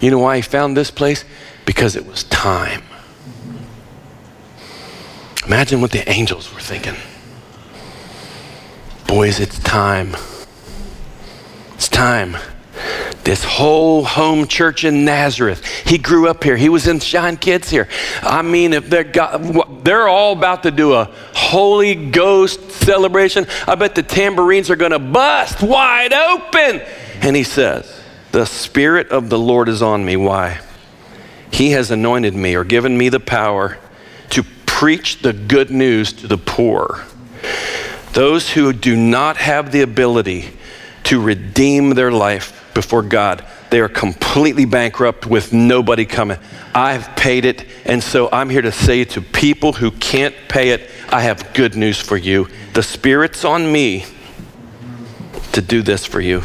You 0.00 0.10
know 0.10 0.18
why 0.18 0.36
he 0.36 0.42
found 0.42 0.76
this 0.76 0.90
place? 0.90 1.24
Because 1.66 1.94
it 1.94 2.06
was 2.06 2.24
time. 2.24 2.82
Imagine 5.46 5.80
what 5.80 5.90
the 5.90 6.08
angels 6.10 6.52
were 6.52 6.60
thinking. 6.60 6.96
Boys, 9.06 9.38
it's 9.38 9.58
time. 9.60 10.16
It's 11.74 11.88
time 11.88 12.36
this 13.24 13.42
whole 13.42 14.04
home 14.04 14.46
church 14.46 14.84
in 14.84 15.04
Nazareth. 15.04 15.64
He 15.86 15.98
grew 15.98 16.28
up 16.28 16.44
here. 16.44 16.56
He 16.56 16.68
was 16.68 16.86
in 16.86 17.00
Shine 17.00 17.36
Kids 17.36 17.70
here. 17.70 17.88
I 18.22 18.42
mean, 18.42 18.72
if 18.74 18.90
they're 18.90 19.02
got, 19.02 19.82
they're 19.82 20.08
all 20.08 20.34
about 20.34 20.62
to 20.64 20.70
do 20.70 20.92
a 20.92 21.10
Holy 21.34 21.94
Ghost 21.94 22.70
celebration, 22.70 23.46
I 23.66 23.74
bet 23.76 23.94
the 23.94 24.02
tambourines 24.02 24.70
are 24.70 24.76
going 24.76 24.92
to 24.92 24.98
bust 24.98 25.62
wide 25.62 26.12
open. 26.12 26.82
And 27.22 27.34
he 27.34 27.44
says, 27.44 27.90
"The 28.32 28.44
Spirit 28.44 29.08
of 29.08 29.30
the 29.30 29.38
Lord 29.38 29.68
is 29.68 29.80
on 29.82 30.04
me. 30.04 30.16
Why? 30.16 30.60
He 31.50 31.70
has 31.70 31.90
anointed 31.90 32.34
me 32.34 32.54
or 32.54 32.64
given 32.64 32.98
me 32.98 33.08
the 33.08 33.20
power 33.20 33.78
to 34.30 34.42
preach 34.66 35.22
the 35.22 35.32
good 35.32 35.70
news 35.70 36.12
to 36.12 36.26
the 36.26 36.38
poor." 36.38 37.04
Those 38.12 38.50
who 38.50 38.72
do 38.72 38.94
not 38.94 39.38
have 39.38 39.72
the 39.72 39.80
ability 39.80 40.50
to 41.04 41.20
redeem 41.20 41.90
their 41.90 42.12
life 42.12 42.63
before 42.74 43.02
God. 43.02 43.46
They 43.70 43.80
are 43.80 43.88
completely 43.88 44.64
bankrupt 44.64 45.26
with 45.26 45.52
nobody 45.52 46.04
coming. 46.04 46.38
I've 46.74 47.14
paid 47.16 47.44
it, 47.44 47.66
and 47.84 48.02
so 48.02 48.28
I'm 48.32 48.50
here 48.50 48.62
to 48.62 48.72
say 48.72 49.04
to 49.04 49.20
people 49.20 49.72
who 49.72 49.90
can't 49.90 50.34
pay 50.48 50.70
it, 50.70 50.90
I 51.08 51.22
have 51.22 51.54
good 51.54 51.76
news 51.76 52.00
for 52.00 52.16
you. 52.16 52.48
The 52.74 52.82
Spirit's 52.82 53.44
on 53.44 53.70
me 53.70 54.04
to 55.52 55.62
do 55.62 55.82
this 55.82 56.04
for 56.04 56.20
you. 56.20 56.42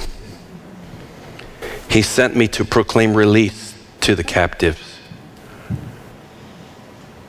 He 1.89 2.03
sent 2.03 2.35
me 2.35 2.47
to 2.49 2.63
proclaim 2.63 3.15
release 3.15 3.75
to 4.01 4.15
the 4.15 4.23
captives. 4.23 4.99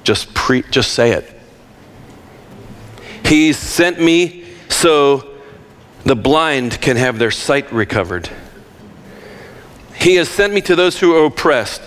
Just 0.05 0.35
pre- 0.35 0.63
just 0.71 0.93
say 0.93 1.13
it. 1.13 1.41
He 3.25 3.53
sent 3.53 4.01
me 4.01 4.45
so 4.69 5.31
the 6.05 6.17
blind 6.17 6.81
can 6.81 6.97
have 6.97 7.19
their 7.19 7.31
sight 7.31 7.73
recovered. 7.73 8.29
He 10.01 10.15
has 10.15 10.29
sent 10.29 10.53
me 10.53 10.61
to 10.63 10.75
those 10.75 10.99
who 10.99 11.15
are 11.15 11.27
oppressed. 11.27 11.83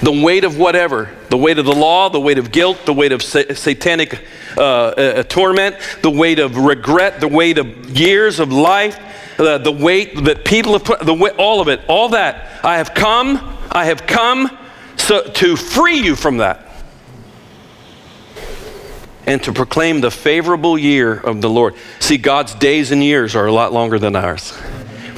The 0.00 0.12
weight 0.12 0.44
of 0.44 0.58
whatever, 0.58 1.10
the 1.30 1.36
weight 1.36 1.58
of 1.58 1.64
the 1.64 1.74
law, 1.74 2.08
the 2.10 2.20
weight 2.20 2.38
of 2.38 2.52
guilt, 2.52 2.84
the 2.84 2.92
weight 2.92 3.12
of 3.12 3.22
sa- 3.22 3.54
satanic 3.54 4.24
uh, 4.56 4.60
uh, 4.60 5.22
torment, 5.24 5.76
the 6.02 6.10
weight 6.10 6.38
of 6.38 6.56
regret, 6.56 7.20
the 7.20 7.28
weight 7.28 7.58
of 7.58 7.90
years 7.90 8.38
of 8.38 8.52
life, 8.52 8.98
uh, 9.38 9.58
the 9.58 9.72
weight 9.72 10.24
that 10.24 10.44
people 10.44 10.74
have 10.74 10.84
put, 10.84 11.00
the 11.00 11.14
weight, 11.14 11.34
all 11.38 11.60
of 11.60 11.68
it, 11.68 11.80
all 11.88 12.10
that. 12.10 12.64
I 12.64 12.76
have 12.76 12.94
come, 12.94 13.38
I 13.70 13.86
have 13.86 14.06
come 14.06 14.50
so, 14.96 15.24
to 15.24 15.56
free 15.56 16.00
you 16.00 16.14
from 16.14 16.38
that 16.38 16.64
and 19.26 19.42
to 19.42 19.52
proclaim 19.52 20.00
the 20.00 20.10
favorable 20.10 20.78
year 20.78 21.14
of 21.14 21.40
the 21.40 21.48
Lord. 21.48 21.74
See, 21.98 22.18
God's 22.18 22.54
days 22.54 22.90
and 22.90 23.02
years 23.02 23.34
are 23.34 23.46
a 23.46 23.52
lot 23.52 23.72
longer 23.72 23.98
than 23.98 24.14
ours. 24.16 24.56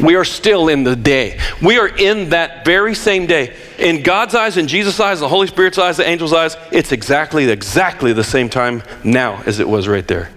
We 0.01 0.15
are 0.15 0.25
still 0.25 0.69
in 0.69 0.85
the 0.85 0.97
day. 0.97 1.41
We 1.63 1.79
are 1.79 1.89
in 1.89 2.31
that 2.31 2.65
very 2.65 2.95
same 2.95 3.27
day. 3.27 3.57
In 3.79 4.03
God's 4.03 4.35
eyes, 4.35 4.57
in 4.57 4.69
Jesus' 4.69 5.01
eyes, 5.01 5.21
the 5.21 5.29
Holy 5.29 5.47
Spirit's 5.47 5.79
eyes, 5.79 5.97
the 5.97 6.07
angel's 6.07 6.33
eyes, 6.33 6.57
it's 6.71 6.93
exactly, 6.93 7.49
exactly 7.49 8.13
the 8.13 8.25
same 8.25 8.49
time 8.49 8.83
now 9.05 9.43
as 9.47 9.59
it 9.59 9.69
was 9.69 9.89
right 9.89 10.07
there. 10.07 10.31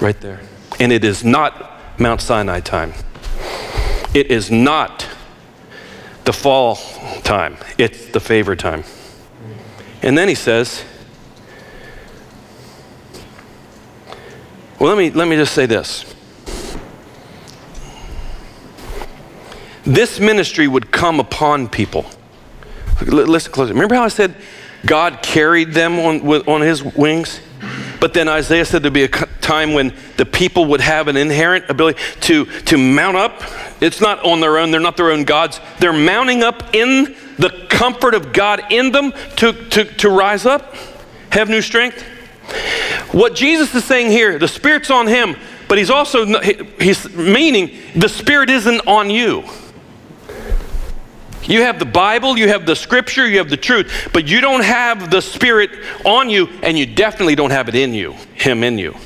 Right 0.00 0.18
there. 0.20 0.40
And 0.80 0.92
it 0.92 1.04
is 1.04 1.24
not 1.24 2.00
Mount 2.00 2.20
Sinai 2.20 2.60
time. 2.60 2.94
It 4.14 4.30
is 4.30 4.50
not 4.50 5.06
the 6.24 6.32
fall 6.32 6.76
time. 7.22 7.56
It's 7.78 8.06
the 8.06 8.20
favor 8.20 8.56
time. 8.56 8.84
And 10.02 10.16
then 10.16 10.28
he 10.28 10.34
says, 10.34 10.84
Well, 14.78 14.88
let 14.88 14.98
me, 14.98 15.10
let 15.10 15.28
me 15.28 15.36
just 15.36 15.54
say 15.54 15.66
this. 15.66 16.11
This 19.84 20.20
ministry 20.20 20.68
would 20.68 20.90
come 20.92 21.20
upon 21.20 21.68
people. 21.68 22.06
Listen 23.04 23.52
closely. 23.52 23.74
Remember 23.74 23.94
how 23.94 24.04
I 24.04 24.08
said 24.08 24.34
God 24.86 25.22
carried 25.22 25.72
them 25.72 25.98
on, 25.98 26.20
on 26.46 26.60
his 26.60 26.82
wings? 26.82 27.40
But 28.00 28.14
then 28.14 28.28
Isaiah 28.28 28.64
said 28.64 28.82
there'd 28.82 28.92
be 28.92 29.04
a 29.04 29.08
time 29.08 29.74
when 29.74 29.94
the 30.16 30.26
people 30.26 30.66
would 30.66 30.80
have 30.80 31.06
an 31.06 31.16
inherent 31.16 31.66
ability 31.68 32.00
to, 32.22 32.46
to 32.62 32.76
mount 32.76 33.16
up. 33.16 33.42
It's 33.80 34.00
not 34.00 34.24
on 34.24 34.40
their 34.40 34.58
own, 34.58 34.70
they're 34.72 34.80
not 34.80 34.96
their 34.96 35.12
own 35.12 35.24
gods. 35.24 35.60
They're 35.78 35.92
mounting 35.92 36.42
up 36.42 36.74
in 36.74 37.14
the 37.38 37.66
comfort 37.68 38.14
of 38.14 38.32
God 38.32 38.72
in 38.72 38.92
them 38.92 39.12
to, 39.36 39.52
to, 39.70 39.84
to 39.84 40.08
rise 40.10 40.46
up, 40.46 40.74
have 41.30 41.48
new 41.48 41.62
strength. 41.62 42.02
What 43.12 43.34
Jesus 43.34 43.74
is 43.74 43.84
saying 43.84 44.10
here, 44.10 44.38
the 44.38 44.48
Spirit's 44.48 44.90
on 44.90 45.06
him, 45.06 45.36
but 45.68 45.78
he's 45.78 45.90
also, 45.90 46.40
he's 46.80 47.08
meaning 47.14 47.70
the 47.94 48.08
Spirit 48.08 48.50
isn't 48.50 48.86
on 48.86 49.10
you. 49.10 49.44
You 51.44 51.62
have 51.62 51.78
the 51.78 51.84
Bible, 51.84 52.38
you 52.38 52.48
have 52.48 52.66
the 52.66 52.76
scripture, 52.76 53.26
you 53.26 53.38
have 53.38 53.50
the 53.50 53.56
truth, 53.56 54.10
but 54.12 54.28
you 54.28 54.40
don't 54.40 54.64
have 54.64 55.10
the 55.10 55.20
Spirit 55.20 55.70
on 56.04 56.30
you, 56.30 56.48
and 56.62 56.78
you 56.78 56.86
definitely 56.86 57.34
don't 57.34 57.50
have 57.50 57.68
it 57.68 57.74
in 57.74 57.94
you, 57.94 58.14
Him 58.34 58.62
in 58.62 58.78
you. 58.78 58.96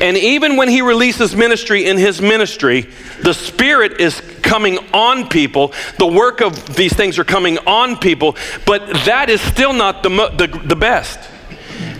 And 0.00 0.16
even 0.16 0.56
when 0.56 0.68
He 0.68 0.82
releases 0.82 1.34
ministry 1.34 1.86
in 1.86 1.98
His 1.98 2.22
ministry, 2.22 2.86
the 3.22 3.34
Spirit 3.34 4.00
is 4.00 4.20
coming 4.42 4.78
on 4.94 5.28
people. 5.28 5.72
The 5.98 6.06
work 6.06 6.40
of 6.40 6.76
these 6.76 6.92
things 6.92 7.18
are 7.18 7.24
coming 7.24 7.58
on 7.58 7.96
people, 7.96 8.36
but 8.64 8.86
that 9.04 9.28
is 9.28 9.40
still 9.40 9.72
not 9.72 10.02
the, 10.02 10.08
the, 10.08 10.46
the 10.64 10.76
best. 10.76 11.18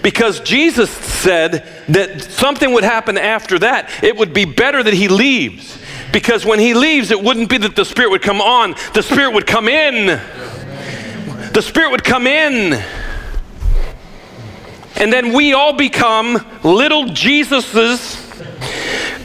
Because 0.03 0.41
Jesus 0.41 0.91
said 0.91 1.69
that 1.89 2.23
something 2.23 2.73
would 2.73 2.85
happen 2.85 3.19
after 3.19 3.59
that. 3.59 4.05
It 4.05 4.17
would 4.17 4.33
be 4.33 4.45
better 4.45 4.83
that 4.83 4.95
He 4.95 5.09
leaves 5.09 5.78
because 6.13 6.45
when 6.45 6.59
he 6.59 6.75
leaves, 6.75 7.11
it 7.11 7.23
wouldn't 7.23 7.49
be 7.49 7.59
that 7.59 7.77
the 7.77 7.85
Spirit 7.85 8.11
would 8.11 8.23
come 8.23 8.41
on, 8.41 8.75
the 8.95 9.03
Spirit 9.03 9.35
would 9.35 9.47
come 9.47 9.69
in. 9.69 10.07
The 11.53 11.63
Spirit 11.63 11.91
would 11.91 12.05
come 12.05 12.27
in. 12.27 12.83
And 14.97 15.13
then 15.13 15.33
we 15.33 15.53
all 15.53 15.73
become 15.73 16.45
little 16.65 17.05
Jesuses, 17.07 18.17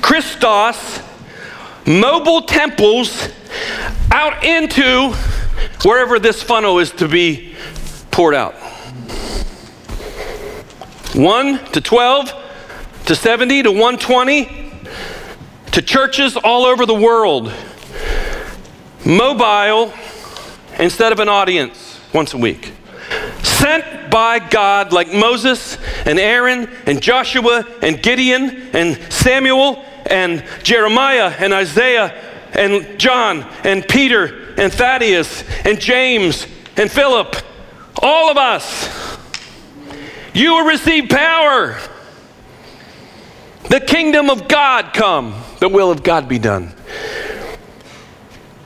Christos, 0.02 1.02
mobile 1.86 2.44
temples 2.44 3.30
out 4.12 4.44
into 4.44 5.12
wherever 5.84 6.20
this 6.20 6.42
funnel 6.42 6.80
is 6.80 6.92
to 6.92 7.08
be 7.08 7.56
poured 8.12 8.36
out. 8.36 8.54
1 11.16 11.66
to 11.72 11.82
12 11.82 12.34
to 13.06 13.16
70 13.16 13.64
to 13.64 13.72
120 13.72 14.63
to 15.74 15.82
churches 15.82 16.38
all 16.38 16.66
over 16.66 16.86
the 16.86 16.94
world, 16.94 17.52
mobile 19.04 19.92
instead 20.78 21.12
of 21.12 21.20
an 21.20 21.28
audience 21.28 22.00
once 22.14 22.36
a 22.36 22.38
week. 22.38 22.74
Sent 23.42 24.12
by 24.12 24.38
God 24.38 24.94
like 24.94 25.12
Moses 25.12 25.80
and 26.06 26.20
Aaron 26.20 26.70
and 26.86 27.02
Joshua 27.02 27.66
and 27.82 28.02
Gideon 28.02 28.70
and 28.74 29.12
Samuel 29.12 29.84
and 30.06 30.44
Jeremiah 30.62 31.34
and 31.40 31.52
Isaiah 31.52 32.22
and 32.54 33.00
John 33.00 33.42
and 33.64 33.88
Peter 33.88 34.54
and 34.58 34.72
Thaddeus 34.72 35.44
and 35.66 35.82
James 35.82 36.46
and 36.78 36.92
Philip. 36.92 37.36
All 38.00 38.30
of 38.30 38.38
us. 38.38 39.18
You 40.36 40.54
will 40.54 40.66
receive 40.66 41.10
power. 41.10 41.80
The 43.70 43.80
kingdom 43.80 44.30
of 44.30 44.48
God 44.48 44.94
come 44.94 45.34
the 45.64 45.70
will 45.70 45.90
of 45.90 46.04
God 46.04 46.28
be 46.28 46.40
done. 46.40 46.74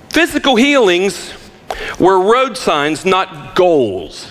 Physical 0.10 0.56
healings 0.56 1.32
were 2.00 2.20
road 2.20 2.58
signs, 2.58 3.06
not 3.06 3.56
goals. 3.56 4.26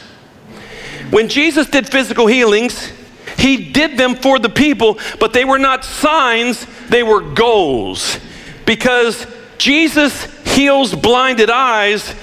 When 1.11 1.29
Jesus 1.29 1.69
did 1.69 1.89
physical 1.89 2.27
healings, 2.27 2.91
he 3.39 3.71
did 3.71 3.97
them 3.97 4.17
for 4.17 4.41
the 4.41 4.49
people, 4.49 4.99
but 5.21 5.33
they 5.33 5.45
were 5.45 5.61
not 5.61 5.85
signs, 5.85 6.67
they 6.89 7.05
were 7.05 7.21
goals. 7.21 8.19
Because 8.65 9.29
Jesus 9.59 10.25
heals 10.45 10.93
blinded 10.93 11.51
eyes 11.51 12.17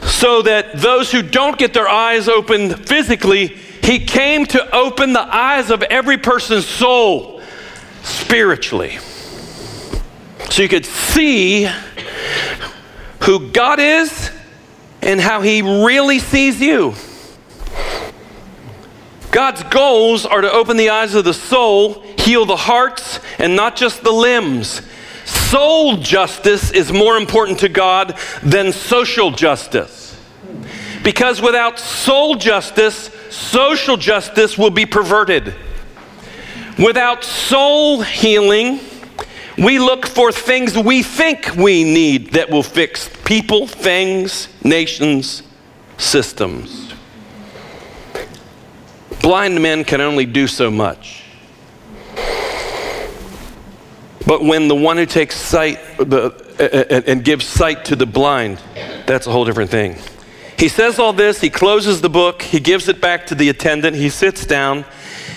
so 0.00 0.40
that 0.40 0.78
those 0.80 1.12
who 1.12 1.20
don't 1.20 1.58
get 1.58 1.74
their 1.74 1.86
eyes 1.86 2.28
opened 2.28 2.88
physically, 2.88 3.48
he 3.82 4.06
came 4.06 4.46
to 4.46 4.74
open 4.74 5.12
the 5.12 5.20
eyes 5.20 5.68
of 5.68 5.82
every 5.82 6.16
person's 6.16 6.64
soul 6.64 7.42
spiritually 8.02 8.98
so 10.50 10.62
you 10.62 10.68
could 10.68 10.84
see 10.84 11.70
who 13.20 13.50
God 13.50 13.78
is 13.78 14.30
and 15.00 15.20
how 15.20 15.40
He 15.42 15.62
really 15.62 16.18
sees 16.18 16.60
you. 16.60 16.94
God's 19.30 19.62
goals 19.64 20.26
are 20.26 20.40
to 20.40 20.52
open 20.52 20.76
the 20.76 20.90
eyes 20.90 21.14
of 21.14 21.24
the 21.24 21.32
soul, 21.32 22.02
heal 22.18 22.44
the 22.46 22.56
hearts, 22.56 23.20
and 23.38 23.54
not 23.54 23.76
just 23.76 24.02
the 24.02 24.10
limbs. 24.10 24.82
Soul 25.24 25.98
justice 25.98 26.72
is 26.72 26.92
more 26.92 27.16
important 27.16 27.60
to 27.60 27.68
God 27.68 28.18
than 28.42 28.72
social 28.72 29.30
justice. 29.30 30.20
Because 31.04 31.40
without 31.40 31.78
soul 31.78 32.34
justice, 32.34 33.10
social 33.30 33.96
justice 33.96 34.58
will 34.58 34.70
be 34.70 34.84
perverted. 34.84 35.54
Without 36.76 37.22
soul 37.22 38.02
healing, 38.02 38.80
we 39.60 39.78
look 39.78 40.06
for 40.06 40.32
things 40.32 40.76
we 40.76 41.02
think 41.02 41.54
we 41.54 41.84
need 41.84 42.32
that 42.32 42.48
will 42.48 42.62
fix 42.62 43.10
people, 43.24 43.66
things, 43.66 44.48
nations, 44.64 45.42
systems. 45.98 46.94
Blind 49.22 49.62
men 49.62 49.84
can 49.84 50.00
only 50.00 50.24
do 50.24 50.46
so 50.46 50.70
much. 50.70 51.24
But 54.26 54.44
when 54.44 54.68
the 54.68 54.74
one 54.74 54.96
who 54.96 55.06
takes 55.06 55.36
sight 55.36 55.78
the, 55.98 57.04
and 57.06 57.24
gives 57.24 57.44
sight 57.46 57.84
to 57.86 57.96
the 57.96 58.06
blind, 58.06 58.62
that's 59.06 59.26
a 59.26 59.30
whole 59.30 59.44
different 59.44 59.70
thing. 59.70 59.96
He 60.58 60.68
says 60.68 60.98
all 60.98 61.12
this, 61.12 61.40
he 61.40 61.50
closes 61.50 62.00
the 62.00 62.10
book, 62.10 62.42
he 62.42 62.60
gives 62.60 62.88
it 62.88 63.00
back 63.00 63.26
to 63.26 63.34
the 63.34 63.48
attendant, 63.48 63.96
he 63.96 64.08
sits 64.08 64.46
down, 64.46 64.84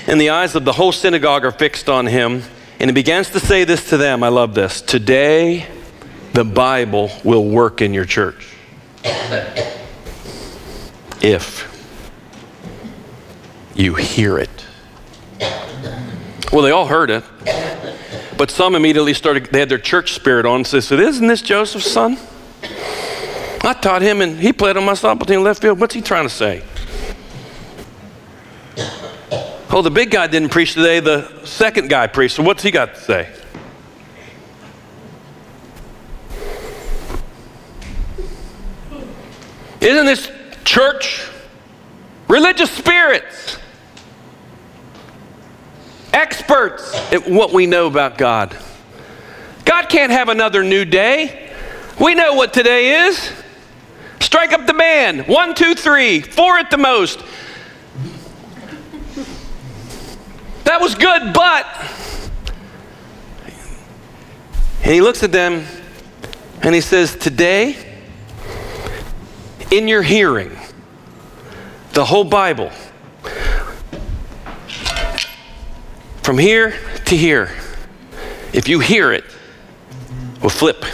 and 0.06 0.20
the 0.20 0.30
eyes 0.30 0.56
of 0.56 0.66
the 0.66 0.74
whole 0.74 0.92
synagogue 0.92 1.44
are 1.46 1.52
fixed 1.52 1.90
on 1.90 2.06
him. 2.08 2.44
And 2.84 2.90
he 2.90 2.94
begins 2.94 3.30
to 3.30 3.40
say 3.40 3.64
this 3.64 3.92
to 3.92 3.98
them. 3.98 4.24
I 4.24 4.28
love 4.28 4.56
this. 4.56 4.82
Today, 4.82 5.66
the 6.34 6.44
Bible 6.44 7.10
will 7.24 7.46
work 7.46 7.82
in 7.82 7.94
your 7.94 8.04
church. 8.04 8.46
If 11.22 11.64
you 13.74 13.96
hear 13.96 14.38
it. 14.38 14.66
Well, 16.52 16.62
they 16.62 16.72
all 16.72 16.88
heard 16.88 17.10
it. 17.10 17.24
But 18.38 18.52
some 18.52 18.76
immediately 18.76 19.14
started, 19.14 19.46
they 19.46 19.60
had 19.60 19.70
their 19.70 19.78
church 19.78 20.12
spirit 20.12 20.46
on. 20.46 20.64
They 20.64 20.82
said, 20.82 21.00
Isn't 21.00 21.28
this 21.28 21.42
Joseph's 21.42 21.90
son? 21.90 22.18
I 23.62 23.78
taught 23.82 24.02
him 24.02 24.20
and 24.20 24.38
he 24.38 24.52
played 24.52 24.76
on 24.76 24.84
my 24.84 24.92
softball 24.92 25.26
team 25.26 25.42
left 25.42 25.62
field. 25.62 25.80
What's 25.80 25.96
he 25.96 26.02
trying 26.02 26.26
to 26.26 26.30
say? 26.30 26.64
Oh, 29.76 29.82
the 29.82 29.90
big 29.90 30.12
guy 30.12 30.28
didn't 30.28 30.50
preach 30.50 30.76
today, 30.76 31.00
the 31.00 31.44
second 31.46 31.90
guy 31.90 32.06
preached. 32.06 32.36
So 32.36 32.44
what's 32.44 32.62
he 32.62 32.70
got 32.70 32.94
to 32.94 33.02
say? 33.02 33.28
Isn't 39.82 40.06
this 40.06 40.32
church 40.64 41.28
religious 42.28 42.70
spirits? 42.70 43.58
Experts 46.14 46.94
at 47.12 47.28
what 47.28 47.52
we 47.52 47.66
know 47.66 47.88
about 47.88 48.20
God. 48.20 48.56
God 49.66 49.90
can't 49.90 50.12
have 50.12 50.30
another 50.30 50.64
new 50.64 50.86
day. 50.86 51.52
We 52.00 52.14
know 52.14 52.36
what 52.36 52.54
today 52.54 53.08
is. 53.08 53.32
Strike 54.20 54.54
up 54.54 54.68
the 54.68 54.76
band. 54.76 55.28
One, 55.28 55.56
two, 55.56 55.74
three, 55.74 56.22
four 56.22 56.60
at 56.60 56.70
the 56.70 56.78
most. 56.78 57.24
That 60.64 60.80
was 60.80 60.96
good, 60.96 61.34
but. 61.34 61.66
And 64.84 64.92
he 64.92 65.02
looks 65.02 65.24
at 65.24 65.32
them 65.32 65.66
and 66.62 66.76
he 66.76 66.82
says, 66.82 67.16
Today, 67.16 67.76
in 69.72 69.88
your 69.88 70.02
hearing, 70.02 70.52
the 71.94 72.06
whole 72.06 72.24
Bible, 72.24 72.70
from 76.22 76.38
here 76.38 76.74
to 77.06 77.18
here, 77.18 77.50
if 78.54 78.68
you 78.68 78.80
hear 78.80 79.12
it, 79.12 79.24
will 80.42 80.50
flip 80.50 80.86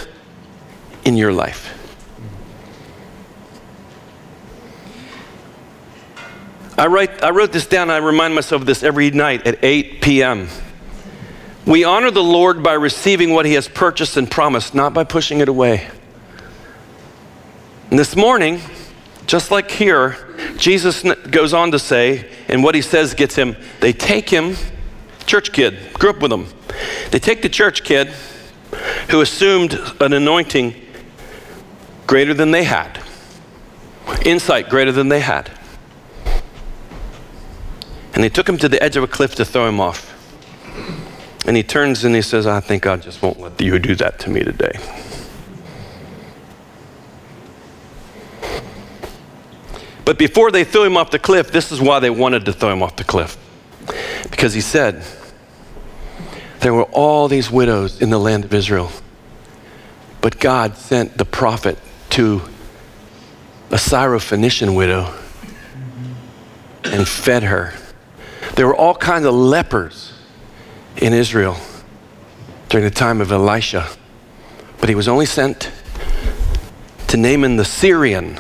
in 1.06 1.18
your 1.18 1.34
life. 1.34 1.69
I, 6.80 6.88
write, 6.88 7.22
I 7.22 7.32
wrote 7.32 7.52
this 7.52 7.68
down. 7.68 7.90
I 7.90 7.98
remind 7.98 8.34
myself 8.34 8.62
of 8.62 8.66
this 8.66 8.84
every 8.84 9.12
night 9.12 9.46
at 9.46 9.62
8 9.62 10.02
p.m. 10.02 10.48
We 11.66 11.84
honor 11.84 12.10
the 12.10 12.24
Lord 12.24 12.64
by 12.64 12.72
receiving 12.72 13.34
what 13.34 13.46
he 13.46 13.56
has 13.56 13.68
purchased 13.68 14.16
and 14.16 14.32
promised, 14.32 14.74
not 14.74 14.94
by 14.94 15.04
pushing 15.04 15.42
it 15.42 15.50
away. 15.50 15.90
And 17.90 18.00
this 18.00 18.16
morning, 18.16 18.62
just 19.28 19.52
like 19.52 19.70
here, 19.70 20.16
Jesus 20.56 21.04
goes 21.30 21.54
on 21.54 21.72
to 21.72 21.80
say, 21.80 22.30
and 22.48 22.64
what 22.64 22.76
he 22.76 22.82
says 22.82 23.14
gets 23.14 23.36
him, 23.36 23.58
they 23.82 23.92
take 23.92 24.30
him, 24.30 24.56
church 25.26 25.52
kid, 25.52 25.78
grew 25.96 26.12
up 26.12 26.22
with 26.22 26.32
him. 26.32 26.46
They 27.12 27.20
take 27.20 27.42
the 27.42 27.50
church 27.50 27.84
kid 27.84 28.08
who 29.10 29.20
assumed 29.20 29.78
an 30.00 30.14
anointing 30.14 30.76
greater 32.08 32.34
than 32.34 32.52
they 32.52 32.64
had, 32.64 33.04
insight 34.24 34.70
greater 34.70 34.94
than 34.94 35.10
they 35.10 35.20
had. 35.20 35.59
And 38.14 38.24
they 38.24 38.30
took 38.30 38.48
him 38.48 38.58
to 38.58 38.70
the 38.70 38.82
edge 38.82 38.98
of 38.98 39.04
a 39.04 39.08
cliff 39.08 39.36
to 39.36 39.46
throw 39.46 39.68
him 39.68 39.80
off. 39.80 40.16
And 41.46 41.56
he 41.56 41.64
turns 41.64 42.04
and 42.04 42.14
he 42.16 42.22
says, 42.22 42.46
I 42.46 42.60
think 42.60 42.84
God 42.84 43.02
just 43.02 43.22
won't 43.22 43.40
let 43.40 43.60
you 43.62 43.80
do 43.80 43.96
that 43.96 44.20
to 44.20 44.30
me 44.30 44.44
today. 44.44 44.74
But 50.06 50.18
before 50.18 50.52
they 50.52 50.64
threw 50.64 50.84
him 50.84 50.98
off 50.98 51.12
the 51.12 51.20
cliff, 51.20 51.52
this 51.52 51.72
is 51.72 51.80
why 51.80 52.00
they 52.00 52.10
wanted 52.10 52.46
to 52.46 52.54
throw 52.54 52.72
him 52.72 52.82
off 52.82 52.96
the 52.96 53.04
cliff. 53.04 53.38
Because 54.32 54.54
he 54.54 54.62
said, 54.62 55.06
There 56.62 56.74
were 56.74 56.86
all 56.86 57.28
these 57.28 57.52
widows 57.52 58.02
in 58.02 58.10
the 58.10 58.20
land 58.20 58.44
of 58.44 58.54
Israel. 58.54 58.92
But 60.22 60.40
God 60.40 60.78
sent 60.78 61.18
the 61.18 61.26
prophet 61.26 61.78
to 62.12 62.42
a 63.72 63.76
Syrophoenician 63.76 64.76
widow 64.76 65.14
and 66.84 67.08
fed 67.08 67.44
her. 67.44 67.74
There 68.60 68.68
were 68.68 68.76
all 68.76 68.94
kinds 68.94 69.26
of 69.26 69.34
lepers 69.34 70.12
in 70.98 71.14
Israel 71.14 71.56
during 72.68 72.84
the 72.84 72.94
time 72.94 73.22
of 73.22 73.32
Elisha, 73.32 73.88
but 74.82 74.90
he 74.90 74.96
was 74.96 75.08
only 75.08 75.28
sent 75.28 75.72
to 77.08 77.16
Naaman 77.16 77.56
the 77.56 77.64
Syrian. 77.64 78.38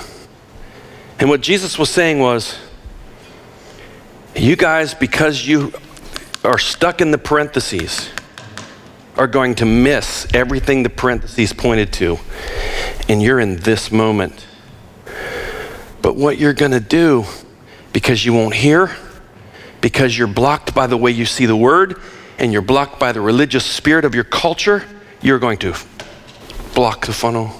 And 1.19 1.29
what 1.29 1.39
Jesus 1.39 1.79
was 1.79 1.89
saying 1.89 2.19
was, 2.19 2.57
you 4.35 4.57
guys, 4.57 4.93
because 4.93 5.47
you 5.47 5.71
are 6.43 6.57
stuck 6.57 6.99
in 6.99 7.11
the 7.11 7.17
parentheses, 7.17 8.09
are 9.15 9.25
going 9.25 9.55
to 9.55 9.65
miss 9.65 10.27
everything 10.33 10.83
the 10.83 10.89
parentheses 10.89 11.53
pointed 11.53 11.93
to, 11.93 12.19
and 13.07 13.23
you're 13.23 13.39
in 13.39 13.55
this 13.55 13.89
moment. 13.89 14.45
But 16.01 16.17
what 16.17 16.37
you're 16.37 16.51
going 16.51 16.73
to 16.73 16.81
do, 16.81 17.23
because 17.93 18.25
you 18.25 18.33
won't 18.33 18.55
hear, 18.55 18.93
because 19.81 20.17
you're 20.17 20.27
blocked 20.27 20.73
by 20.73 20.87
the 20.87 20.97
way 20.97 21.11
you 21.11 21.25
see 21.25 21.45
the 21.45 21.55
word, 21.55 21.99
and 22.37 22.53
you're 22.53 22.61
blocked 22.61 22.99
by 22.99 23.11
the 23.11 23.21
religious 23.21 23.65
spirit 23.65 24.05
of 24.05 24.15
your 24.15 24.23
culture, 24.23 24.83
you're 25.21 25.39
going 25.39 25.57
to 25.59 25.75
block 26.73 27.05
the 27.05 27.13
funnel. 27.13 27.51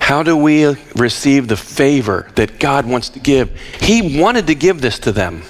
How 0.00 0.22
do 0.22 0.36
we 0.36 0.66
receive 0.94 1.48
the 1.48 1.56
favor 1.56 2.30
that 2.36 2.60
God 2.60 2.86
wants 2.86 3.08
to 3.10 3.18
give? 3.18 3.58
He 3.80 4.20
wanted 4.20 4.46
to 4.46 4.54
give 4.54 4.80
this 4.80 5.00
to 5.00 5.12
them. 5.12 5.42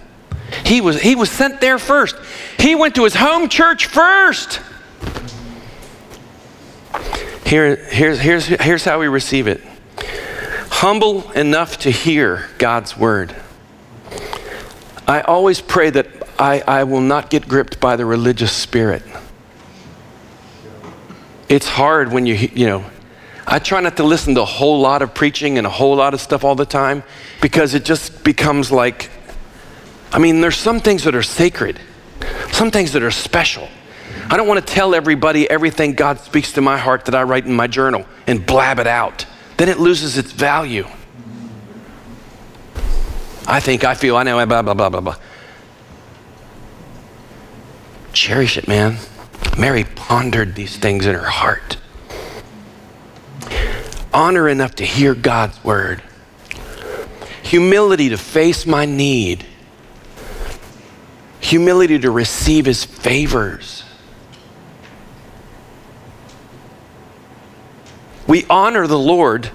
He 0.65 0.81
was, 0.81 1.01
he 1.01 1.15
was 1.15 1.31
sent 1.31 1.61
there 1.61 1.79
first. 1.79 2.17
He 2.59 2.75
went 2.75 2.95
to 2.95 3.05
his 3.05 3.15
home 3.15 3.49
church 3.49 3.87
first. 3.87 4.61
Here, 7.45 7.77
here's, 7.77 8.19
here's, 8.19 8.47
here's 8.47 8.85
how 8.85 8.99
we 8.99 9.09
receive 9.09 9.47
it 9.47 9.63
humble 10.77 11.31
enough 11.33 11.79
to 11.79 11.91
hear 11.91 12.51
God's 12.59 12.99
word. 12.99 13.35
I 15.09 15.23
always 15.23 15.63
pray 15.63 15.89
that 15.89 16.07
I, 16.39 16.61
I 16.61 16.85
will 16.85 17.01
not 17.01 17.31
get 17.31 17.49
gripped 17.49 17.81
by 17.81 17.97
the 17.97 18.05
religious 18.05 18.53
spirit. 18.53 19.03
It's 21.49 21.67
hard 21.67 22.13
when 22.13 22.27
you, 22.27 22.35
you 22.35 22.67
know, 22.67 22.85
I 23.47 23.59
try 23.59 23.81
not 23.81 23.97
to 23.97 24.03
listen 24.03 24.35
to 24.35 24.43
a 24.43 24.45
whole 24.45 24.79
lot 24.79 25.01
of 25.01 25.15
preaching 25.15 25.57
and 25.57 25.67
a 25.67 25.71
whole 25.71 25.97
lot 25.97 26.13
of 26.13 26.21
stuff 26.21 26.45
all 26.45 26.55
the 26.55 26.67
time 26.67 27.05
because 27.41 27.73
it 27.73 27.87
just 27.87 28.23
becomes 28.23 28.71
like, 28.71 29.09
I 30.13 30.19
mean, 30.19 30.43
there's 30.43 30.59
some 30.59 30.81
things 30.81 31.05
that 31.05 31.15
are 31.15 31.23
sacred, 31.23 31.81
some 32.53 32.71
things 32.71 32.93
that 32.93 33.03
are 33.03 33.11
special. 33.11 33.67
I 34.29 34.37
don't 34.37 34.47
want 34.47 34.67
to 34.67 34.75
tell 34.75 34.95
everybody 34.95 35.49
everything 35.49 35.95
God 35.95 36.21
speaks 36.21 36.53
to 36.53 36.61
my 36.61 36.77
heart 36.77 37.07
that 37.07 37.15
I 37.15 37.23
write 37.23 37.47
in 37.47 37.55
my 37.55 37.67
journal 37.67 38.05
and 38.27 38.45
blab 38.45 38.79
it 38.79 38.87
out. 38.87 39.25
Then 39.57 39.69
it 39.69 39.79
loses 39.79 40.19
its 40.19 40.33
value. 40.33 40.87
I 43.47 43.61
think, 43.61 43.85
I 43.85 43.95
feel, 43.95 44.17
I 44.17 44.23
know, 44.25 44.45
blah, 44.47 44.63
blah, 44.63 44.75
blah, 44.75 44.89
blah, 44.89 45.01
blah. 45.01 45.17
Cherish 48.13 48.57
it, 48.57 48.67
man. 48.67 48.97
Mary 49.59 49.85
pondered 49.85 50.55
these 50.55 50.77
things 50.77 51.07
in 51.07 51.15
her 51.15 51.23
heart. 51.23 51.79
Honor 54.13 54.49
enough 54.49 54.75
to 54.77 54.85
hear 54.85 55.15
God's 55.15 55.63
word. 55.63 56.03
Humility 57.43 58.09
to 58.09 58.19
face 58.19 58.67
my 58.67 58.85
need. 58.85 59.45
Humility 61.41 61.99
to 62.01 62.11
receive 62.11 62.67
his 62.67 62.85
favors. 62.85 63.85
We 68.27 68.45
honor 68.51 68.87
the 68.87 68.99
Lord 68.99 69.51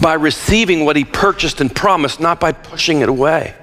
by 0.00 0.14
receiving 0.14 0.84
what 0.84 0.96
he 0.96 1.04
purchased 1.04 1.60
and 1.60 1.74
promised, 1.74 2.20
not 2.20 2.40
by 2.40 2.52
pushing 2.52 3.00
it 3.00 3.08
away. 3.08 3.54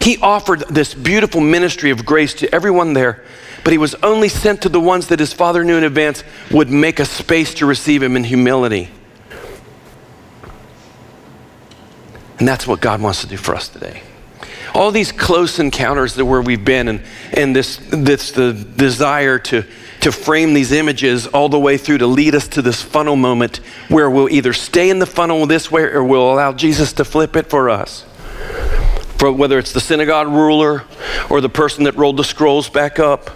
He 0.00 0.18
offered 0.18 0.60
this 0.68 0.94
beautiful 0.94 1.40
ministry 1.40 1.90
of 1.90 2.04
grace 2.04 2.34
to 2.34 2.52
everyone 2.52 2.92
there, 2.92 3.22
but 3.62 3.72
he 3.72 3.78
was 3.78 3.94
only 3.96 4.28
sent 4.28 4.62
to 4.62 4.68
the 4.68 4.80
ones 4.80 5.08
that 5.08 5.20
his 5.20 5.32
father 5.32 5.62
knew 5.64 5.76
in 5.76 5.84
advance 5.84 6.24
would 6.50 6.70
make 6.70 6.98
a 6.98 7.04
space 7.04 7.54
to 7.54 7.66
receive 7.66 8.02
him 8.02 8.16
in 8.16 8.24
humility. 8.24 8.88
And 12.38 12.48
that's 12.48 12.66
what 12.66 12.80
God 12.80 13.00
wants 13.00 13.20
to 13.20 13.28
do 13.28 13.36
for 13.36 13.54
us 13.54 13.68
today. 13.68 14.02
All 14.74 14.90
these 14.90 15.12
close 15.12 15.60
encounters 15.60 16.14
that 16.14 16.24
where 16.24 16.40
we've 16.40 16.64
been 16.64 16.88
and, 16.88 17.02
and 17.34 17.54
this, 17.54 17.76
this 17.90 18.32
the 18.32 18.52
desire 18.52 19.38
to 19.38 19.64
to 20.02 20.10
frame 20.10 20.52
these 20.52 20.72
images 20.72 21.28
all 21.28 21.48
the 21.48 21.58
way 21.58 21.76
through 21.78 21.98
to 21.98 22.06
lead 22.08 22.34
us 22.34 22.48
to 22.48 22.60
this 22.60 22.82
funnel 22.82 23.14
moment 23.14 23.58
where 23.88 24.10
we'll 24.10 24.28
either 24.28 24.52
stay 24.52 24.90
in 24.90 24.98
the 24.98 25.06
funnel 25.06 25.46
this 25.46 25.70
way 25.70 25.84
or 25.84 26.02
we'll 26.02 26.32
allow 26.32 26.52
Jesus 26.52 26.92
to 26.94 27.04
flip 27.04 27.36
it 27.36 27.48
for 27.48 27.70
us. 27.70 28.04
For 29.18 29.30
whether 29.32 29.60
it's 29.60 29.72
the 29.72 29.80
synagogue 29.80 30.26
ruler 30.26 30.82
or 31.30 31.40
the 31.40 31.48
person 31.48 31.84
that 31.84 31.94
rolled 31.96 32.16
the 32.16 32.24
scrolls 32.24 32.68
back 32.68 32.98
up. 32.98 33.30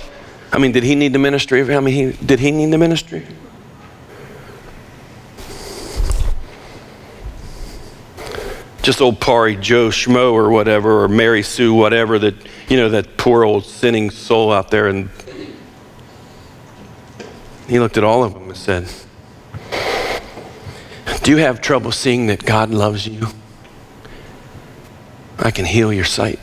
I 0.53 0.59
mean, 0.59 0.73
did 0.73 0.83
he 0.83 0.97
need 0.97 1.13
the 1.13 1.21
ministry? 1.21 1.63
I 1.73 1.79
mean, 1.79 1.95
he, 1.95 2.25
did 2.25 2.41
he 2.41 2.51
need 2.51 2.73
the 2.73 2.79
ministry? 2.79 3.25
Just 8.83 9.01
old 9.01 9.21
Pari 9.21 9.55
Joe 9.55 9.91
Schmo 9.91 10.33
or 10.33 10.51
whatever, 10.51 11.05
or 11.05 11.09
Mary 11.09 11.45
Sue, 11.45 11.75
whatever, 11.75 12.19
that, 12.19 12.35
you 12.69 12.77
know, 12.77 12.89
that 12.89 13.17
poor 13.17 13.45
old 13.45 13.65
sinning 13.65 14.11
soul 14.11 14.53
out 14.53 14.71
there 14.73 14.89
and 14.89 15.11
he 17.69 17.79
looked 17.81 17.97
at 17.97 18.05
all 18.05 18.23
of 18.23 18.35
them 18.35 18.45
and 18.45 18.57
said, 18.57 18.89
Do 21.23 21.31
you 21.31 21.39
have 21.39 21.61
trouble 21.61 21.93
seeing 21.93 22.27
that 22.27 22.45
God 22.45 22.71
loves 22.71 23.07
you? 23.07 23.27
I 25.39 25.51
can 25.51 25.65
heal 25.65 25.93
your 25.93 26.05
sight. 26.05 26.39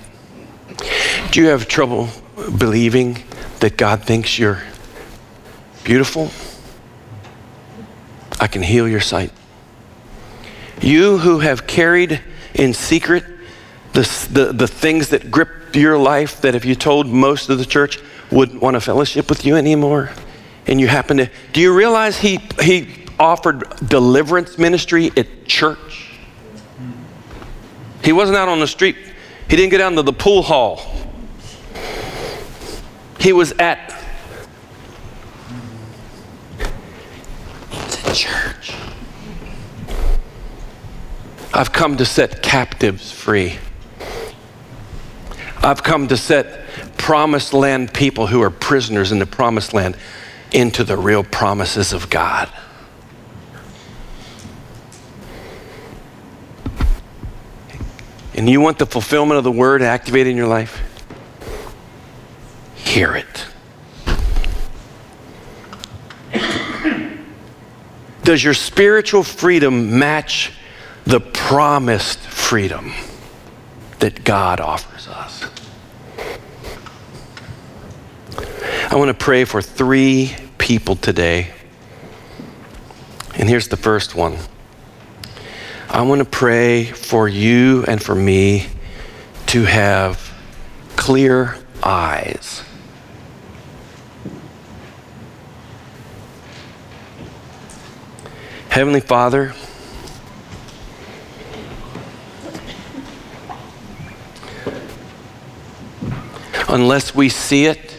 Do 1.32 1.42
you 1.42 1.48
have 1.48 1.68
trouble 1.68 2.10
believing 2.58 3.24
that 3.60 3.78
God 3.78 4.04
thinks 4.04 4.38
you're 4.38 4.62
beautiful? 5.84 6.32
I 8.40 8.48
can 8.48 8.62
heal 8.62 8.88
your 8.88 9.00
sight. 9.00 9.32
You 10.82 11.18
who 11.18 11.40
have 11.40 11.66
carried 11.66 12.22
in 12.54 12.74
secret 12.74 13.24
the, 13.94 14.28
the, 14.32 14.54
the 14.54 14.68
things 14.68 15.10
that 15.10 15.32
grip 15.32 15.76
your 15.76 15.98
life 15.98 16.42
that 16.42 16.56
if 16.56 16.66
you 16.66 16.76
told 16.76 17.08
most 17.08 17.50
of 17.50 17.58
the 17.58 17.66
church 17.66 18.00
wouldn't 18.32 18.62
want 18.62 18.76
to 18.76 18.82
fellowship 18.82 19.30
with 19.30 19.46
you 19.46 19.56
anymore, 19.56 20.12
and 20.68 20.80
you 20.80 20.88
happen 20.88 21.18
to, 21.18 21.30
do 21.52 21.62
you 21.62 21.76
realize 21.76 22.18
he, 22.18 22.40
he 22.62 23.06
offered 23.20 23.64
deliverance 23.88 24.58
ministry 24.58 25.12
at 25.18 25.46
church? 25.46 26.12
He 28.04 28.12
wasn't 28.12 28.38
out 28.38 28.50
on 28.50 28.60
the 28.60 28.68
street. 28.68 28.98
He 29.50 29.56
didn't 29.56 29.72
get 29.72 29.78
down 29.78 29.96
to 29.96 30.02
the 30.02 30.14
pool 30.14 30.42
hall. 30.42 30.82
He 33.20 33.32
was 33.32 33.54
at 33.54 33.90
the 37.80 38.14
church. 38.14 38.76
I've 41.54 41.72
come 41.72 41.98
to 41.98 42.06
set 42.06 42.42
captives 42.42 43.12
free. 43.12 43.58
I've 45.62 45.84
come 45.84 46.10
to 46.10 46.18
set 46.18 46.68
promised 46.98 47.54
land 47.54 47.94
people 47.94 48.28
who 48.28 48.42
are 48.42 48.50
prisoners 48.50 49.12
in 49.12 49.20
the 49.20 49.26
promised 49.26 49.74
land 49.74 49.96
into 50.54 50.84
the 50.84 50.96
real 50.96 51.24
promises 51.24 51.94
of 51.94 52.10
God. 52.10 52.50
and 58.36 58.50
you 58.50 58.60
want 58.60 58.80
the 58.80 58.86
fulfillment 58.86 59.38
of 59.38 59.44
the 59.44 59.52
word 59.52 59.82
activated 59.82 60.32
in 60.32 60.38
your 60.38 60.48
life, 60.48 60.82
hear 62.76 63.16
it. 63.16 63.46
Does 68.24 68.44
your 68.44 68.54
spiritual 68.54 69.24
freedom 69.24 69.98
match 70.00 70.54
the 71.06 71.20
promised 71.20 72.20
freedom 72.20 72.94
that 74.00 74.24
God 74.24 74.60
offers 74.60 75.08
us? 75.08 75.46
I 78.90 78.96
want 78.96 79.10
to 79.10 79.14
pray 79.14 79.44
for 79.46 79.62
three 79.62 80.36
people 80.64 80.96
today. 80.96 81.52
And 83.36 83.50
here's 83.50 83.68
the 83.68 83.76
first 83.76 84.16
one. 84.16 84.38
I 85.90 86.04
want 86.04 86.20
to 86.20 86.26
pray 86.26 86.86
for 86.86 87.28
you 87.28 87.84
and 87.86 88.02
for 88.02 88.16
me 88.16 88.68
to 89.48 89.66
have 89.66 90.34
clear 90.96 91.58
eyes. 91.84 92.64
Heavenly 98.70 99.02
Father, 99.02 99.54
unless 106.70 107.14
we 107.14 107.28
see 107.28 107.66
it, 107.66 107.93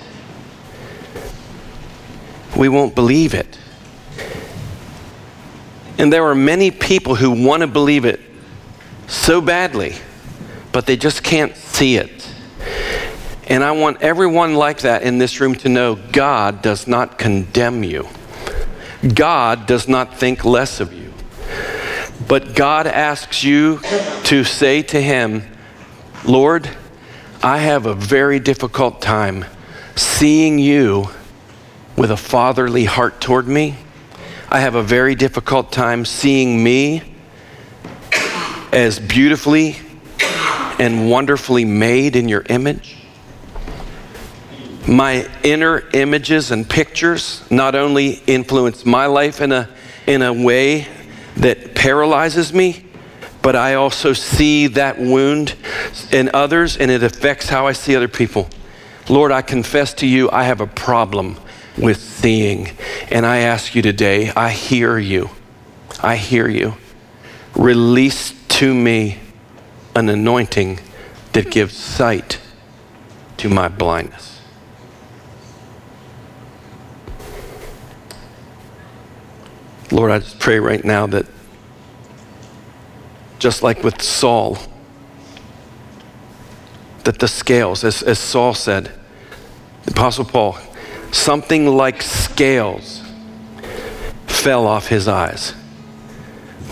we 2.57 2.69
won't 2.69 2.95
believe 2.95 3.35
it. 3.35 3.59
And 5.99 6.13
there 6.13 6.25
are 6.25 6.35
many 6.35 6.71
people 6.71 7.15
who 7.15 7.45
want 7.45 7.61
to 7.63 7.67
believe 7.67 8.05
it 8.05 8.21
so 9.07 9.41
badly, 9.41 9.95
but 10.73 10.87
they 10.87 10.97
just 10.97 11.23
can't 11.23 11.57
see 11.57 11.97
it. 11.97 12.29
And 13.47 13.63
I 13.63 13.73
want 13.73 14.03
everyone 14.03 14.55
like 14.55 14.81
that 14.81 15.03
in 15.03 15.19
this 15.19 15.41
room 15.41 15.55
to 15.57 15.69
know 15.69 15.97
God 15.97 16.63
does 16.63 16.87
not 16.87 17.19
condemn 17.19 17.85
you. 17.85 18.09
God 19.15 19.67
does 19.67 19.87
not 19.87 20.17
think 20.17 20.45
less 20.45 20.81
of 20.81 20.93
you. 20.93 21.13
But 22.27 22.55
God 22.55 22.87
asks 22.87 23.45
you 23.45 23.81
to 24.25 24.45
say 24.45 24.83
to 24.83 25.01
Him, 25.01 25.43
Lord, 26.25 26.71
I 27.43 27.59
have 27.59 27.85
a 27.85 27.95
very 27.95 28.41
difficult 28.41 29.03
time 29.03 29.45
seeing 29.95 30.59
you 30.59 31.11
with 31.97 32.11
a 32.11 32.17
fatherly 32.17 32.85
heart 32.85 33.21
toward 33.21 33.47
me. 33.47 33.77
I 34.49 34.61
have 34.61 34.75
a 34.75 34.83
very 34.83 35.15
difficult 35.15 35.73
time 35.73 36.05
seeing 36.05 36.63
me 36.63 37.03
as 38.73 38.99
beautifully 38.99 39.77
and 40.79 41.09
wonderfully 41.09 41.65
made 41.65 42.17
in 42.17 42.29
your 42.29 42.45
image. 42.49 42.97
My 44.87 45.29
inner 45.43 45.89
images 45.95 46.51
and 46.51 46.69
pictures 46.69 47.49
not 47.51 47.75
only 47.75 48.23
influence 48.27 48.85
my 48.85 49.07
life 49.07 49.41
in 49.41 49.53
a, 49.53 49.69
in 50.07 50.23
a 50.23 50.33
way 50.33 50.89
that 51.37 51.75
paralyzes 51.75 52.53
me, 52.53 52.85
but 53.41 53.57
I 53.57 53.75
also 53.75 54.13
see 54.13 54.67
that 54.69 54.99
wound 54.99 55.55
in 56.11 56.31
others 56.35 56.77
and 56.77 56.91
it 56.91 57.03
affects 57.03 57.49
how 57.49 57.67
I 57.67 57.73
see 57.73 57.95
other 57.95 58.09
people. 58.09 58.49
Lord, 59.09 59.33
I 59.33 59.43
confess 59.43 59.95
to 59.95 60.07
you, 60.07 60.31
I 60.31 60.45
have 60.45 60.61
a 60.61 60.67
problem 60.67 61.39
with 61.77 62.01
seeing. 62.01 62.71
And 63.11 63.27
I 63.27 63.39
ask 63.39 63.75
you 63.75 63.83
today, 63.83 64.31
I 64.37 64.51
hear 64.51 64.99
you. 64.99 65.31
I 66.03 66.17
hear 66.17 66.49
you. 66.49 66.75
Release 67.55 68.35
to 68.49 68.75
me 68.75 69.19
an 69.95 70.09
anointing 70.09 70.81
that 71.33 71.51
gives 71.51 71.77
sight 71.77 72.41
to 73.39 73.49
my 73.49 73.69
blindness. 73.69 74.41
Lord, 79.91 80.11
I 80.11 80.19
just 80.19 80.41
pray 80.41 80.59
right 80.59 80.85
now 80.85 81.07
that 81.09 81.27
just 83.39 83.63
like 83.63 83.85
with 83.85 84.01
Saul, 84.01 84.59
that 87.05 87.19
the 87.19 87.29
scales, 87.29 87.85
as, 87.85 88.03
as 88.03 88.19
Saul 88.19 88.55
said, 88.55 88.91
the 89.85 89.91
Apostle 89.91 90.25
Paul, 90.25 90.59
something 91.15 91.67
like 91.67 92.03
scales 92.03 93.03
fell 94.27 94.67
off 94.67 94.89
his 94.89 95.09
eyes. 95.09 95.55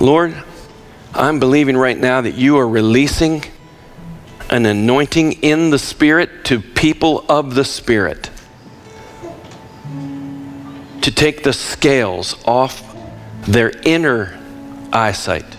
Lord, 0.00 0.42
I'm 1.14 1.38
believing 1.38 1.76
right 1.76 1.96
now 1.96 2.20
that 2.20 2.34
you 2.34 2.58
are 2.58 2.68
releasing 2.68 3.44
an 4.50 4.66
anointing 4.66 5.32
in 5.42 5.70
the 5.70 5.78
Spirit 5.78 6.44
to 6.46 6.60
people 6.60 7.24
of 7.28 7.54
the 7.54 7.64
Spirit 7.64 8.30
to 11.00 11.10
take 11.10 11.42
the 11.42 11.52
scales 11.52 12.36
off 12.44 12.94
their 13.46 13.70
inner 13.84 14.38
eyesight, 14.92 15.56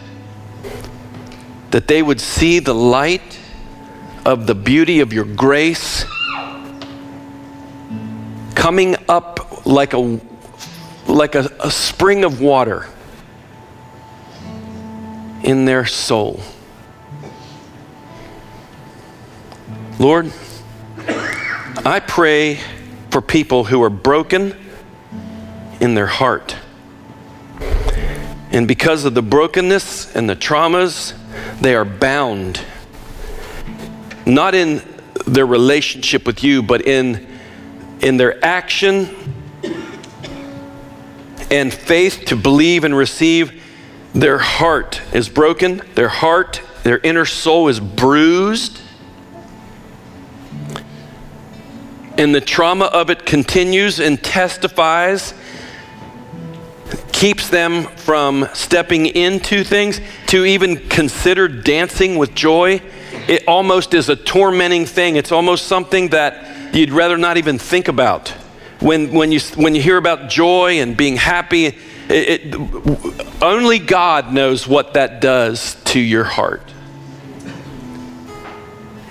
that 1.71 1.87
they 1.87 2.01
would 2.01 2.21
see 2.21 2.59
the 2.59 2.75
light 2.75 3.39
of 4.25 4.47
the 4.47 4.55
beauty 4.55 4.99
of 4.99 5.11
your 5.11 5.25
grace 5.25 6.05
coming 8.63 8.95
up 9.09 9.65
like 9.65 9.91
a 9.93 10.21
like 11.05 11.35
a, 11.35 11.51
a 11.59 11.69
spring 11.69 12.23
of 12.23 12.39
water 12.39 12.87
in 15.43 15.65
their 15.65 15.85
soul. 15.85 16.39
Lord, 19.99 20.31
I 21.83 22.01
pray 22.07 22.57
for 23.09 23.19
people 23.19 23.65
who 23.65 23.83
are 23.83 23.89
broken 23.89 24.55
in 25.81 25.93
their 25.93 26.07
heart. 26.07 26.55
And 28.49 28.65
because 28.65 29.03
of 29.03 29.13
the 29.13 29.21
brokenness 29.21 30.15
and 30.15 30.29
the 30.29 30.37
traumas, 30.37 31.13
they 31.59 31.75
are 31.75 31.83
bound. 31.83 32.61
Not 34.25 34.55
in 34.55 34.81
their 35.27 35.45
relationship 35.45 36.25
with 36.25 36.45
you, 36.45 36.63
but 36.63 36.87
in 36.87 37.32
in 38.01 38.17
their 38.17 38.43
action 38.43 39.33
and 41.49 41.73
faith 41.73 42.23
to 42.25 42.35
believe 42.35 42.83
and 42.83 42.95
receive, 42.95 43.63
their 44.13 44.37
heart 44.37 45.01
is 45.13 45.29
broken, 45.29 45.81
their 45.95 46.09
heart, 46.09 46.61
their 46.83 46.97
inner 46.99 47.25
soul 47.25 47.67
is 47.67 47.79
bruised. 47.79 48.79
And 52.17 52.33
the 52.33 52.41
trauma 52.41 52.85
of 52.85 53.09
it 53.09 53.25
continues 53.25 53.99
and 53.99 54.21
testifies, 54.21 55.33
keeps 57.11 57.49
them 57.49 57.83
from 57.83 58.47
stepping 58.53 59.07
into 59.07 59.63
things, 59.63 59.99
to 60.27 60.45
even 60.45 60.77
consider 60.89 61.47
dancing 61.47 62.17
with 62.17 62.35
joy. 62.35 62.81
It 63.27 63.47
almost 63.47 63.93
is 63.93 64.09
a 64.09 64.15
tormenting 64.15 64.85
thing. 64.85 65.15
It's 65.15 65.31
almost 65.31 65.65
something 65.65 66.09
that 66.09 66.45
you'd 66.73 66.91
rather 66.91 67.17
not 67.17 67.37
even 67.37 67.57
think 67.57 67.87
about. 67.87 68.29
When, 68.79 69.13
when, 69.13 69.31
you, 69.31 69.39
when 69.55 69.75
you 69.75 69.81
hear 69.81 69.97
about 69.97 70.29
joy 70.29 70.79
and 70.79 70.97
being 70.97 71.15
happy, 71.15 71.67
it, 71.67 71.75
it, 72.09 73.41
only 73.41 73.79
God 73.79 74.33
knows 74.33 74.67
what 74.67 74.95
that 74.95 75.21
does 75.21 75.75
to 75.85 75.99
your 75.99 76.25
heart. 76.25 76.61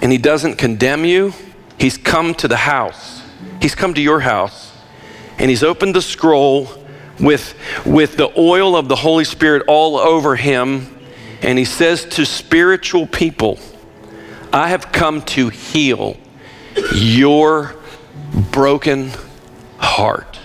And 0.03 0.13
He 0.13 0.19
doesn't 0.19 0.57
condemn 0.57 1.05
you, 1.05 1.33
He's 1.79 1.97
come 1.97 2.35
to 2.35 2.49
the 2.49 2.57
house, 2.57 3.23
He's 3.63 3.75
come 3.75 3.95
to 3.95 4.03
your 4.03 4.21
house, 4.21 4.77
and 5.39 5.49
He's 5.49 5.63
opened 5.63 5.95
the 5.95 6.03
scroll 6.03 6.69
with, 7.19 7.55
with 7.87 8.17
the 8.17 8.31
oil 8.39 8.77
of 8.77 8.89
the 8.89 8.97
Holy 8.97 9.25
Spirit 9.25 9.65
all 9.69 9.97
over 9.97 10.37
Him. 10.37 10.89
And 11.41 11.59
He 11.59 11.65
says 11.65 12.05
to 12.07 12.27
spiritual 12.27 13.07
people, 13.07 13.59
I 14.53 14.69
have 14.69 14.93
come 14.93 15.23
to 15.23 15.49
heal 15.49 16.17
your 16.95 17.75
broken 18.51 19.11
heart. 19.79 20.39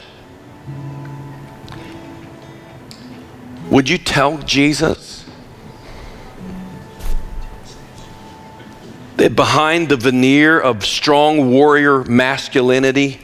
Would 3.70 3.90
you 3.90 3.98
tell 3.98 4.38
Jesus 4.40 5.26
that 9.18 9.36
behind 9.36 9.90
the 9.90 9.98
veneer 9.98 10.60
of 10.60 10.86
strong 10.86 11.52
warrior 11.52 12.04
masculinity, 12.06 13.20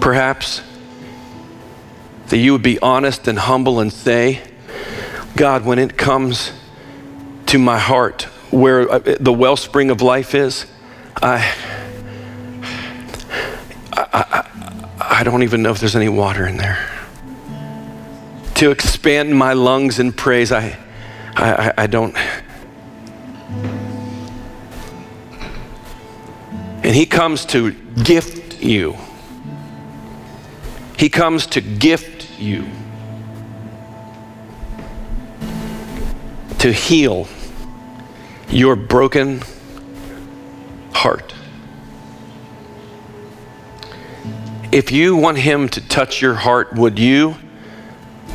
perhaps, 0.00 0.62
that 2.28 2.38
you 2.38 2.52
would 2.52 2.62
be 2.62 2.78
honest 2.78 3.26
and 3.26 3.38
humble 3.38 3.80
and 3.80 3.92
say, 3.92 4.40
God, 5.36 5.64
when 5.64 5.78
it 5.78 5.98
comes 5.98 6.52
to 7.46 7.58
my 7.58 7.78
heart, 7.78 8.22
where 8.50 8.90
uh, 8.90 9.16
the 9.18 9.32
wellspring 9.32 9.90
of 9.90 10.00
life 10.00 10.34
is, 10.34 10.66
I, 11.16 11.54
I, 13.92 14.06
I, 14.12 14.50
I 15.20 15.24
don't 15.24 15.42
even 15.42 15.62
know 15.62 15.70
if 15.70 15.80
there's 15.80 15.96
any 15.96 16.08
water 16.08 16.46
in 16.46 16.56
there. 16.56 16.88
To 18.56 18.70
expand 18.70 19.36
my 19.36 19.52
lungs 19.52 19.98
in 19.98 20.12
praise, 20.12 20.52
I, 20.52 20.78
I, 21.36 21.72
I 21.76 21.86
don't. 21.86 22.16
And 26.82 26.94
he 26.94 27.06
comes 27.06 27.44
to 27.46 27.72
gift 27.72 28.62
you. 28.62 28.96
He 30.98 31.08
comes 31.08 31.46
to 31.48 31.60
gift 31.60 32.38
you, 32.38 32.66
to 36.58 36.72
heal 36.72 37.26
your 38.48 38.76
broken 38.76 39.40
heart. 40.92 41.34
If 44.72 44.92
you 44.92 45.16
want 45.16 45.38
Him 45.38 45.68
to 45.70 45.80
touch 45.88 46.22
your 46.22 46.34
heart, 46.34 46.74
would 46.74 46.98
you 46.98 47.36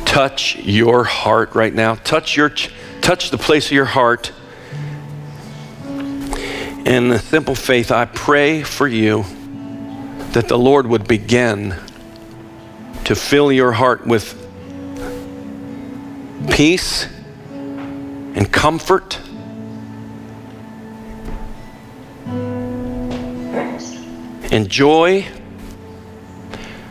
touch 0.04 0.56
your 0.56 1.04
heart 1.04 1.54
right 1.54 1.72
now? 1.72 1.94
Touch, 1.94 2.36
your, 2.36 2.50
touch 3.00 3.30
the 3.30 3.38
place 3.38 3.66
of 3.66 3.72
your 3.72 3.86
heart. 3.86 4.32
In 5.86 7.08
the 7.08 7.18
simple 7.18 7.54
faith, 7.54 7.90
I 7.90 8.04
pray 8.04 8.62
for 8.62 8.86
you 8.86 9.24
that 10.32 10.48
the 10.48 10.58
Lord 10.58 10.86
would 10.86 11.08
begin 11.08 11.74
to 13.04 13.14
fill 13.14 13.50
your 13.50 13.72
heart 13.72 14.06
with 14.06 14.34
peace 16.50 17.06
and 17.50 18.52
comfort. 18.52 19.18
And 24.50 24.68
joy 24.68 25.26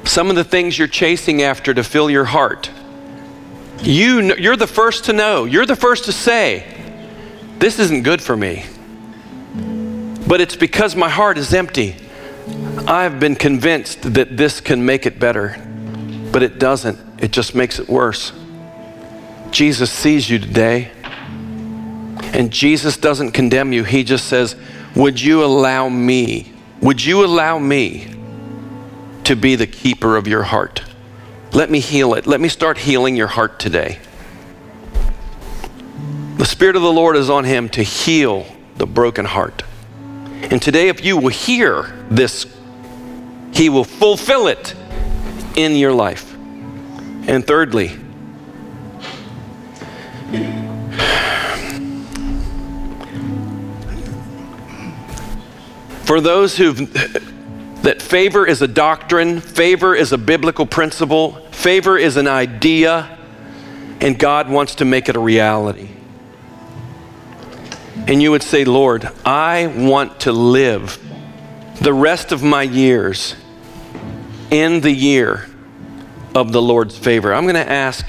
some 0.05 0.29
of 0.29 0.35
the 0.35 0.43
things 0.43 0.77
you're 0.77 0.87
chasing 0.87 1.41
after 1.41 1.73
to 1.73 1.83
fill 1.83 2.09
your 2.09 2.25
heart. 2.25 2.69
You, 3.81 4.35
you're 4.35 4.55
the 4.55 4.67
first 4.67 5.05
to 5.05 5.13
know. 5.13 5.45
You're 5.45 5.65
the 5.65 5.75
first 5.75 6.05
to 6.05 6.11
say, 6.11 6.63
This 7.59 7.79
isn't 7.79 8.03
good 8.03 8.21
for 8.21 8.37
me. 8.37 8.65
But 10.27 10.41
it's 10.41 10.55
because 10.55 10.95
my 10.95 11.09
heart 11.09 11.37
is 11.37 11.53
empty. 11.53 11.95
I've 12.87 13.19
been 13.19 13.35
convinced 13.35 14.13
that 14.13 14.37
this 14.37 14.61
can 14.61 14.85
make 14.85 15.05
it 15.05 15.19
better, 15.19 15.61
but 16.31 16.43
it 16.43 16.59
doesn't. 16.59 16.99
It 17.21 17.31
just 17.31 17.55
makes 17.55 17.79
it 17.79 17.89
worse. 17.89 18.31
Jesus 19.51 19.91
sees 19.91 20.29
you 20.29 20.39
today, 20.39 20.91
and 22.33 22.51
Jesus 22.51 22.97
doesn't 22.97 23.31
condemn 23.31 23.73
you. 23.73 23.83
He 23.83 24.03
just 24.03 24.25
says, 24.25 24.55
Would 24.95 25.21
you 25.21 25.43
allow 25.43 25.89
me? 25.89 26.54
Would 26.85 27.03
you 27.03 27.25
allow 27.25 27.59
me 27.59 28.15
to 29.25 29.35
be 29.35 29.55
the 29.55 29.67
keeper 29.67 30.15
of 30.15 30.27
your 30.27 30.43
heart. 30.43 30.83
Let 31.51 31.71
me 31.71 31.79
heal 31.79 32.13
it. 32.13 32.27
Let 32.27 32.39
me 32.39 32.47
start 32.47 32.77
healing 32.77 33.15
your 33.15 33.27
heart 33.27 33.59
today. 33.59 33.97
The 36.37 36.45
Spirit 36.45 36.75
of 36.75 36.83
the 36.83 36.91
Lord 36.91 37.15
is 37.15 37.29
on 37.29 37.43
him 37.43 37.69
to 37.69 37.81
heal 37.81 38.45
the 38.77 38.85
broken 38.85 39.25
heart. 39.25 39.63
And 40.43 40.61
today, 40.61 40.89
if 40.89 41.03
you 41.03 41.17
will 41.17 41.29
hear 41.29 42.05
this, 42.11 42.45
he 43.51 43.69
will 43.69 43.83
fulfill 43.83 44.47
it 44.47 44.75
in 45.55 45.75
your 45.75 45.93
life. 45.93 46.31
And 46.35 47.45
thirdly, 47.47 47.97
for 56.05 56.21
those 56.21 56.57
who've 56.57 56.91
that 57.85 58.01
favor 58.01 58.47
is 58.47 58.63
a 58.63 58.67
doctrine, 58.67 59.39
favor 59.39 59.93
is 59.93 60.11
a 60.11 60.17
biblical 60.17 60.65
principle, 60.65 61.33
favor 61.51 61.99
is 61.99 62.17
an 62.17 62.27
idea, 62.27 63.15
and 64.01 64.17
God 64.17 64.49
wants 64.49 64.75
to 64.75 64.85
make 64.85 65.07
it 65.07 65.15
a 65.15 65.19
reality. 65.19 65.89
And 68.07 68.23
you 68.23 68.31
would 68.31 68.41
say, 68.41 68.65
Lord, 68.65 69.07
I 69.23 69.67
want 69.67 70.21
to 70.21 70.31
live 70.31 70.99
the 71.79 71.93
rest 71.93 72.31
of 72.31 72.41
my 72.41 72.63
years 72.63 73.35
in 74.49 74.81
the 74.81 74.91
year 74.91 75.47
of 76.33 76.51
the 76.51 76.61
Lord's 76.61 76.97
favor. 76.97 77.33
I'm 77.33 77.43
going 77.43 77.53
to 77.53 77.71
ask 77.71 78.03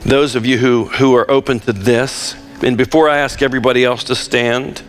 those 0.00 0.34
of 0.34 0.44
you 0.44 0.58
who, 0.58 0.84
who 0.84 1.14
are 1.16 1.30
open 1.30 1.60
to 1.60 1.72
this, 1.72 2.34
and 2.62 2.76
before 2.76 3.08
I 3.08 3.18
ask 3.18 3.40
everybody 3.40 3.82
else 3.82 4.04
to 4.04 4.14
stand, 4.14 4.82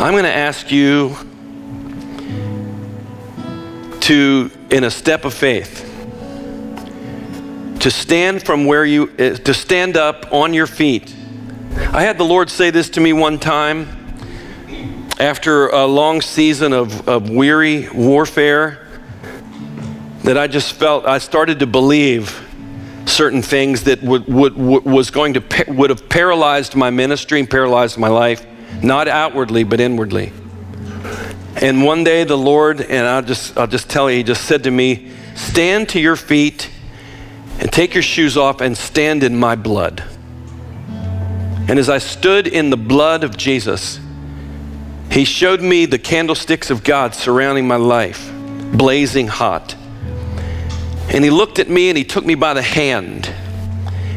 I'm 0.00 0.12
going 0.12 0.22
to 0.22 0.36
ask 0.36 0.70
you 0.70 1.16
to, 4.02 4.48
in 4.70 4.84
a 4.84 4.92
step 4.92 5.24
of 5.24 5.34
faith, 5.34 5.84
to 7.80 7.90
stand 7.90 8.44
from 8.46 8.64
where 8.64 8.84
you, 8.84 9.12
eh, 9.18 9.34
to 9.34 9.52
stand 9.52 9.96
up 9.96 10.32
on 10.32 10.54
your 10.54 10.68
feet. 10.68 11.12
I 11.92 12.02
had 12.02 12.16
the 12.16 12.24
Lord 12.24 12.48
say 12.48 12.70
this 12.70 12.90
to 12.90 13.00
me 13.00 13.12
one 13.12 13.40
time 13.40 13.88
after 15.18 15.66
a 15.70 15.84
long 15.84 16.20
season 16.20 16.72
of, 16.72 17.08
of 17.08 17.28
weary 17.28 17.88
warfare 17.88 18.86
that 20.22 20.38
I 20.38 20.46
just 20.46 20.74
felt, 20.74 21.06
I 21.06 21.18
started 21.18 21.58
to 21.58 21.66
believe 21.66 22.40
certain 23.06 23.42
things 23.42 23.82
that 23.82 24.00
would, 24.04 24.32
would, 24.32 24.54
was 24.54 25.10
going 25.10 25.34
to, 25.34 25.64
would 25.66 25.90
have 25.90 26.08
paralyzed 26.08 26.76
my 26.76 26.90
ministry 26.90 27.40
and 27.40 27.50
paralyzed 27.50 27.98
my 27.98 28.06
life, 28.06 28.46
not 28.82 29.08
outwardly, 29.08 29.64
but 29.64 29.80
inwardly. 29.80 30.32
And 31.60 31.84
one 31.84 32.04
day 32.04 32.24
the 32.24 32.38
Lord, 32.38 32.80
and 32.80 33.06
I'll 33.06 33.22
just, 33.22 33.56
I'll 33.58 33.66
just 33.66 33.90
tell 33.90 34.10
you, 34.10 34.18
He 34.18 34.22
just 34.22 34.44
said 34.44 34.64
to 34.64 34.70
me, 34.70 35.10
Stand 35.34 35.88
to 35.90 36.00
your 36.00 36.16
feet 36.16 36.70
and 37.58 37.72
take 37.72 37.94
your 37.94 38.02
shoes 38.02 38.36
off 38.36 38.60
and 38.60 38.76
stand 38.76 39.24
in 39.24 39.36
my 39.36 39.56
blood. 39.56 40.04
And 41.68 41.78
as 41.78 41.88
I 41.88 41.98
stood 41.98 42.46
in 42.46 42.70
the 42.70 42.76
blood 42.76 43.24
of 43.24 43.36
Jesus, 43.36 43.98
He 45.10 45.24
showed 45.24 45.60
me 45.60 45.84
the 45.84 45.98
candlesticks 45.98 46.70
of 46.70 46.84
God 46.84 47.14
surrounding 47.14 47.66
my 47.66 47.76
life, 47.76 48.30
blazing 48.72 49.26
hot. 49.26 49.74
And 51.08 51.24
He 51.24 51.30
looked 51.30 51.58
at 51.58 51.68
me 51.68 51.88
and 51.88 51.98
He 51.98 52.04
took 52.04 52.24
me 52.24 52.36
by 52.36 52.54
the 52.54 52.62
hand. 52.62 53.26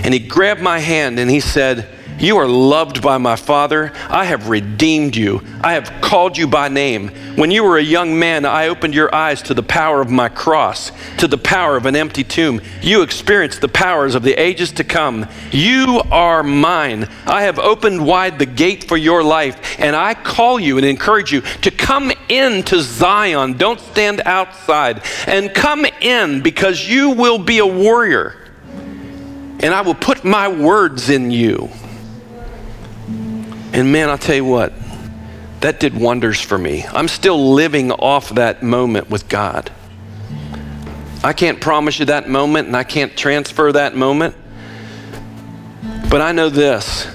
And 0.03 0.13
He 0.13 0.19
grabbed 0.19 0.61
my 0.61 0.79
hand 0.79 1.19
and 1.19 1.29
He 1.29 1.39
said, 1.39 1.87
you 2.21 2.37
are 2.37 2.47
loved 2.47 3.01
by 3.01 3.17
my 3.17 3.35
Father. 3.35 3.91
I 4.07 4.25
have 4.25 4.47
redeemed 4.47 5.15
you. 5.15 5.41
I 5.61 5.73
have 5.73 5.91
called 6.01 6.37
you 6.37 6.45
by 6.45 6.69
name. 6.69 7.09
When 7.35 7.49
you 7.49 7.63
were 7.63 7.79
a 7.79 7.83
young 7.83 8.19
man, 8.19 8.45
I 8.45 8.67
opened 8.67 8.93
your 8.93 9.13
eyes 9.13 9.41
to 9.43 9.55
the 9.55 9.63
power 9.63 10.01
of 10.01 10.11
my 10.11 10.29
cross, 10.29 10.91
to 11.17 11.27
the 11.27 11.39
power 11.39 11.75
of 11.77 11.87
an 11.87 11.95
empty 11.95 12.23
tomb. 12.23 12.61
You 12.81 13.01
experienced 13.01 13.61
the 13.61 13.67
powers 13.67 14.13
of 14.13 14.21
the 14.21 14.39
ages 14.39 14.71
to 14.73 14.83
come. 14.83 15.27
You 15.51 16.03
are 16.11 16.43
mine. 16.43 17.09
I 17.25 17.43
have 17.43 17.57
opened 17.57 18.05
wide 18.05 18.37
the 18.37 18.45
gate 18.45 18.83
for 18.83 18.97
your 18.97 19.23
life, 19.23 19.79
and 19.79 19.95
I 19.95 20.13
call 20.13 20.59
you 20.59 20.77
and 20.77 20.85
encourage 20.85 21.31
you 21.31 21.41
to 21.41 21.71
come 21.71 22.11
into 22.29 22.81
Zion. 22.81 23.53
Don't 23.57 23.79
stand 23.79 24.21
outside. 24.25 25.03
And 25.25 25.53
come 25.53 25.85
in 26.01 26.41
because 26.41 26.87
you 26.87 27.09
will 27.09 27.39
be 27.39 27.57
a 27.57 27.65
warrior. 27.65 28.35
And 29.59 29.73
I 29.73 29.81
will 29.81 29.95
put 29.95 30.23
my 30.23 30.47
words 30.47 31.09
in 31.09 31.31
you. 31.31 31.69
And 33.73 33.91
man, 33.91 34.09
I'll 34.09 34.17
tell 34.17 34.35
you 34.35 34.45
what, 34.45 34.73
that 35.61 35.79
did 35.79 35.95
wonders 35.95 36.41
for 36.41 36.57
me. 36.57 36.85
I'm 36.91 37.07
still 37.07 37.53
living 37.53 37.91
off 37.91 38.29
that 38.31 38.63
moment 38.63 39.09
with 39.09 39.29
God. 39.29 39.71
I 41.23 41.33
can't 41.33 41.61
promise 41.61 41.99
you 41.99 42.05
that 42.05 42.27
moment 42.27 42.67
and 42.67 42.75
I 42.75 42.83
can't 42.83 43.15
transfer 43.15 43.71
that 43.71 43.95
moment. 43.95 44.35
But 46.09 46.21
I 46.21 46.31
know 46.31 46.49
this. 46.49 47.07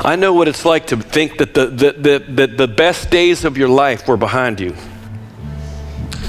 I 0.00 0.16
know 0.16 0.32
what 0.32 0.48
it's 0.48 0.64
like 0.64 0.88
to 0.88 0.96
think 0.96 1.38
that 1.38 1.54
the, 1.54 1.66
the, 1.66 1.92
the, 1.92 2.18
the, 2.18 2.46
the 2.46 2.68
best 2.68 3.10
days 3.10 3.44
of 3.44 3.58
your 3.58 3.68
life 3.68 4.08
were 4.08 4.16
behind 4.16 4.60
you. 4.60 4.74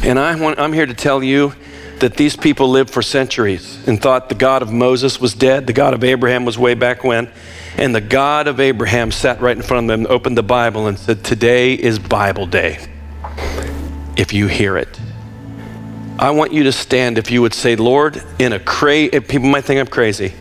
And 0.03 0.19
I 0.19 0.35
want, 0.39 0.59
I'm 0.59 0.73
here 0.73 0.85
to 0.85 0.93
tell 0.93 1.23
you 1.23 1.53
that 1.99 2.15
these 2.15 2.35
people 2.35 2.69
lived 2.69 2.89
for 2.89 3.01
centuries 3.01 3.87
and 3.87 4.01
thought 4.01 4.27
the 4.27 4.35
God 4.35 4.61
of 4.61 4.71
Moses 4.71 5.21
was 5.21 5.33
dead, 5.33 5.65
the 5.67 5.73
God 5.73 5.93
of 5.93 6.03
Abraham 6.03 6.43
was 6.43 6.57
way 6.57 6.73
back 6.73 7.03
when, 7.03 7.31
and 7.77 7.93
the 7.93 8.01
God 8.01 8.47
of 8.47 8.59
Abraham 8.59 9.11
sat 9.11 9.41
right 9.41 9.55
in 9.55 9.63
front 9.63 9.89
of 9.89 9.99
them, 9.99 10.07
opened 10.09 10.37
the 10.37 10.43
Bible, 10.43 10.87
and 10.87 10.97
said, 10.97 11.23
Today 11.23 11.73
is 11.73 11.99
Bible 11.99 12.45
day. 12.45 12.85
If 14.15 14.33
you 14.33 14.47
hear 14.47 14.77
it, 14.77 14.99
I 16.19 16.31
want 16.31 16.53
you 16.53 16.63
to 16.63 16.71
stand 16.71 17.17
if 17.17 17.31
you 17.31 17.41
would 17.41 17.53
say, 17.53 17.75
Lord, 17.75 18.23
in 18.37 18.53
a 18.53 18.59
crazy, 18.59 19.19
people 19.19 19.49
might 19.49 19.65
think 19.65 19.79
I'm 19.79 19.87
crazy, 19.87 20.33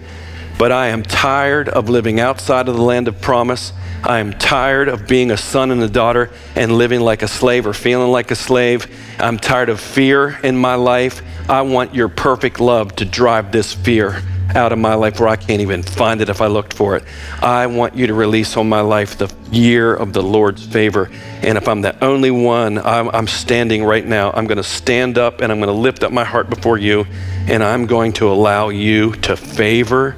but 0.59 0.70
I 0.70 0.89
am 0.89 1.03
tired 1.03 1.68
of 1.70 1.89
living 1.89 2.20
outside 2.20 2.68
of 2.68 2.76
the 2.76 2.83
land 2.83 3.09
of 3.09 3.20
promise. 3.20 3.72
I 4.05 4.18
am 4.18 4.33
tired 4.33 4.89
of 4.89 5.07
being 5.07 5.30
a 5.30 5.37
son 5.37 5.70
and 5.70 5.83
a 5.83 5.89
daughter 5.89 6.30
and 6.55 6.72
living 6.72 7.01
like 7.01 7.22
a 7.22 7.28
slave 7.28 7.66
or 7.66 7.72
feeling 7.72 8.11
like 8.11 8.30
a 8.30 8.37
slave. 8.37 8.87
I'm 9.18 9.39
tired 9.39 9.70
of 9.70 9.80
fear 9.80 10.39
in 10.43 10.57
my 10.57 10.74
life. 10.74 11.22
I 11.49 11.62
want 11.62 11.95
your 11.95 12.09
perfect 12.09 12.61
love 12.61 12.95
to 12.97 13.05
drive 13.05 13.53
this 13.53 13.72
fear 13.72 14.22
out 14.55 14.72
of 14.72 14.78
my 14.78 14.94
life 14.94 15.18
where 15.20 15.28
I 15.28 15.36
can't 15.36 15.61
even 15.61 15.82
find 15.82 16.20
it 16.20 16.28
if 16.28 16.40
I 16.40 16.46
looked 16.46 16.74
for 16.74 16.96
it. 16.96 17.05
I 17.40 17.66
want 17.66 17.94
you 17.94 18.07
to 18.07 18.14
release 18.14 18.57
on 18.57 18.68
my 18.68 18.80
life 18.80 19.18
the 19.18 19.32
year 19.50 19.94
of 19.94 20.12
the 20.12 20.22
Lord's 20.22 20.64
favor. 20.64 21.11
And 21.42 21.59
if 21.59 21.68
I'm 21.68 21.80
the 21.80 22.03
only 22.05 22.30
one, 22.30 22.78
I'm, 22.78 23.09
I'm 23.11 23.26
standing 23.26 23.84
right 23.84 24.07
now. 24.07 24.30
I'm 24.32 24.46
going 24.46 24.57
to 24.57 24.62
stand 24.62 25.18
up 25.18 25.40
and 25.40 25.50
I'm 25.50 25.59
going 25.59 25.74
to 25.74 25.80
lift 25.80 26.03
up 26.03 26.12
my 26.12 26.24
heart 26.24 26.50
before 26.50 26.78
you 26.78 27.07
and 27.46 27.62
I'm 27.62 27.86
going 27.86 28.12
to 28.14 28.30
allow 28.30 28.68
you 28.68 29.12
to 29.16 29.36
favor 29.36 30.16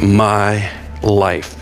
my 0.00 0.70
life. 1.02 1.56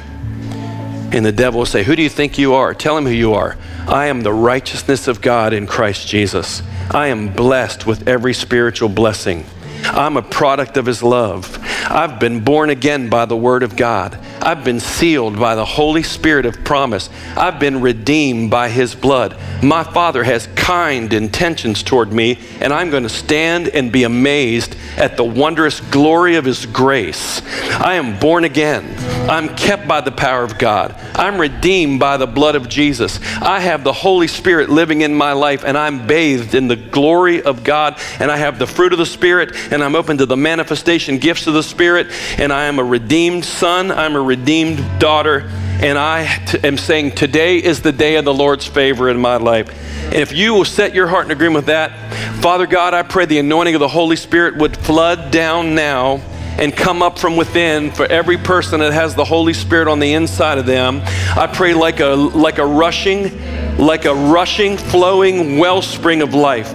And 1.12 1.26
the 1.26 1.32
devil 1.32 1.58
will 1.58 1.66
say, 1.66 1.82
Who 1.82 1.94
do 1.94 2.02
you 2.02 2.08
think 2.08 2.38
you 2.38 2.54
are? 2.54 2.72
Tell 2.72 2.96
him 2.96 3.04
who 3.04 3.12
you 3.12 3.34
are. 3.34 3.58
I 3.86 4.06
am 4.06 4.22
the 4.22 4.32
righteousness 4.32 5.08
of 5.08 5.20
God 5.20 5.52
in 5.52 5.66
Christ 5.66 6.08
Jesus. 6.08 6.62
I 6.90 7.08
am 7.08 7.32
blessed 7.34 7.86
with 7.86 8.08
every 8.08 8.32
spiritual 8.32 8.88
blessing. 8.88 9.44
I'm 9.84 10.16
a 10.16 10.22
product 10.22 10.76
of 10.76 10.86
His 10.86 11.02
love. 11.02 11.58
I've 11.90 12.18
been 12.18 12.44
born 12.44 12.70
again 12.70 13.08
by 13.08 13.26
the 13.26 13.36
Word 13.36 13.62
of 13.62 13.76
God. 13.76 14.18
I've 14.42 14.64
been 14.64 14.80
sealed 14.80 15.38
by 15.38 15.54
the 15.54 15.64
Holy 15.64 16.02
Spirit 16.02 16.46
of 16.46 16.64
promise. 16.64 17.08
I've 17.36 17.60
been 17.60 17.80
redeemed 17.80 18.50
by 18.50 18.70
His 18.70 18.92
blood. 18.92 19.36
My 19.62 19.84
Father 19.84 20.24
has 20.24 20.48
kind 20.56 21.12
intentions 21.12 21.84
toward 21.84 22.12
me, 22.12 22.40
and 22.60 22.72
I'm 22.72 22.90
going 22.90 23.04
to 23.04 23.08
stand 23.08 23.68
and 23.68 23.92
be 23.92 24.02
amazed 24.02 24.76
at 24.96 25.16
the 25.16 25.24
wondrous 25.24 25.80
glory 25.80 26.34
of 26.34 26.44
His 26.44 26.66
grace. 26.66 27.40
I 27.70 27.94
am 27.94 28.18
born 28.18 28.42
again. 28.42 28.96
I'm 29.30 29.54
kept 29.54 29.86
by 29.86 30.00
the 30.00 30.10
power 30.10 30.42
of 30.42 30.58
God. 30.58 30.96
I'm 31.14 31.40
redeemed 31.40 32.00
by 32.00 32.16
the 32.16 32.26
blood 32.26 32.56
of 32.56 32.68
Jesus. 32.68 33.20
I 33.40 33.60
have 33.60 33.84
the 33.84 33.92
Holy 33.92 34.26
Spirit 34.26 34.70
living 34.70 35.02
in 35.02 35.14
my 35.14 35.32
life, 35.32 35.62
and 35.64 35.78
I'm 35.78 36.08
bathed 36.08 36.56
in 36.56 36.66
the 36.66 36.74
glory 36.74 37.42
of 37.42 37.62
God, 37.62 38.00
and 38.18 38.32
I 38.32 38.38
have 38.38 38.58
the 38.58 38.66
fruit 38.66 38.92
of 38.92 38.98
the 38.98 39.06
Spirit, 39.06 39.54
and 39.70 39.84
I'm 39.84 39.94
open 39.94 40.18
to 40.18 40.26
the 40.26 40.36
manifestation 40.36 41.18
gifts 41.18 41.46
of 41.46 41.54
the 41.54 41.62
Spirit, 41.62 42.08
and 42.38 42.52
I 42.52 42.64
am 42.64 42.80
a 42.80 42.84
redeemed 42.84 43.44
son. 43.44 43.92
I'm 43.92 44.16
a 44.16 44.20
redeemed 44.32 44.98
daughter. 44.98 45.40
And 45.82 45.98
I 45.98 46.42
t- 46.46 46.58
am 46.64 46.78
saying 46.78 47.12
today 47.12 47.58
is 47.58 47.82
the 47.82 47.92
day 47.92 48.16
of 48.16 48.24
the 48.24 48.32
Lord's 48.32 48.66
favor 48.66 49.10
in 49.10 49.20
my 49.20 49.36
life. 49.36 49.68
And 50.06 50.14
if 50.14 50.32
you 50.32 50.54
will 50.54 50.64
set 50.64 50.94
your 50.94 51.06
heart 51.06 51.26
in 51.26 51.32
agreement 51.32 51.56
with 51.56 51.66
that, 51.66 51.92
Father 52.40 52.66
God, 52.66 52.94
I 52.94 53.02
pray 53.02 53.26
the 53.26 53.38
anointing 53.38 53.74
of 53.74 53.80
the 53.80 53.88
Holy 53.88 54.16
Spirit 54.16 54.56
would 54.56 54.74
flood 54.74 55.30
down 55.30 55.74
now 55.74 56.22
and 56.58 56.76
come 56.76 57.02
up 57.02 57.18
from 57.18 57.36
within 57.36 57.90
for 57.90 58.06
every 58.06 58.36
person 58.36 58.80
that 58.80 58.92
has 58.92 59.14
the 59.14 59.24
Holy 59.24 59.52
Spirit 59.52 59.88
on 59.88 60.00
the 60.00 60.12
inside 60.14 60.58
of 60.58 60.66
them. 60.66 61.02
I 61.36 61.48
pray 61.52 61.74
like 61.74 62.00
a 62.00 62.08
like 62.08 62.58
a 62.58 62.66
rushing, 62.66 63.76
like 63.78 64.04
a 64.04 64.14
rushing, 64.14 64.76
flowing 64.76 65.58
wellspring 65.58 66.22
of 66.22 66.34
life 66.34 66.72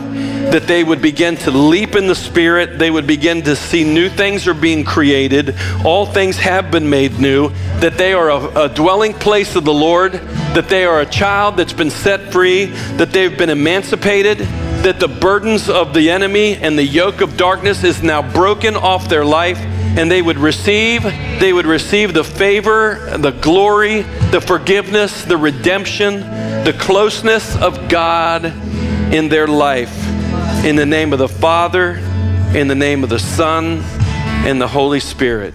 that 0.52 0.66
they 0.66 0.82
would 0.84 1.02
begin 1.02 1.36
to 1.36 1.52
leap 1.52 1.96
in 1.96 2.08
the 2.08 2.16
Spirit. 2.16 2.80
They 2.80 2.90
would 2.90 3.06
begin 3.06 3.42
to 3.44 3.56
see 3.56 3.84
new 3.84 4.10
things 4.10 4.48
are 4.48 4.54
being 4.54 4.86
created. 4.86 5.56
All 5.84 6.06
things 6.06 6.38
have 6.38 6.72
been 6.72 6.90
made 6.90 7.20
new. 7.20 7.50
That 7.80 7.98
they 7.98 8.14
are 8.14 8.30
a, 8.30 8.66
a 8.66 8.70
dwelling 8.70 9.14
place 9.14 9.56
of 9.56 9.66
the 9.66 9.74
Lord. 9.74 10.14
That 10.14 10.70
they 10.70 10.86
are 10.86 11.02
a 11.02 11.06
child 11.06 11.58
that's 11.58 11.74
been 11.74 11.90
set 11.90 12.32
free. 12.32 12.66
That 12.96 13.12
they've 13.12 13.38
been 13.38 13.50
emancipated. 13.50 14.48
That 14.84 15.00
the 15.00 15.08
burdens 15.08 15.70
of 15.70 15.94
the 15.94 16.10
enemy 16.10 16.56
and 16.56 16.78
the 16.78 16.84
yoke 16.84 17.22
of 17.22 17.36
darkness 17.38 17.84
is 17.84 18.02
now 18.02 18.22
broken 18.32 18.76
off 18.76 19.10
their 19.10 19.26
life 19.26 19.60
and 19.60 20.10
they 20.12 20.22
would 20.22 20.38
receive 20.38 21.04
they 21.04 21.52
would 21.52 21.66
receive 21.66 22.14
the 22.14 22.24
favor 22.24 23.18
the 23.18 23.32
glory 23.32 24.04
the 24.32 24.40
forgiveness 24.40 25.24
the 25.24 25.38
redemption 25.38 26.20
the 26.64 26.76
closeness 26.78 27.56
of 27.58 27.90
god 27.90 28.46
in 29.12 29.30
their 29.30 29.48
life 29.48 30.08
in 30.66 30.76
the 30.76 30.86
name 30.86 31.14
of 31.14 31.20
the 31.20 31.30
Father, 31.30 31.92
in 32.54 32.68
the 32.68 32.76
name 32.76 33.04
of 33.04 33.10
the 33.10 33.20
Son, 33.20 33.82
and 34.46 34.60
the 34.60 34.68
Holy 34.68 35.00
Spirit. 35.00 35.54